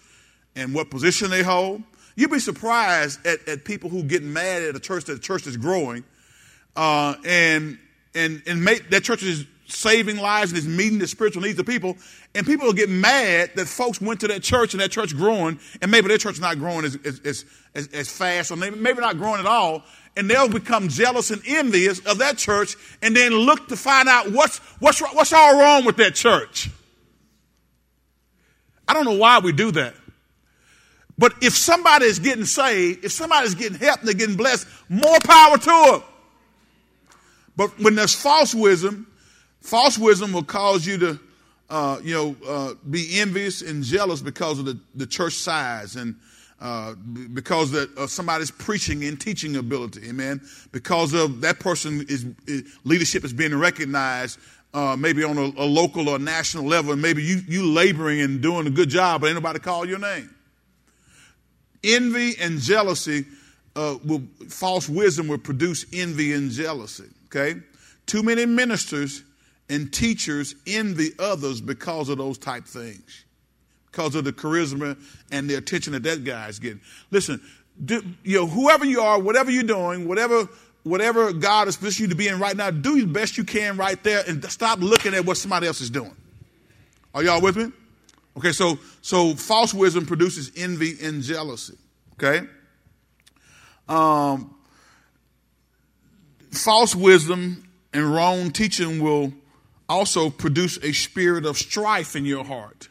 and 0.56 0.74
what 0.74 0.90
position 0.90 1.30
they 1.30 1.44
hold. 1.44 1.84
You'd 2.16 2.32
be 2.32 2.40
surprised 2.40 3.26
at, 3.26 3.48
at 3.48 3.66
people 3.66 3.90
who 3.90 4.04
get 4.04 4.24
mad 4.24 4.64
at 4.64 4.76
a 4.76 4.80
church 4.80 5.06
that 5.06 5.22
church 5.22 5.46
is 5.46 5.58
growing 5.58 6.04
uh, 6.76 7.16
and 7.26 7.78
and 8.18 8.42
and 8.48 8.64
make 8.64 8.90
that 8.90 9.04
church 9.04 9.24
is 9.24 9.46
saving 9.68 10.18
lives 10.18 10.52
and 10.52 10.58
is 10.58 10.68
meeting 10.68 10.98
the 10.98 11.08
spiritual 11.08 11.42
needs 11.42 11.60
of 11.60 11.66
people. 11.66 11.98
And 12.34 12.46
people 12.46 12.66
will 12.66 12.74
get 12.74 12.90
mad 12.90 13.52
that 13.56 13.68
folks 13.68 14.02
went 14.02 14.22
to 14.22 14.28
that 14.30 14.42
church 14.42 14.74
and 14.74 14.82
that 14.82 14.92
church 14.92 15.16
growing, 15.16 15.60
and 15.82 15.92
maybe 15.92 16.08
their 16.08 16.18
church 16.18 16.40
not 16.40 16.58
growing 16.58 16.86
as, 16.86 16.98
as, 17.06 17.46
as, 17.76 17.88
as 17.88 18.10
fast, 18.10 18.52
or 18.52 18.56
maybe, 18.56 19.00
not 19.00 19.18
growing 19.18 19.40
at 19.40 19.46
all. 19.46 19.84
And 20.16 20.30
they'll 20.30 20.50
become 20.50 20.88
jealous 20.88 21.30
and 21.30 21.42
envious 21.46 22.00
of 22.00 22.18
that 22.20 22.38
church, 22.38 22.76
and 23.02 23.16
then 23.16 23.34
look 23.34 23.68
to 23.68 23.76
find 23.76 24.10
out 24.10 24.32
what's, 24.32 24.58
what's, 24.80 25.00
what's 25.00 25.34
all 25.34 25.60
wrong 25.60 25.86
with 25.86 25.98
that 25.98 26.16
church. 26.16 26.70
I 28.88 28.94
don't 28.94 29.06
know 29.06 29.18
why 29.18 29.40
we 29.40 29.52
do 29.52 29.72
that. 29.72 29.94
But 31.20 31.34
if 31.42 31.54
somebody 31.56 32.06
is 32.06 32.20
getting 32.20 32.46
saved, 32.46 33.04
if 33.04 33.12
somebody's 33.12 33.56
getting 33.56 33.78
help 33.78 34.00
and 34.00 34.08
they're 34.08 34.16
getting 34.16 34.38
blessed, 34.38 34.68
more 34.88 35.20
power 35.24 35.58
to 35.58 35.66
them. 35.92 36.04
But 37.58 37.78
when 37.80 37.96
there's 37.96 38.14
false 38.14 38.56
wisdom, 38.56 39.08
false 39.62 39.98
wisdom 39.98 40.32
will 40.32 40.44
cause 40.44 40.86
you 40.86 40.98
to, 41.00 41.20
uh, 41.70 42.00
you 42.04 42.14
know, 42.14 42.36
uh, 42.48 42.74
be 42.90 43.20
envious 43.20 43.62
and 43.62 43.84
jealous 43.84 44.22
because 44.22 44.60
of 44.60 44.66
the, 44.66 44.80
the 44.96 45.08
church 45.08 45.34
size 45.34 45.96
and 45.96 46.16
uh, 46.60 46.96
because 47.34 47.74
of 47.76 48.10
somebody's 48.10 48.50
preaching 48.50 49.04
and 49.04 49.22
teaching 49.22 49.58
ability, 49.58 50.10
amen. 50.10 50.42
Because 50.72 51.14
of 51.14 51.42
that 51.42 51.60
person 51.60 52.04
is, 52.10 52.26
is 52.48 52.64
leadership 52.84 53.24
is 53.24 53.32
being 53.32 53.56
recognized, 53.56 54.40
uh, 54.74 54.96
maybe 54.98 55.24
on 55.24 55.38
a, 55.38 55.42
a, 55.42 55.66
local 55.66 56.10
or 56.10 56.18
national 56.18 56.66
level, 56.66 56.94
and 56.94 57.02
maybe 57.02 57.22
you 57.22 57.42
you 57.48 57.72
laboring 57.72 58.22
and 58.22 58.42
doing 58.42 58.66
a 58.66 58.72
good 58.72 58.90
job, 58.90 59.22
but 59.22 59.28
ain't 59.28 59.36
nobody 59.36 59.60
call 59.60 59.86
your 59.88 60.00
name. 60.00 60.34
Envy 61.84 62.34
and 62.40 62.60
jealousy, 62.60 63.26
uh, 63.76 63.98
will, 64.04 64.24
false 64.50 64.90
wisdom 64.90 65.28
will 65.28 65.38
produce 65.38 65.86
envy 65.94 66.34
and 66.34 66.50
jealousy. 66.50 67.06
Okay, 67.28 67.60
too 68.06 68.24
many 68.24 68.46
ministers 68.46 69.24
and 69.70 69.92
teachers 69.92 70.56
envy 70.66 71.12
others 71.20 71.62
because 71.62 72.10
of 72.10 72.18
those 72.18 72.38
type 72.38 72.66
things, 72.66 73.26
because 73.92 74.16
of 74.16 74.24
the 74.24 74.34
charisma 74.34 74.98
and 75.32 75.50
the 75.50 75.56
attention 75.56 75.94
that 75.94 76.04
that 76.04 76.24
guy 76.24 76.48
is 76.48 76.60
getting. 76.60 76.82
Listen, 77.12 77.42
do, 77.84 78.02
you 78.24 78.38
know, 78.38 78.48
whoever 78.48 78.86
you 78.86 79.02
are, 79.02 79.20
whatever 79.20 79.52
you're 79.52 79.64
doing, 79.64 80.08
whatever 80.08 80.48
whatever 80.84 81.34
God 81.34 81.68
has 81.68 81.76
positioned 81.76 82.08
you 82.08 82.10
to 82.10 82.16
be 82.16 82.30
in 82.30 82.40
right 82.40 82.56
now, 82.56 82.72
do 82.72 83.02
the 83.02 83.08
best 83.08 83.38
you 83.38 83.44
can 83.44 83.78
right 83.78 84.02
there, 84.04 84.24
and 84.28 84.44
stop 84.46 84.80
looking 84.80 85.14
at 85.14 85.26
what 85.26 85.38
somebody 85.38 85.68
else 85.68 85.82
is 85.82 85.90
doing. 85.90 86.16
Are 87.14 87.24
y'all 87.24 87.42
with 87.42 87.58
me? 87.58 87.72
Okay, 88.38 88.52
so 88.52 88.80
so 89.02 89.34
false 89.34 89.74
wisdom 89.74 90.06
produces 90.06 90.52
envy 90.56 90.96
and 91.02 91.22
jealousy. 91.22 91.76
Okay. 92.14 92.48
Um, 93.90 94.56
false 96.52 96.96
wisdom 96.96 97.68
and 97.94 98.14
wrong 98.14 98.52
teaching 98.52 99.02
will 99.02 99.34
also 99.90 100.30
produce 100.30 100.78
a 100.84 100.92
spirit 100.92 101.46
of 101.46 101.58
strife 101.58 102.16
in 102.16 102.26
your 102.26 102.44
heart. 102.44 102.90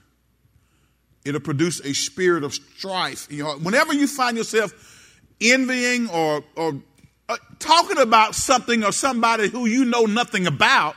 It'll 1.25 1.41
produce 1.41 1.81
a 1.81 1.93
spirit 1.93 2.45
of 2.45 2.55
strife 2.55 3.29
in 3.31 3.39
your 3.39 3.47
heart. 3.47 3.61
Whenever 3.61 3.93
you 3.93 4.07
find 4.07 4.37
yourself 4.37 5.21
envying 5.41 6.09
or, 6.09 6.43
or 6.55 6.81
uh, 7.29 7.37
talking 7.59 7.99
about 7.99 8.35
something 8.35 8.85
or 8.85 8.93
somebody 8.93 9.49
who 9.49 9.67
you 9.67 9.85
know 9.85 10.03
nothing 10.03 10.47
about, 10.47 10.95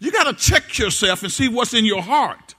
you 0.00 0.10
got 0.12 0.24
to 0.24 0.34
check 0.34 0.78
yourself 0.78 1.22
and 1.22 1.32
see 1.32 1.48
what's 1.48 1.74
in 1.74 1.84
your 1.84 2.02
heart. 2.02 2.54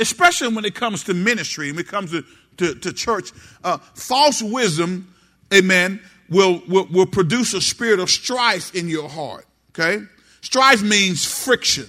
Especially 0.00 0.48
when 0.48 0.64
it 0.64 0.74
comes 0.74 1.04
to 1.04 1.14
ministry, 1.14 1.70
when 1.70 1.80
it 1.80 1.88
comes 1.88 2.10
to, 2.12 2.24
to, 2.56 2.74
to 2.74 2.92
church. 2.92 3.32
Uh, 3.62 3.78
false 3.94 4.42
wisdom, 4.42 5.14
amen, 5.52 6.00
will, 6.28 6.62
will, 6.68 6.86
will 6.90 7.06
produce 7.06 7.54
a 7.54 7.60
spirit 7.60 8.00
of 8.00 8.10
strife 8.10 8.74
in 8.74 8.88
your 8.88 9.08
heart. 9.08 9.46
Okay? 9.70 10.04
Strife 10.40 10.82
means 10.82 11.24
friction, 11.24 11.86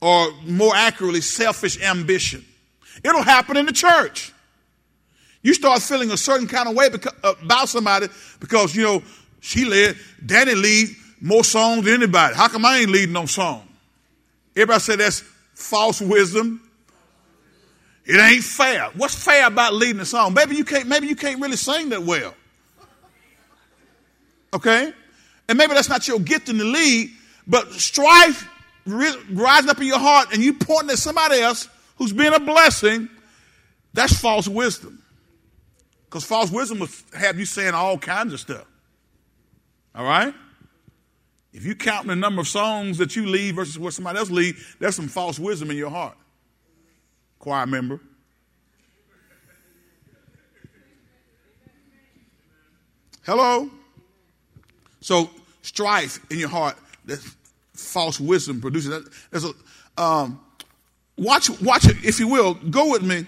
or 0.00 0.32
more 0.44 0.74
accurately, 0.74 1.20
selfish 1.20 1.80
ambition. 1.82 2.44
It'll 3.02 3.22
happen 3.22 3.56
in 3.56 3.66
the 3.66 3.72
church. 3.72 4.32
You 5.42 5.52
start 5.52 5.82
feeling 5.82 6.10
a 6.10 6.16
certain 6.16 6.46
kind 6.46 6.68
of 6.68 6.74
way 6.74 6.88
uh, 7.22 7.34
about 7.42 7.68
somebody 7.68 8.08
because, 8.40 8.74
you 8.74 8.82
know, 8.82 9.02
she 9.40 9.66
led, 9.66 9.96
Danny 10.24 10.54
lead 10.54 10.88
more 11.20 11.44
songs 11.44 11.84
than 11.84 11.94
anybody. 11.94 12.34
How 12.34 12.48
come 12.48 12.64
I 12.64 12.78
ain't 12.78 12.90
leading 12.90 13.12
no 13.12 13.26
song? 13.26 13.68
Everybody 14.56 14.80
say 14.80 14.96
that's 14.96 15.20
false 15.54 16.00
wisdom. 16.00 16.62
It 18.06 18.18
ain't 18.18 18.44
fair. 18.44 18.90
What's 18.94 19.22
fair 19.22 19.46
about 19.46 19.74
leading 19.74 20.00
a 20.00 20.06
song? 20.06 20.34
Maybe 20.34 20.56
you 20.56 20.64
can't, 20.64 20.86
maybe 20.86 21.06
you 21.06 21.16
can't 21.16 21.40
really 21.40 21.56
sing 21.56 21.90
that 21.90 22.02
well. 22.02 22.34
Okay? 24.54 24.92
And 25.48 25.58
maybe 25.58 25.74
that's 25.74 25.88
not 25.88 26.08
your 26.08 26.20
gift 26.20 26.48
in 26.48 26.56
the 26.56 26.64
lead, 26.64 27.10
but 27.46 27.70
strife 27.72 28.48
rising 28.86 29.70
up 29.70 29.80
in 29.80 29.86
your 29.86 29.98
heart 29.98 30.32
and 30.32 30.42
you 30.42 30.54
pointing 30.54 30.90
at 30.90 30.98
somebody 30.98 31.40
else 31.40 31.68
who's 31.96 32.12
being 32.12 32.32
a 32.32 32.40
blessing, 32.40 33.08
that's 33.92 34.18
false 34.18 34.48
wisdom. 34.48 35.02
Because 36.06 36.24
false 36.24 36.50
wisdom 36.50 36.78
will 36.78 36.88
have 37.18 37.38
you 37.38 37.44
saying 37.44 37.74
all 37.74 37.98
kinds 37.98 38.32
of 38.32 38.40
stuff. 38.40 38.66
All 39.94 40.04
right? 40.04 40.34
If 41.52 41.64
you 41.64 41.74
count 41.74 42.06
the 42.06 42.16
number 42.16 42.40
of 42.40 42.48
songs 42.48 42.98
that 42.98 43.14
you 43.14 43.26
lead 43.26 43.54
versus 43.54 43.78
what 43.78 43.92
somebody 43.94 44.18
else 44.18 44.30
lead, 44.30 44.56
there's 44.80 44.96
some 44.96 45.08
false 45.08 45.38
wisdom 45.38 45.70
in 45.70 45.76
your 45.76 45.90
heart. 45.90 46.16
Choir 47.38 47.66
member. 47.66 48.00
Hello? 53.24 53.70
So 55.04 55.28
strife 55.60 56.18
in 56.30 56.38
your 56.38 56.48
heart, 56.48 56.78
that 57.04 57.20
false 57.74 58.18
wisdom 58.18 58.62
produces. 58.62 58.88
that. 58.88 59.12
There's 59.30 59.44
a 59.44 59.52
um, 60.02 60.40
watch, 61.18 61.50
watch 61.60 61.86
it 61.86 62.02
if 62.02 62.18
you 62.18 62.26
will. 62.26 62.54
Go 62.54 62.90
with 62.90 63.02
me. 63.02 63.26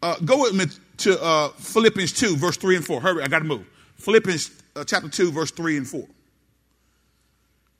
Uh, 0.00 0.14
go 0.24 0.42
with 0.42 0.54
me 0.54 0.66
to 0.98 1.20
uh, 1.20 1.48
Philippians 1.48 2.12
two, 2.12 2.36
verse 2.36 2.56
three 2.56 2.76
and 2.76 2.84
four. 2.84 3.00
Hurry, 3.00 3.24
I 3.24 3.26
got 3.26 3.40
to 3.40 3.44
move. 3.44 3.66
Philippians 3.96 4.52
uh, 4.76 4.84
chapter 4.84 5.08
two, 5.08 5.32
verse 5.32 5.50
three 5.50 5.76
and 5.76 5.88
four. 5.88 6.06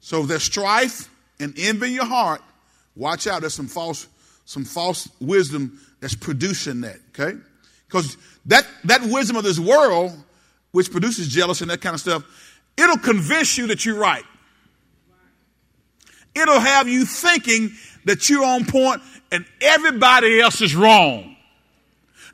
So 0.01 0.25
there's 0.25 0.43
strife 0.43 1.09
and 1.39 1.57
envy 1.57 1.87
in 1.87 1.93
your 1.93 2.05
heart. 2.05 2.43
Watch 2.97 3.29
out. 3.29 3.43
There's 3.43 3.55
some 3.55 3.69
false, 3.69 4.09
some 4.45 4.65
false 4.65 5.09
wisdom 5.21 5.81
that's 6.01 6.17
producing 6.17 6.81
that. 6.81 6.97
Okay, 7.11 7.39
because 7.87 8.17
that 8.47 8.67
that 8.83 9.03
wisdom 9.03 9.37
of 9.37 9.45
this 9.45 9.61
world, 9.61 10.19
which 10.73 10.91
produces 10.91 11.29
jealousy 11.29 11.63
and 11.63 11.71
that 11.71 11.81
kind 11.81 11.95
of 11.95 12.01
stuff 12.01 12.25
It'll 12.77 12.99
convince 12.99 13.57
you 13.57 13.69
that 13.69 13.85
you're 13.85 13.99
right. 13.99 14.25
It'll 16.35 16.61
have 16.61 16.89
you 16.89 17.07
thinking 17.07 17.73
that 18.05 18.29
you're 18.29 18.45
on 18.45 18.67
point 18.67 19.03
and 19.33 19.45
everybody 19.61 20.41
else 20.41 20.61
is 20.61 20.77
wrong. 20.77 21.37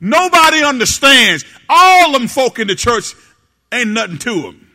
Nobody 0.01 0.65
understands. 0.65 1.45
All 1.69 2.13
them 2.13 2.27
folk 2.27 2.59
in 2.59 2.67
the 2.67 2.75
church 2.75 3.15
ain't 3.71 3.91
nothing 3.91 4.19
to 4.19 4.43
them. 4.43 4.69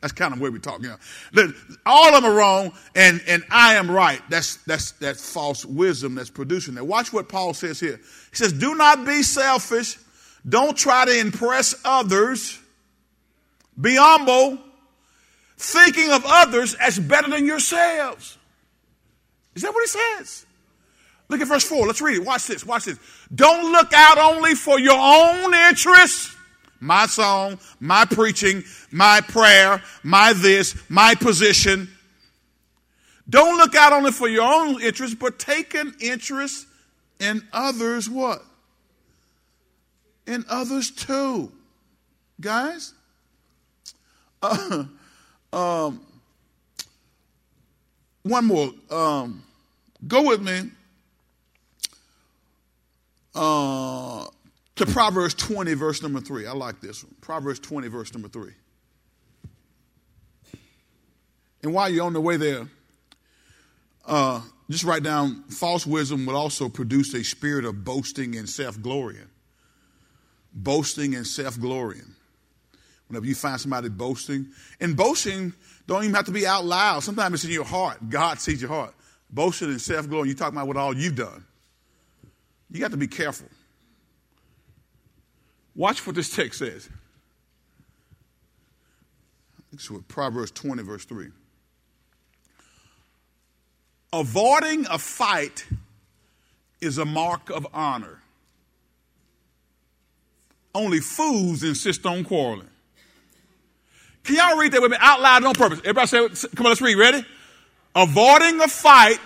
That's 0.00 0.12
kind 0.12 0.34
of 0.34 0.40
where 0.40 0.50
we're 0.50 0.58
talking. 0.58 0.84
You 1.32 1.54
all 1.86 2.14
of 2.14 2.22
them 2.22 2.30
are 2.30 2.34
wrong, 2.34 2.72
and, 2.94 3.22
and 3.26 3.42
I 3.50 3.76
am 3.76 3.90
right. 3.90 4.20
That's 4.28 4.56
that's 4.64 4.92
that 4.92 5.16
false 5.16 5.64
wisdom 5.64 6.14
that's 6.14 6.28
producing 6.28 6.74
that. 6.74 6.84
Watch 6.84 7.10
what 7.10 7.26
Paul 7.26 7.54
says 7.54 7.80
here. 7.80 7.98
He 8.30 8.36
says, 8.36 8.52
"Do 8.52 8.74
not 8.74 9.06
be 9.06 9.22
selfish. 9.22 9.96
Don't 10.46 10.76
try 10.76 11.06
to 11.06 11.18
impress 11.18 11.74
others." 11.86 12.58
Be 13.80 13.96
humble. 13.96 14.58
thinking 15.56 16.10
of 16.10 16.24
others 16.26 16.74
as 16.74 16.98
better 16.98 17.30
than 17.30 17.46
yourselves. 17.46 18.36
Is 19.54 19.62
that 19.62 19.72
what 19.72 19.84
it 19.84 19.90
says? 19.90 20.46
Look 21.28 21.40
at 21.40 21.48
verse 21.48 21.64
4. 21.64 21.86
Let's 21.86 22.00
read 22.00 22.16
it. 22.16 22.24
Watch 22.24 22.46
this. 22.46 22.66
Watch 22.66 22.84
this. 22.86 22.98
Don't 23.34 23.72
look 23.72 23.92
out 23.94 24.18
only 24.18 24.54
for 24.54 24.78
your 24.78 24.98
own 24.98 25.54
interests. 25.54 26.34
My 26.80 27.06
song, 27.06 27.58
my 27.80 28.04
preaching, 28.04 28.62
my 28.90 29.20
prayer, 29.20 29.82
my 30.02 30.32
this, 30.34 30.76
my 30.90 31.14
position. 31.14 31.88
Don't 33.28 33.56
look 33.56 33.74
out 33.74 33.92
only 33.92 34.12
for 34.12 34.28
your 34.28 34.42
own 34.42 34.82
interests, 34.82 35.16
but 35.18 35.38
take 35.38 35.74
an 35.74 35.94
interest 36.00 36.66
in 37.20 37.42
others 37.52 38.10
what? 38.10 38.44
In 40.26 40.44
others 40.48 40.90
too. 40.90 41.52
Guys? 42.40 42.93
Um, 45.54 46.00
one 48.24 48.44
more. 48.46 48.70
Um, 48.90 49.44
go 50.06 50.26
with 50.26 50.42
me 50.42 50.70
uh, 53.36 54.26
to 54.74 54.86
Proverbs 54.86 55.34
20, 55.34 55.74
verse 55.74 56.02
number 56.02 56.20
3. 56.20 56.46
I 56.46 56.52
like 56.52 56.80
this 56.80 57.04
one. 57.04 57.14
Proverbs 57.20 57.60
20, 57.60 57.86
verse 57.86 58.12
number 58.12 58.28
3. 58.28 58.50
And 61.62 61.72
while 61.72 61.88
you're 61.88 62.04
on 62.04 62.12
the 62.12 62.20
way 62.20 62.36
there, 62.36 62.66
uh, 64.06 64.40
just 64.68 64.84
write 64.84 65.02
down 65.02 65.44
false 65.44 65.86
wisdom 65.86 66.26
will 66.26 66.36
also 66.36 66.68
produce 66.68 67.14
a 67.14 67.22
spirit 67.22 67.64
of 67.64 67.84
boasting 67.84 68.36
and 68.36 68.48
self 68.48 68.80
glorying. 68.80 69.28
Boasting 70.52 71.14
and 71.14 71.26
self 71.26 71.60
glorying. 71.60 72.14
Whenever 73.14 73.26
you 73.26 73.36
find 73.36 73.60
somebody 73.60 73.88
boasting, 73.88 74.48
and 74.80 74.96
boasting 74.96 75.52
don't 75.86 76.02
even 76.02 76.16
have 76.16 76.24
to 76.24 76.32
be 76.32 76.48
out 76.48 76.64
loud. 76.64 77.04
Sometimes 77.04 77.34
it's 77.34 77.44
in 77.44 77.50
your 77.52 77.64
heart. 77.64 78.08
God 78.08 78.40
sees 78.40 78.60
your 78.60 78.70
heart. 78.70 78.92
Boasting 79.30 79.68
and 79.68 79.80
self 79.80 80.08
glory, 80.08 80.30
you 80.30 80.34
talking 80.34 80.56
about 80.56 80.66
what 80.66 80.76
all 80.76 80.96
you've 80.96 81.14
done. 81.14 81.44
You 82.72 82.80
got 82.80 82.90
to 82.90 82.96
be 82.96 83.06
careful. 83.06 83.46
Watch 85.76 86.04
what 86.04 86.16
this 86.16 86.34
text 86.34 86.58
says. 86.58 86.88
Is 89.72 89.88
what 89.88 90.08
Proverbs 90.08 90.50
20, 90.50 90.82
verse 90.82 91.04
3. 91.04 91.28
Avoiding 94.12 94.86
a 94.90 94.98
fight 94.98 95.66
is 96.80 96.98
a 96.98 97.04
mark 97.04 97.48
of 97.48 97.64
honor. 97.72 98.22
Only 100.74 100.98
fools 100.98 101.62
insist 101.62 102.04
on 102.06 102.24
quarreling. 102.24 102.70
Can 104.24 104.36
y'all 104.36 104.58
read 104.58 104.72
that 104.72 104.82
with 104.82 104.90
me 104.90 104.96
out 105.00 105.20
loud 105.20 105.44
on 105.44 105.54
purpose? 105.54 105.80
Everybody 105.80 106.06
say, 106.06 106.48
come 106.56 106.66
on, 106.66 106.70
let's 106.70 106.80
read. 106.80 106.96
Ready? 106.96 107.24
Avoiding 107.94 108.60
a 108.60 108.68
fight 108.68 109.18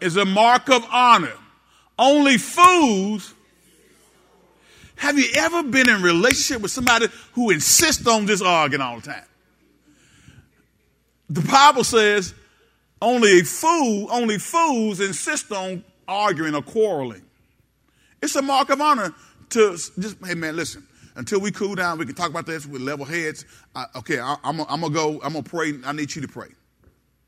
is 0.00 0.16
a 0.16 0.24
mark 0.24 0.68
of 0.70 0.84
honor. 0.90 1.32
Only 1.98 2.38
fools. 2.38 3.34
Have 4.96 5.18
you 5.18 5.26
ever 5.36 5.62
been 5.62 5.88
in 5.88 6.02
relationship 6.02 6.62
with 6.62 6.70
somebody 6.70 7.08
who 7.32 7.50
insists 7.50 8.06
on 8.06 8.26
just 8.26 8.42
arguing 8.42 8.82
all 8.82 8.96
the 8.96 9.06
time? 9.06 9.24
The 11.28 11.42
Bible 11.42 11.84
says 11.84 12.34
only 13.00 13.40
a 13.40 13.44
fool, 13.44 14.08
only 14.10 14.38
fools 14.38 15.00
insist 15.00 15.52
on 15.52 15.84
arguing 16.08 16.54
or 16.54 16.62
quarreling. 16.62 17.22
It's 18.22 18.34
a 18.34 18.42
mark 18.42 18.70
of 18.70 18.80
honor 18.80 19.14
to 19.50 19.76
just, 19.98 20.24
hey 20.24 20.34
man, 20.34 20.56
listen, 20.56 20.86
until 21.20 21.38
we 21.38 21.50
cool 21.52 21.74
down, 21.74 21.98
we 21.98 22.06
can 22.06 22.14
talk 22.14 22.30
about 22.30 22.46
this 22.46 22.64
with 22.64 22.80
level 22.80 23.04
heads. 23.04 23.44
I, 23.74 23.84
okay, 23.96 24.18
I, 24.18 24.36
am 24.42 24.56
going 24.56 24.80
to 24.80 24.88
go, 24.88 25.20
I'm 25.22 25.34
going 25.34 25.44
to 25.44 25.50
pray. 25.50 25.74
I 25.84 25.92
need 25.92 26.14
you 26.14 26.22
to 26.22 26.28
pray. 26.28 26.48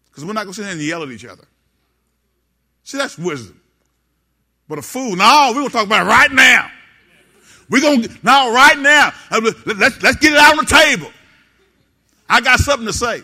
Because 0.06 0.24
we're 0.24 0.32
not 0.32 0.44
going 0.44 0.54
to 0.54 0.56
sit 0.56 0.64
here 0.64 0.72
and 0.72 0.80
yell 0.80 1.02
at 1.02 1.10
each 1.10 1.26
other. 1.26 1.44
See, 2.84 2.96
that's 2.96 3.18
wisdom. 3.18 3.60
But 4.66 4.78
a 4.78 4.82
fool, 4.82 5.14
no, 5.14 5.48
we're 5.48 5.60
going 5.60 5.66
to 5.66 5.72
talk 5.72 5.84
about 5.84 6.06
it 6.06 6.08
right 6.08 6.32
now. 6.32 6.70
We're 7.68 7.82
going 7.82 8.00
to, 8.04 8.10
now, 8.22 8.50
right 8.50 8.78
now, 8.78 9.12
uh, 9.30 9.52
let's, 9.66 10.02
let's 10.02 10.16
get 10.16 10.32
it 10.32 10.38
out 10.38 10.58
on 10.58 10.64
the 10.64 10.70
table. 10.70 11.12
I 12.30 12.40
got 12.40 12.60
something 12.60 12.86
to 12.86 12.94
say. 12.94 13.22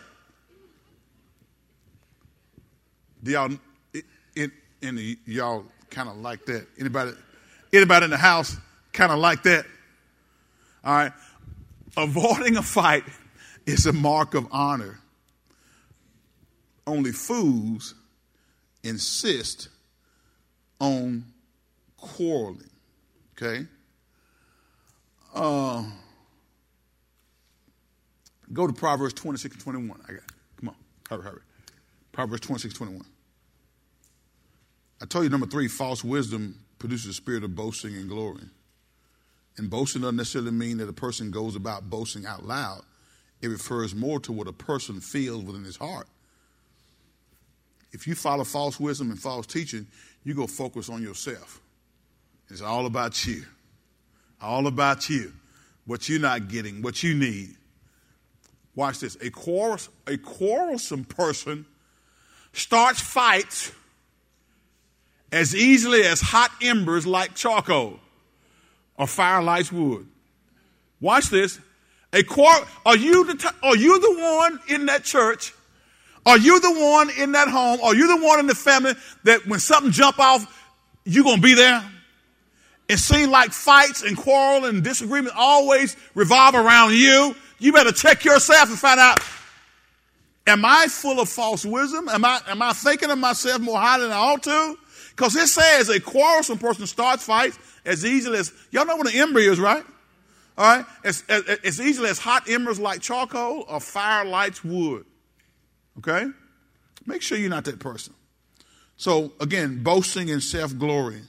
Do 3.23 3.31
y'all, 3.31 3.51
y'all 5.25 5.64
kind 5.89 6.11
of 6.11 6.19
like 6.19 6.45
that? 6.45 6.66
Anybody, 6.79 7.12
anybody 7.73 8.05
in 8.05 8.11
the 8.11 8.19
house 8.19 8.55
kind 8.93 9.11
of 9.11 9.19
like 9.19 9.45
that? 9.45 9.64
All 10.85 10.95
right. 10.95 11.12
Avoiding 11.97 12.57
a 12.57 12.62
fight 12.62 13.05
is 13.66 13.87
a 13.87 13.93
mark 13.93 14.35
of 14.35 14.47
honor. 14.51 14.99
Only 16.87 17.12
fools 17.12 17.95
insist 18.83 19.68
on 20.81 21.24
quarreling. 21.97 22.70
Okay? 23.37 23.66
Uh, 25.35 25.85
go 28.53 28.66
to 28.66 28.72
Proverbs 28.72 29.14
26 29.14 29.57
and 29.57 29.62
21. 29.62 30.01
I 30.05 30.07
got 30.07 30.16
it. 30.16 30.22
Come 30.59 30.68
on. 30.70 30.74
Hurry, 31.09 31.22
hurry. 31.22 31.41
Proverbs 32.12 32.41
26, 32.41 32.74
21. 32.74 33.05
I 35.01 35.05
told 35.05 35.24
you 35.24 35.31
number 35.31 35.47
three, 35.47 35.68
false 35.68 36.03
wisdom 36.03 36.59
produces 36.79 37.07
a 37.11 37.12
spirit 37.14 37.45
of 37.45 37.55
boasting 37.55 37.95
and 37.95 38.09
glory. 38.09 38.43
And 39.59 39.68
boasting 39.68 40.02
doesn't 40.02 40.16
necessarily 40.16 40.52
mean 40.52 40.78
that 40.78 40.88
a 40.88 40.92
person 40.92 41.30
goes 41.30 41.56
about 41.56 41.90
boasting 41.90 42.24
out 42.24 42.46
loud. 42.46 42.82
It 43.42 43.48
refers 43.48 43.94
more 43.94 44.20
to 44.20 44.32
what 44.32 44.46
a 44.46 44.52
person 44.52 45.00
feels 45.00 45.42
within 45.44 45.64
his 45.64 45.76
heart. 45.76 46.06
If 47.92 48.06
you 48.06 48.14
follow 48.14 48.44
false 48.44 48.78
wisdom 48.78 49.11
and 49.11 49.18
false 49.18 49.46
teaching, 49.46 49.86
you 50.24 50.34
go 50.34 50.46
focus 50.46 50.88
on 50.88 51.02
yourself. 51.02 51.61
It's 52.48 52.61
all 52.61 52.86
about 52.86 53.26
you. 53.26 53.44
All 54.40 54.66
about 54.66 55.09
you. 55.09 55.32
What 55.86 56.09
you're 56.09 56.20
not 56.20 56.48
getting, 56.48 56.82
what 56.82 57.02
you 57.02 57.14
need. 57.14 57.56
Watch 58.74 59.00
this. 59.00 59.16
A, 59.16 59.30
a 60.06 60.18
quarrelsome 60.18 61.04
person 61.04 61.66
starts 62.52 63.00
fights 63.00 63.72
as 65.32 65.54
easily 65.54 66.02
as 66.02 66.20
hot 66.20 66.50
embers 66.62 67.06
like 67.06 67.34
charcoal 67.34 67.98
or 68.99 69.07
fire 69.07 69.42
lights 69.42 69.72
wood. 69.72 70.07
Watch 71.01 71.30
this. 71.30 71.59
A 72.12 72.22
quarrel, 72.22 72.66
are 72.84 72.96
you 72.96 73.24
the, 73.24 73.34
t- 73.34 73.49
are 73.62 73.76
you 73.76 74.01
the 74.01 74.20
one 74.20 74.61
in 74.68 74.86
that 74.86 75.05
church? 75.05 75.55
Are 76.26 76.38
you 76.38 76.61
the 76.61 76.72
one 76.72 77.11
in 77.11 77.32
that 77.32 77.49
home? 77.49 77.80
Are 77.82 77.94
you 77.94 78.09
the 78.09 78.24
one 78.24 78.40
in 78.40 78.46
the 78.46 78.55
family 78.55 78.92
that 79.24 79.46
when 79.46 79.61
something 79.61 79.92
jump 79.92 80.18
off, 80.18 80.46
you 81.05 81.22
gonna 81.22 81.40
be 81.40 81.55
there? 81.55 81.82
It 82.88 82.99
seems 82.99 83.28
like 83.28 83.53
fights 83.53 84.03
and 84.03 84.16
quarrel 84.16 84.64
and 84.64 84.82
disagreement 84.82 85.34
always 85.36 85.96
revolve 86.14 86.55
around 86.55 86.94
you. 86.94 87.34
You 87.59 87.72
better 87.72 87.92
check 87.92 88.24
yourself 88.24 88.70
and 88.70 88.78
find 88.78 88.99
out, 88.99 89.20
am 90.46 90.64
I 90.64 90.86
full 90.88 91.20
of 91.20 91.28
false 91.28 91.64
wisdom? 91.64 92.09
Am 92.09 92.24
I, 92.24 92.40
am 92.46 92.62
I 92.62 92.72
thinking 92.72 93.11
of 93.11 93.18
myself 93.18 93.61
more 93.61 93.78
highly 93.78 94.05
than 94.05 94.12
I 94.12 94.16
ought 94.16 94.42
to? 94.44 94.78
Because 95.19 95.35
it 95.35 95.49
says 95.49 95.89
a 95.89 95.99
quarrelsome 95.99 96.59
person 96.59 96.87
starts 96.87 97.25
fights 97.25 97.59
as 97.85 98.05
easily 98.05 98.39
as, 98.39 98.53
y'all 98.71 98.87
know 98.87 98.95
what 98.95 99.12
an 99.12 99.21
ember 99.21 99.41
is, 99.41 99.59
right? 99.59 99.83
All 100.57 100.77
right? 100.77 100.87
As, 101.03 101.25
as, 101.29 101.43
as 101.64 101.81
easily 101.81 102.09
as 102.09 102.21
hot 102.21 102.49
embers 102.49 102.79
like 102.79 103.01
charcoal 103.01 103.64
or 103.69 103.81
fire 103.81 104.25
lights 104.25 104.64
wood. 104.64 105.05
Okay? 105.99 106.27
Make 107.05 107.23
sure 107.23 107.37
you're 107.37 107.51
not 107.51 107.64
that 107.64 107.81
person. 107.81 108.14
So, 108.97 109.33
again, 109.41 109.83
boasting 109.83 110.31
and 110.31 110.41
self 110.41 110.79
glory. 110.79 111.23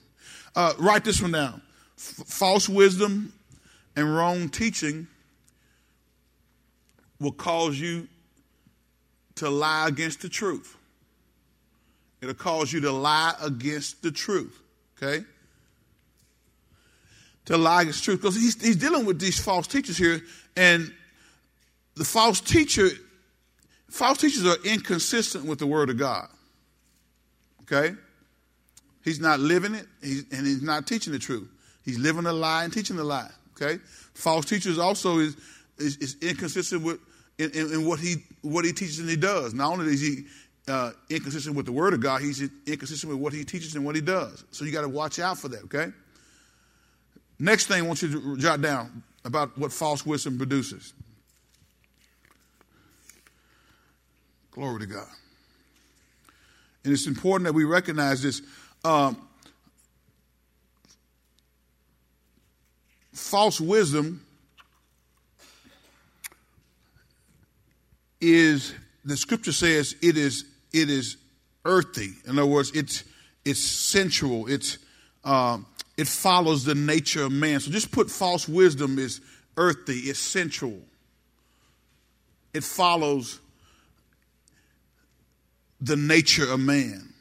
Uh, 0.56 0.74
write 0.78 1.04
this 1.04 1.20
one 1.20 1.32
down. 1.32 1.60
F- 1.98 2.28
false 2.28 2.70
wisdom 2.70 3.34
and 3.96 4.16
wrong 4.16 4.50
teaching 4.50 5.08
will 7.20 7.32
cause 7.32 7.80
you 7.80 8.08
to 9.38 9.50
lie 9.50 9.88
against 9.88 10.22
the 10.22 10.30
truth. 10.30 10.78
It'll 12.22 12.34
cause 12.34 12.72
you 12.74 12.82
to 12.82 12.92
lie 12.92 13.34
against 13.42 14.02
the 14.02 14.12
truth. 14.12 14.60
Okay? 14.98 15.24
To 17.46 17.58
lie 17.58 17.84
against 17.84 18.04
truth. 18.04 18.22
Because 18.22 18.36
he's, 18.36 18.62
he's 18.62 18.76
dealing 18.76 19.06
with 19.06 19.20
these 19.20 19.40
false 19.40 19.68
teachers 19.68 19.98
here, 19.98 20.22
and 20.56 20.94
the 21.96 22.04
false 22.04 22.42
teacher, 22.42 22.90
false 23.90 24.18
teachers 24.18 24.46
are 24.46 24.58
inconsistent 24.66 25.46
with 25.46 25.60
the 25.60 25.68
word 25.68 25.90
of 25.90 25.98
God. 25.98 26.28
Okay? 27.64 27.96
He's 29.04 29.20
not 29.20 29.40
living 29.40 29.76
it, 29.76 29.88
he's, 30.02 30.26
and 30.32 30.46
he's 30.46 30.62
not 30.62 30.86
teaching 30.86 31.14
the 31.14 31.20
truth. 31.20 31.50
He's 31.84 31.98
living 31.98 32.26
a 32.26 32.34
lie 32.34 32.64
and 32.64 32.74
teaching 32.74 33.00
a 33.00 33.04
lie. 33.04 33.32
Okay, 33.56 33.80
false 34.14 34.46
teachers 34.46 34.78
also 34.78 35.20
is 35.20 35.36
is, 35.78 35.98
is 35.98 36.18
inconsistent 36.22 36.82
with 36.84 37.00
in, 37.38 37.52
in, 37.52 37.74
in, 37.74 37.86
what 37.86 38.00
he 38.00 38.18
what 38.42 38.66
he 38.66 38.72
teaches 38.72 39.00
and 39.00 39.10
he 39.10 39.16
does. 39.16 39.54
Not 39.54 39.72
only 39.74 39.94
is 39.94 40.02
he 40.02 40.26
uh, 40.70 40.92
inconsistent 41.10 41.56
with 41.56 41.66
the 41.66 41.72
word 41.72 41.94
of 41.94 42.00
God, 42.00 42.22
he's 42.22 42.42
inconsistent 42.66 43.12
with 43.12 43.20
what 43.20 43.34
he 43.34 43.44
teaches 43.44 43.76
and 43.76 43.84
what 43.84 43.96
he 43.96 44.02
does. 44.02 44.44
So 44.52 44.66
you 44.66 44.72
got 44.72 44.82
to 44.82 44.90
watch 44.90 45.20
out 45.20 45.38
for 45.38 45.48
that. 45.50 45.64
Okay. 45.66 45.92
Next 47.40 47.68
thing 47.68 47.84
I 47.84 47.88
want 47.88 48.02
you 48.02 48.12
to 48.12 48.38
jot 48.38 48.62
down 48.62 49.04
about 49.26 49.58
what 49.58 49.72
false 49.72 50.06
wisdom 50.06 50.38
produces. 50.38 50.94
Glory 54.52 54.82
to 54.82 54.86
God. 54.86 55.08
And 56.84 56.94
it's 56.94 57.08
important 57.08 57.46
that 57.46 57.54
we 57.54 57.64
recognize 57.64 58.22
this. 58.22 58.42
Um, 58.84 59.28
false 63.14 63.60
wisdom 63.60 64.26
is 68.22 68.74
the 69.06 69.16
scripture 69.16 69.52
says 69.52 69.96
it 70.02 70.18
is 70.18 70.46
it 70.74 70.90
is 70.90 71.18
earthy. 71.66 72.14
In 72.26 72.38
other 72.38 72.46
words, 72.46 72.72
it's 72.74 73.04
it's 73.46 73.60
sensual. 73.60 74.48
It's 74.48 74.78
um, 75.24 75.66
it 75.98 76.08
follows 76.08 76.64
the 76.64 76.76
nature 76.76 77.24
of 77.24 77.32
man. 77.32 77.60
So 77.60 77.72
just 77.72 77.92
put 77.92 78.10
false 78.10 78.48
wisdom 78.48 79.00
is 79.00 79.22
earthy. 79.58 79.98
It's 79.98 80.20
sensual. 80.20 80.80
It 82.54 82.64
follows 82.64 83.40
the 85.82 85.96
nature 85.96 86.52
of 86.52 86.60
man. 86.60 87.14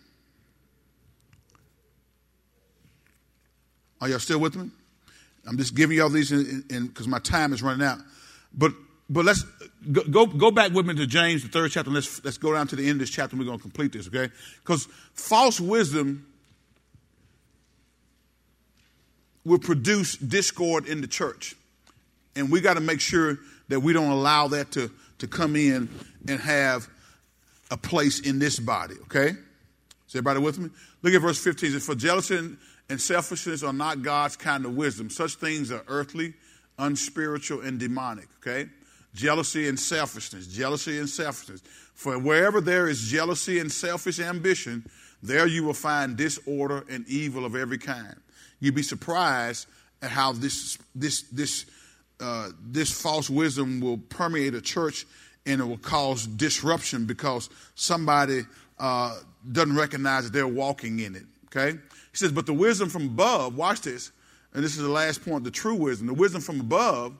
Are 4.00 4.08
y'all 4.08 4.18
still 4.18 4.38
with 4.38 4.56
me? 4.56 4.70
I'm 5.46 5.56
just 5.56 5.74
giving 5.74 5.96
y'all 5.96 6.08
these 6.08 6.30
because 6.30 7.08
my 7.08 7.18
time 7.18 7.52
is 7.52 7.62
running 7.62 7.86
out. 7.86 7.98
But 8.54 8.72
but 9.10 9.24
let's 9.24 9.44
go, 9.90 10.02
go, 10.04 10.26
go 10.26 10.50
back 10.50 10.72
with 10.72 10.86
me 10.86 10.94
to 10.94 11.06
James, 11.06 11.42
the 11.42 11.48
third 11.48 11.70
chapter. 11.70 11.90
Let's 11.90 12.22
let's 12.24 12.38
go 12.38 12.52
down 12.52 12.66
to 12.68 12.76
the 12.76 12.82
end 12.82 12.92
of 12.92 12.98
this 13.00 13.10
chapter. 13.10 13.34
and 13.34 13.40
We're 13.40 13.46
going 13.46 13.58
to 13.58 13.62
complete 13.62 13.92
this, 13.92 14.08
okay? 14.08 14.32
Because 14.60 14.86
false 15.14 15.60
wisdom 15.60 16.26
will 19.44 19.58
produce 19.58 20.16
discord 20.16 20.86
in 20.86 21.00
the 21.00 21.06
church, 21.06 21.54
and 22.36 22.50
we 22.50 22.60
got 22.60 22.74
to 22.74 22.80
make 22.80 23.00
sure 23.00 23.38
that 23.68 23.80
we 23.80 23.92
don't 23.92 24.10
allow 24.10 24.48
that 24.48 24.72
to 24.72 24.90
to 25.18 25.26
come 25.26 25.56
in 25.56 25.88
and 26.28 26.40
have 26.40 26.88
a 27.70 27.76
place 27.76 28.20
in 28.20 28.38
this 28.38 28.58
body, 28.58 28.94
okay? 29.02 29.30
Is 30.08 30.14
everybody 30.14 30.40
with 30.40 30.58
me? 30.58 30.70
Look 31.02 31.12
at 31.12 31.20
verse 31.20 31.42
15. 31.42 31.68
It 31.68 31.72
says, 31.72 31.86
For 31.86 31.94
jealousy 31.94 32.36
and, 32.36 32.56
and 32.88 33.00
selfishness 33.00 33.62
are 33.62 33.72
not 33.72 34.02
God's 34.02 34.36
kind 34.36 34.64
of 34.64 34.74
wisdom. 34.74 35.10
Such 35.10 35.34
things 35.34 35.70
are 35.70 35.82
earthly, 35.86 36.34
unspiritual, 36.78 37.60
and 37.60 37.78
demonic, 37.78 38.28
okay? 38.40 38.70
Jealousy 39.18 39.66
and 39.68 39.78
selfishness, 39.78 40.46
jealousy 40.46 40.98
and 40.98 41.08
selfishness. 41.08 41.60
For 41.92 42.16
wherever 42.16 42.60
there 42.60 42.88
is 42.88 43.02
jealousy 43.02 43.58
and 43.58 43.70
selfish 43.70 44.20
ambition, 44.20 44.88
there 45.20 45.44
you 45.48 45.64
will 45.64 45.74
find 45.74 46.16
disorder 46.16 46.84
and 46.88 47.04
evil 47.08 47.44
of 47.44 47.56
every 47.56 47.78
kind. 47.78 48.14
You'd 48.60 48.76
be 48.76 48.84
surprised 48.84 49.66
at 50.02 50.10
how 50.10 50.34
this, 50.34 50.78
this, 50.94 51.22
this, 51.32 51.66
uh, 52.20 52.50
this 52.64 52.92
false 52.92 53.28
wisdom 53.28 53.80
will 53.80 53.98
permeate 53.98 54.54
a 54.54 54.60
church 54.60 55.04
and 55.44 55.60
it 55.60 55.64
will 55.64 55.78
cause 55.78 56.24
disruption 56.24 57.04
because 57.04 57.50
somebody 57.74 58.42
uh, 58.78 59.18
doesn't 59.50 59.74
recognize 59.74 60.24
that 60.24 60.32
they're 60.32 60.46
walking 60.46 61.00
in 61.00 61.16
it. 61.16 61.24
Okay? 61.46 61.72
He 61.72 62.16
says, 62.16 62.30
but 62.30 62.46
the 62.46 62.54
wisdom 62.54 62.88
from 62.88 63.06
above, 63.06 63.56
watch 63.56 63.80
this, 63.80 64.12
and 64.54 64.62
this 64.62 64.76
is 64.76 64.82
the 64.82 64.88
last 64.88 65.24
point 65.24 65.42
the 65.42 65.50
true 65.50 65.74
wisdom. 65.74 66.06
The 66.06 66.14
wisdom 66.14 66.40
from 66.40 66.60
above 66.60 67.16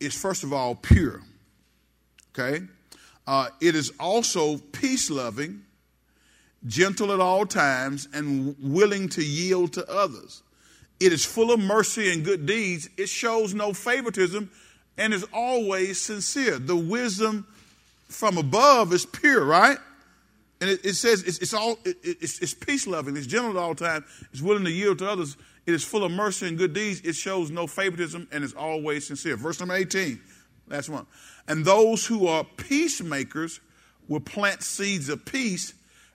is, 0.00 0.14
first 0.14 0.44
of 0.44 0.52
all, 0.52 0.74
pure. 0.74 1.22
Okay? 2.36 2.64
Uh, 3.26 3.48
it 3.60 3.74
is 3.74 3.92
also 4.00 4.56
peace 4.56 5.10
loving, 5.10 5.62
gentle 6.66 7.12
at 7.12 7.20
all 7.20 7.44
times, 7.44 8.08
and 8.14 8.56
willing 8.60 9.08
to 9.10 9.24
yield 9.24 9.72
to 9.74 9.86
others. 9.90 10.42
It 11.00 11.12
is 11.12 11.24
full 11.24 11.52
of 11.52 11.60
mercy 11.60 12.12
and 12.12 12.24
good 12.24 12.46
deeds. 12.46 12.88
It 12.96 13.08
shows 13.08 13.54
no 13.54 13.72
favoritism 13.72 14.50
and 14.96 15.14
is 15.14 15.24
always 15.32 16.00
sincere. 16.00 16.58
The 16.58 16.76
wisdom 16.76 17.46
from 18.08 18.38
above 18.38 18.92
is 18.92 19.06
pure, 19.06 19.44
right? 19.44 19.78
And 20.60 20.70
it, 20.70 20.84
it 20.84 20.94
says 20.94 21.22
it's, 21.22 21.38
it's 21.38 21.54
all 21.54 21.78
it, 21.84 21.96
it's, 22.02 22.40
it's 22.40 22.54
peace 22.54 22.86
loving, 22.86 23.16
it's 23.16 23.26
gentle 23.26 23.50
at 23.50 23.56
all 23.56 23.74
times, 23.74 24.06
it's 24.32 24.42
willing 24.42 24.64
to 24.64 24.72
yield 24.72 24.98
to 24.98 25.08
others. 25.08 25.36
It 25.68 25.74
is 25.74 25.84
full 25.84 26.02
of 26.02 26.10
mercy 26.10 26.48
and 26.48 26.56
good 26.56 26.72
deeds. 26.72 27.02
It 27.02 27.12
shows 27.12 27.50
no 27.50 27.66
favoritism 27.66 28.26
and 28.32 28.42
is 28.42 28.54
always 28.54 29.06
sincere. 29.06 29.36
Verse 29.36 29.60
number 29.60 29.74
18, 29.74 30.18
last 30.66 30.88
one. 30.88 31.06
And 31.46 31.62
those 31.62 32.06
who 32.06 32.26
are 32.26 32.42
peacemakers 32.42 33.60
will 34.08 34.20
plant 34.20 34.62
seeds 34.62 35.10
of 35.10 35.26
peace 35.26 35.74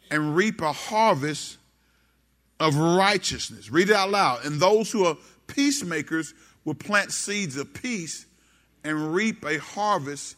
and 0.09 0.35
reap 0.35 0.59
a 0.61 0.71
harvest 0.71 1.59
of 2.59 2.75
righteousness. 2.75 3.69
Read 3.69 3.91
it 3.91 3.95
out 3.95 4.09
loud. 4.09 4.43
And 4.43 4.59
those 4.59 4.91
who 4.91 5.05
are 5.05 5.15
peacemakers 5.45 6.33
will 6.65 6.73
plant 6.73 7.11
seeds 7.11 7.55
of 7.55 7.75
peace 7.75 8.25
and 8.83 9.13
reap 9.13 9.45
a 9.45 9.59
harvest 9.59 10.35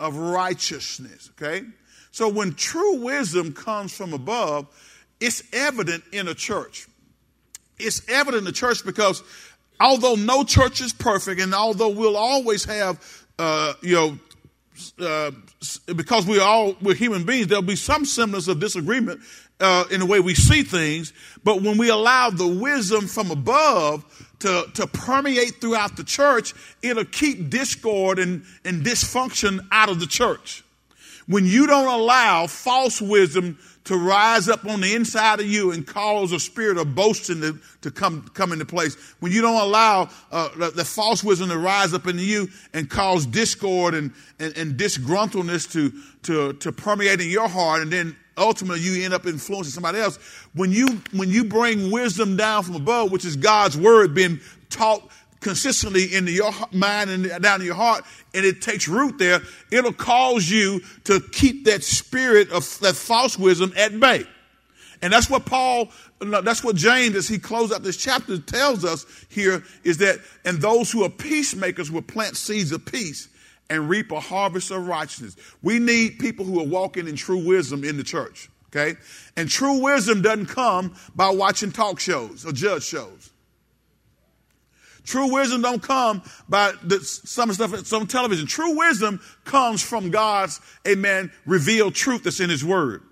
of 0.00 0.16
righteousness. 0.16 1.28
Okay? 1.36 1.66
So 2.12 2.30
when 2.30 2.54
true 2.54 2.96
wisdom 3.02 3.52
comes 3.52 3.94
from 3.94 4.14
above, 4.14 4.68
it's 5.20 5.42
evident 5.52 6.02
in 6.12 6.28
a 6.28 6.34
church. 6.34 6.86
It's 7.78 8.06
evident 8.08 8.42
in 8.42 8.44
the 8.44 8.52
church 8.52 8.84
because 8.84 9.22
although 9.80 10.14
no 10.14 10.44
church 10.44 10.80
is 10.80 10.92
perfect, 10.92 11.40
and 11.40 11.54
although 11.54 11.90
we'll 11.90 12.16
always 12.16 12.64
have, 12.64 13.24
uh, 13.38 13.74
you 13.82 13.94
know, 13.94 14.18
uh, 14.98 15.30
because 15.94 16.26
we 16.26 16.38
all 16.38 16.76
we're 16.82 16.94
human 16.94 17.24
beings, 17.24 17.46
there'll 17.46 17.62
be 17.62 17.76
some 17.76 18.04
semblance 18.04 18.48
of 18.48 18.60
disagreement 18.60 19.20
uh, 19.60 19.84
in 19.90 20.00
the 20.00 20.06
way 20.06 20.20
we 20.20 20.34
see 20.34 20.62
things. 20.62 21.12
But 21.44 21.62
when 21.62 21.78
we 21.78 21.88
allow 21.88 22.30
the 22.30 22.46
wisdom 22.46 23.06
from 23.06 23.30
above 23.30 24.04
to, 24.40 24.66
to 24.74 24.86
permeate 24.86 25.60
throughout 25.60 25.96
the 25.96 26.04
church, 26.04 26.54
it'll 26.82 27.04
keep 27.04 27.48
discord 27.50 28.18
and, 28.18 28.44
and 28.64 28.84
dysfunction 28.84 29.60
out 29.72 29.88
of 29.88 30.00
the 30.00 30.06
church. 30.06 30.62
When 31.26 31.44
you 31.44 31.66
don't 31.66 31.88
allow 31.88 32.46
false 32.46 33.00
wisdom 33.00 33.58
to 33.86 33.96
rise 33.96 34.48
up 34.48 34.64
on 34.66 34.80
the 34.80 34.94
inside 34.94 35.40
of 35.40 35.46
you 35.46 35.70
and 35.70 35.86
cause 35.86 36.32
a 36.32 36.40
spirit 36.40 36.76
of 36.76 36.94
boasting 36.94 37.40
to, 37.40 37.58
to 37.82 37.90
come, 37.90 38.28
come 38.34 38.52
into 38.52 38.64
place, 38.64 38.96
when 39.20 39.32
you 39.32 39.40
don't 39.40 39.60
allow 39.60 40.08
uh, 40.30 40.48
the, 40.56 40.70
the, 40.70 40.84
false 40.84 41.22
wisdom 41.22 41.48
to 41.48 41.58
rise 41.58 41.94
up 41.94 42.06
in 42.06 42.18
you 42.18 42.48
and 42.74 42.90
cause 42.90 43.26
discord 43.26 43.94
and, 43.94 44.12
and, 44.40 44.56
and 44.56 44.76
disgruntledness 44.76 45.70
to, 45.72 45.92
to, 46.22 46.52
to 46.54 46.72
permeate 46.72 47.20
in 47.20 47.30
your 47.30 47.48
heart 47.48 47.80
and 47.80 47.92
then 47.92 48.16
ultimately 48.36 48.80
you 48.80 49.04
end 49.04 49.14
up 49.14 49.24
influencing 49.24 49.72
somebody 49.72 49.98
else. 49.98 50.18
When 50.54 50.72
you, 50.72 51.00
when 51.12 51.30
you 51.30 51.44
bring 51.44 51.90
wisdom 51.90 52.36
down 52.36 52.64
from 52.64 52.74
above, 52.74 53.12
which 53.12 53.24
is 53.24 53.36
God's 53.36 53.76
word 53.76 54.14
being 54.14 54.40
taught 54.68 55.08
consistently 55.46 56.12
into 56.12 56.32
your 56.32 56.50
mind 56.72 57.08
and 57.08 57.40
down 57.40 57.60
in 57.60 57.66
your 57.66 57.76
heart, 57.76 58.04
and 58.34 58.44
it 58.44 58.60
takes 58.60 58.88
root 58.88 59.16
there, 59.16 59.40
it'll 59.70 59.92
cause 59.92 60.50
you 60.50 60.80
to 61.04 61.20
keep 61.30 61.66
that 61.66 61.84
spirit 61.84 62.50
of 62.50 62.80
that 62.80 62.96
false 62.96 63.38
wisdom 63.38 63.72
at 63.76 63.98
bay. 64.00 64.24
And 65.02 65.12
that's 65.12 65.30
what 65.30 65.46
Paul, 65.46 65.92
that's 66.18 66.64
what 66.64 66.74
James, 66.74 67.14
as 67.14 67.28
he 67.28 67.38
closes 67.38 67.76
out 67.76 67.84
this 67.84 67.96
chapter, 67.96 68.38
tells 68.38 68.84
us 68.84 69.06
here 69.28 69.62
is 69.84 69.98
that, 69.98 70.18
and 70.44 70.60
those 70.60 70.90
who 70.90 71.04
are 71.04 71.08
peacemakers 71.08 71.92
will 71.92 72.02
plant 72.02 72.36
seeds 72.36 72.72
of 72.72 72.84
peace 72.84 73.28
and 73.70 73.88
reap 73.88 74.10
a 74.10 74.18
harvest 74.18 74.72
of 74.72 74.84
righteousness. 74.84 75.36
We 75.62 75.78
need 75.78 76.18
people 76.18 76.44
who 76.44 76.58
are 76.60 76.66
walking 76.66 77.06
in 77.06 77.14
true 77.14 77.46
wisdom 77.46 77.84
in 77.84 77.96
the 77.96 78.04
church. 78.04 78.50
Okay? 78.74 78.98
And 79.36 79.48
true 79.48 79.80
wisdom 79.80 80.22
doesn't 80.22 80.46
come 80.46 80.96
by 81.14 81.30
watching 81.30 81.70
talk 81.70 82.00
shows 82.00 82.44
or 82.44 82.50
judge 82.50 82.82
shows. 82.82 83.30
True 85.06 85.32
wisdom 85.32 85.62
don't 85.62 85.82
come 85.82 86.22
by 86.48 86.72
the, 86.82 87.00
some 87.00 87.52
stuff 87.52 87.92
on 87.92 88.06
television. 88.06 88.46
True 88.46 88.76
wisdom 88.76 89.20
comes 89.44 89.80
from 89.80 90.10
God's, 90.10 90.60
amen, 90.86 91.32
revealed 91.46 91.94
truth 91.94 92.24
that's 92.24 92.40
in 92.40 92.50
His 92.50 92.64
Word. 92.64 93.02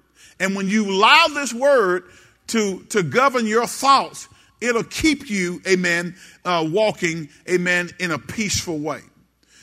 And 0.40 0.56
when 0.56 0.68
you 0.68 0.90
allow 0.90 1.28
this 1.28 1.54
Word 1.54 2.04
to, 2.48 2.82
to 2.90 3.04
govern 3.04 3.46
your 3.46 3.66
thoughts, 3.68 4.28
it'll 4.60 4.82
keep 4.82 5.30
you, 5.30 5.60
amen, 5.68 6.16
uh, 6.44 6.66
walking, 6.68 7.28
amen, 7.48 7.90
in 8.00 8.10
a 8.10 8.18
peaceful 8.18 8.78
way. 8.78 9.00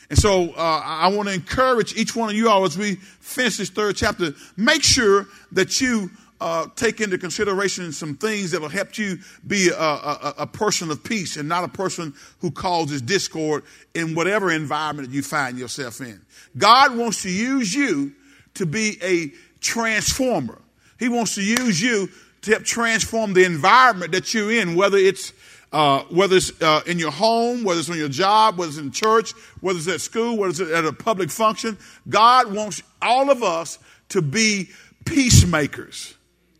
And 0.09 0.17
so 0.17 0.51
uh, 0.51 0.82
I 0.84 1.09
want 1.09 1.27
to 1.27 1.34
encourage 1.34 1.95
each 1.95 2.15
one 2.15 2.29
of 2.29 2.36
you 2.36 2.49
all 2.49 2.63
as 2.63 2.77
we 2.77 2.95
finish 2.95 3.57
this 3.57 3.69
third 3.69 3.95
chapter, 3.97 4.34
make 4.55 4.84
sure 4.84 5.27
that 5.51 5.82
you 5.82 6.11
uh, 6.42 6.66
take 6.76 7.00
into 7.00 7.20
consideration 7.20 7.92
some 7.92 8.16
things 8.16 8.50
that 8.50 8.60
will 8.60 8.68
help 8.68 8.98
you 8.98 9.20
be 9.46 9.70
a, 9.70 9.80
a, 9.80 10.34
a, 10.39 10.48
person 10.48 10.89
of 10.89 11.04
peace 11.04 11.38
and 11.38 11.48
not 11.48 11.64
a 11.64 11.68
person 11.68 12.16
who 12.39 12.50
causes 12.50 13.00
discord 13.00 13.64
in 13.94 14.16
whatever 14.16 14.52
environment 14.52 15.12
you 15.12 15.22
find 15.22 15.60
yourself 15.60 16.02
in. 16.02 16.20
God 16.58 16.98
wants 16.98 17.22
to 17.22 17.30
use 17.30 17.72
you 17.76 18.14
to 18.56 18.66
be 18.66 18.98
a 19.04 19.32
transformer. 19.62 20.60
He 20.98 21.10
wants 21.10 21.36
to 21.36 21.44
use 21.44 21.80
you 21.80 22.10
to 22.42 22.52
help 22.52 22.64
transform 22.64 23.34
the 23.34 23.44
environment 23.44 24.12
that 24.14 24.34
you're 24.34 24.52
in, 24.52 24.74
whether 24.74 24.98
it's 24.98 25.34
uh, 25.72 26.04
whether 26.10 26.36
it's 26.36 26.60
uh, 26.62 26.82
in 26.88 26.98
your 26.98 27.12
home, 27.12 27.64
whether 27.64 27.80
it's 27.80 27.89
on 27.89 27.98
your 27.98 28.10
job, 28.10 28.58
whether 28.58 28.70
it's 28.70 28.80
in 28.80 28.92
church, 28.92 29.32
whether 29.62 29.78
it's 29.78 29.88
at 29.88 30.02
school, 30.02 30.38
whether 30.38 30.50
it's 30.64 30.74
at 30.74 30.86
a 30.86 30.92
public 30.92 31.30
function. 31.30 31.78
God 32.10 32.52
wants 32.52 32.82
all 33.00 33.30
of 33.30 33.44
us 33.44 33.78
to 34.10 34.24
be 34.24 34.70
peacemakers. 35.06 36.16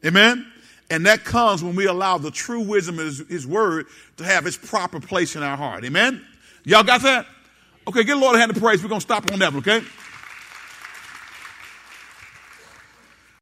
Amen? 0.06 0.52
And 0.90 1.06
that 1.06 1.24
comes 1.24 1.64
when 1.64 1.76
we 1.76 1.86
allow 1.86 2.18
the 2.18 2.32
true 2.32 2.62
wisdom 2.62 3.00
of 3.00 3.06
his, 3.06 3.20
his 3.30 3.48
word 3.48 3.86
to 4.18 4.26
have 4.26 4.46
its 4.46 4.58
proper 4.58 5.00
place 5.00 5.36
in 5.36 5.44
our 5.44 5.56
heart. 5.56 5.86
Amen? 5.86 6.26
Y'all 6.64 6.84
got 6.84 7.02
that? 7.04 7.26
Okay, 7.88 8.04
get 8.04 8.18
a 8.18 8.20
Lord 8.20 8.36
a 8.36 8.40
hand 8.40 8.52
of 8.52 8.58
praise. 8.58 8.84
We're 8.84 8.90
going 8.90 9.00
to 9.00 9.06
stop 9.06 9.32
on 9.32 9.40
that, 9.40 9.56
okay? 9.56 9.82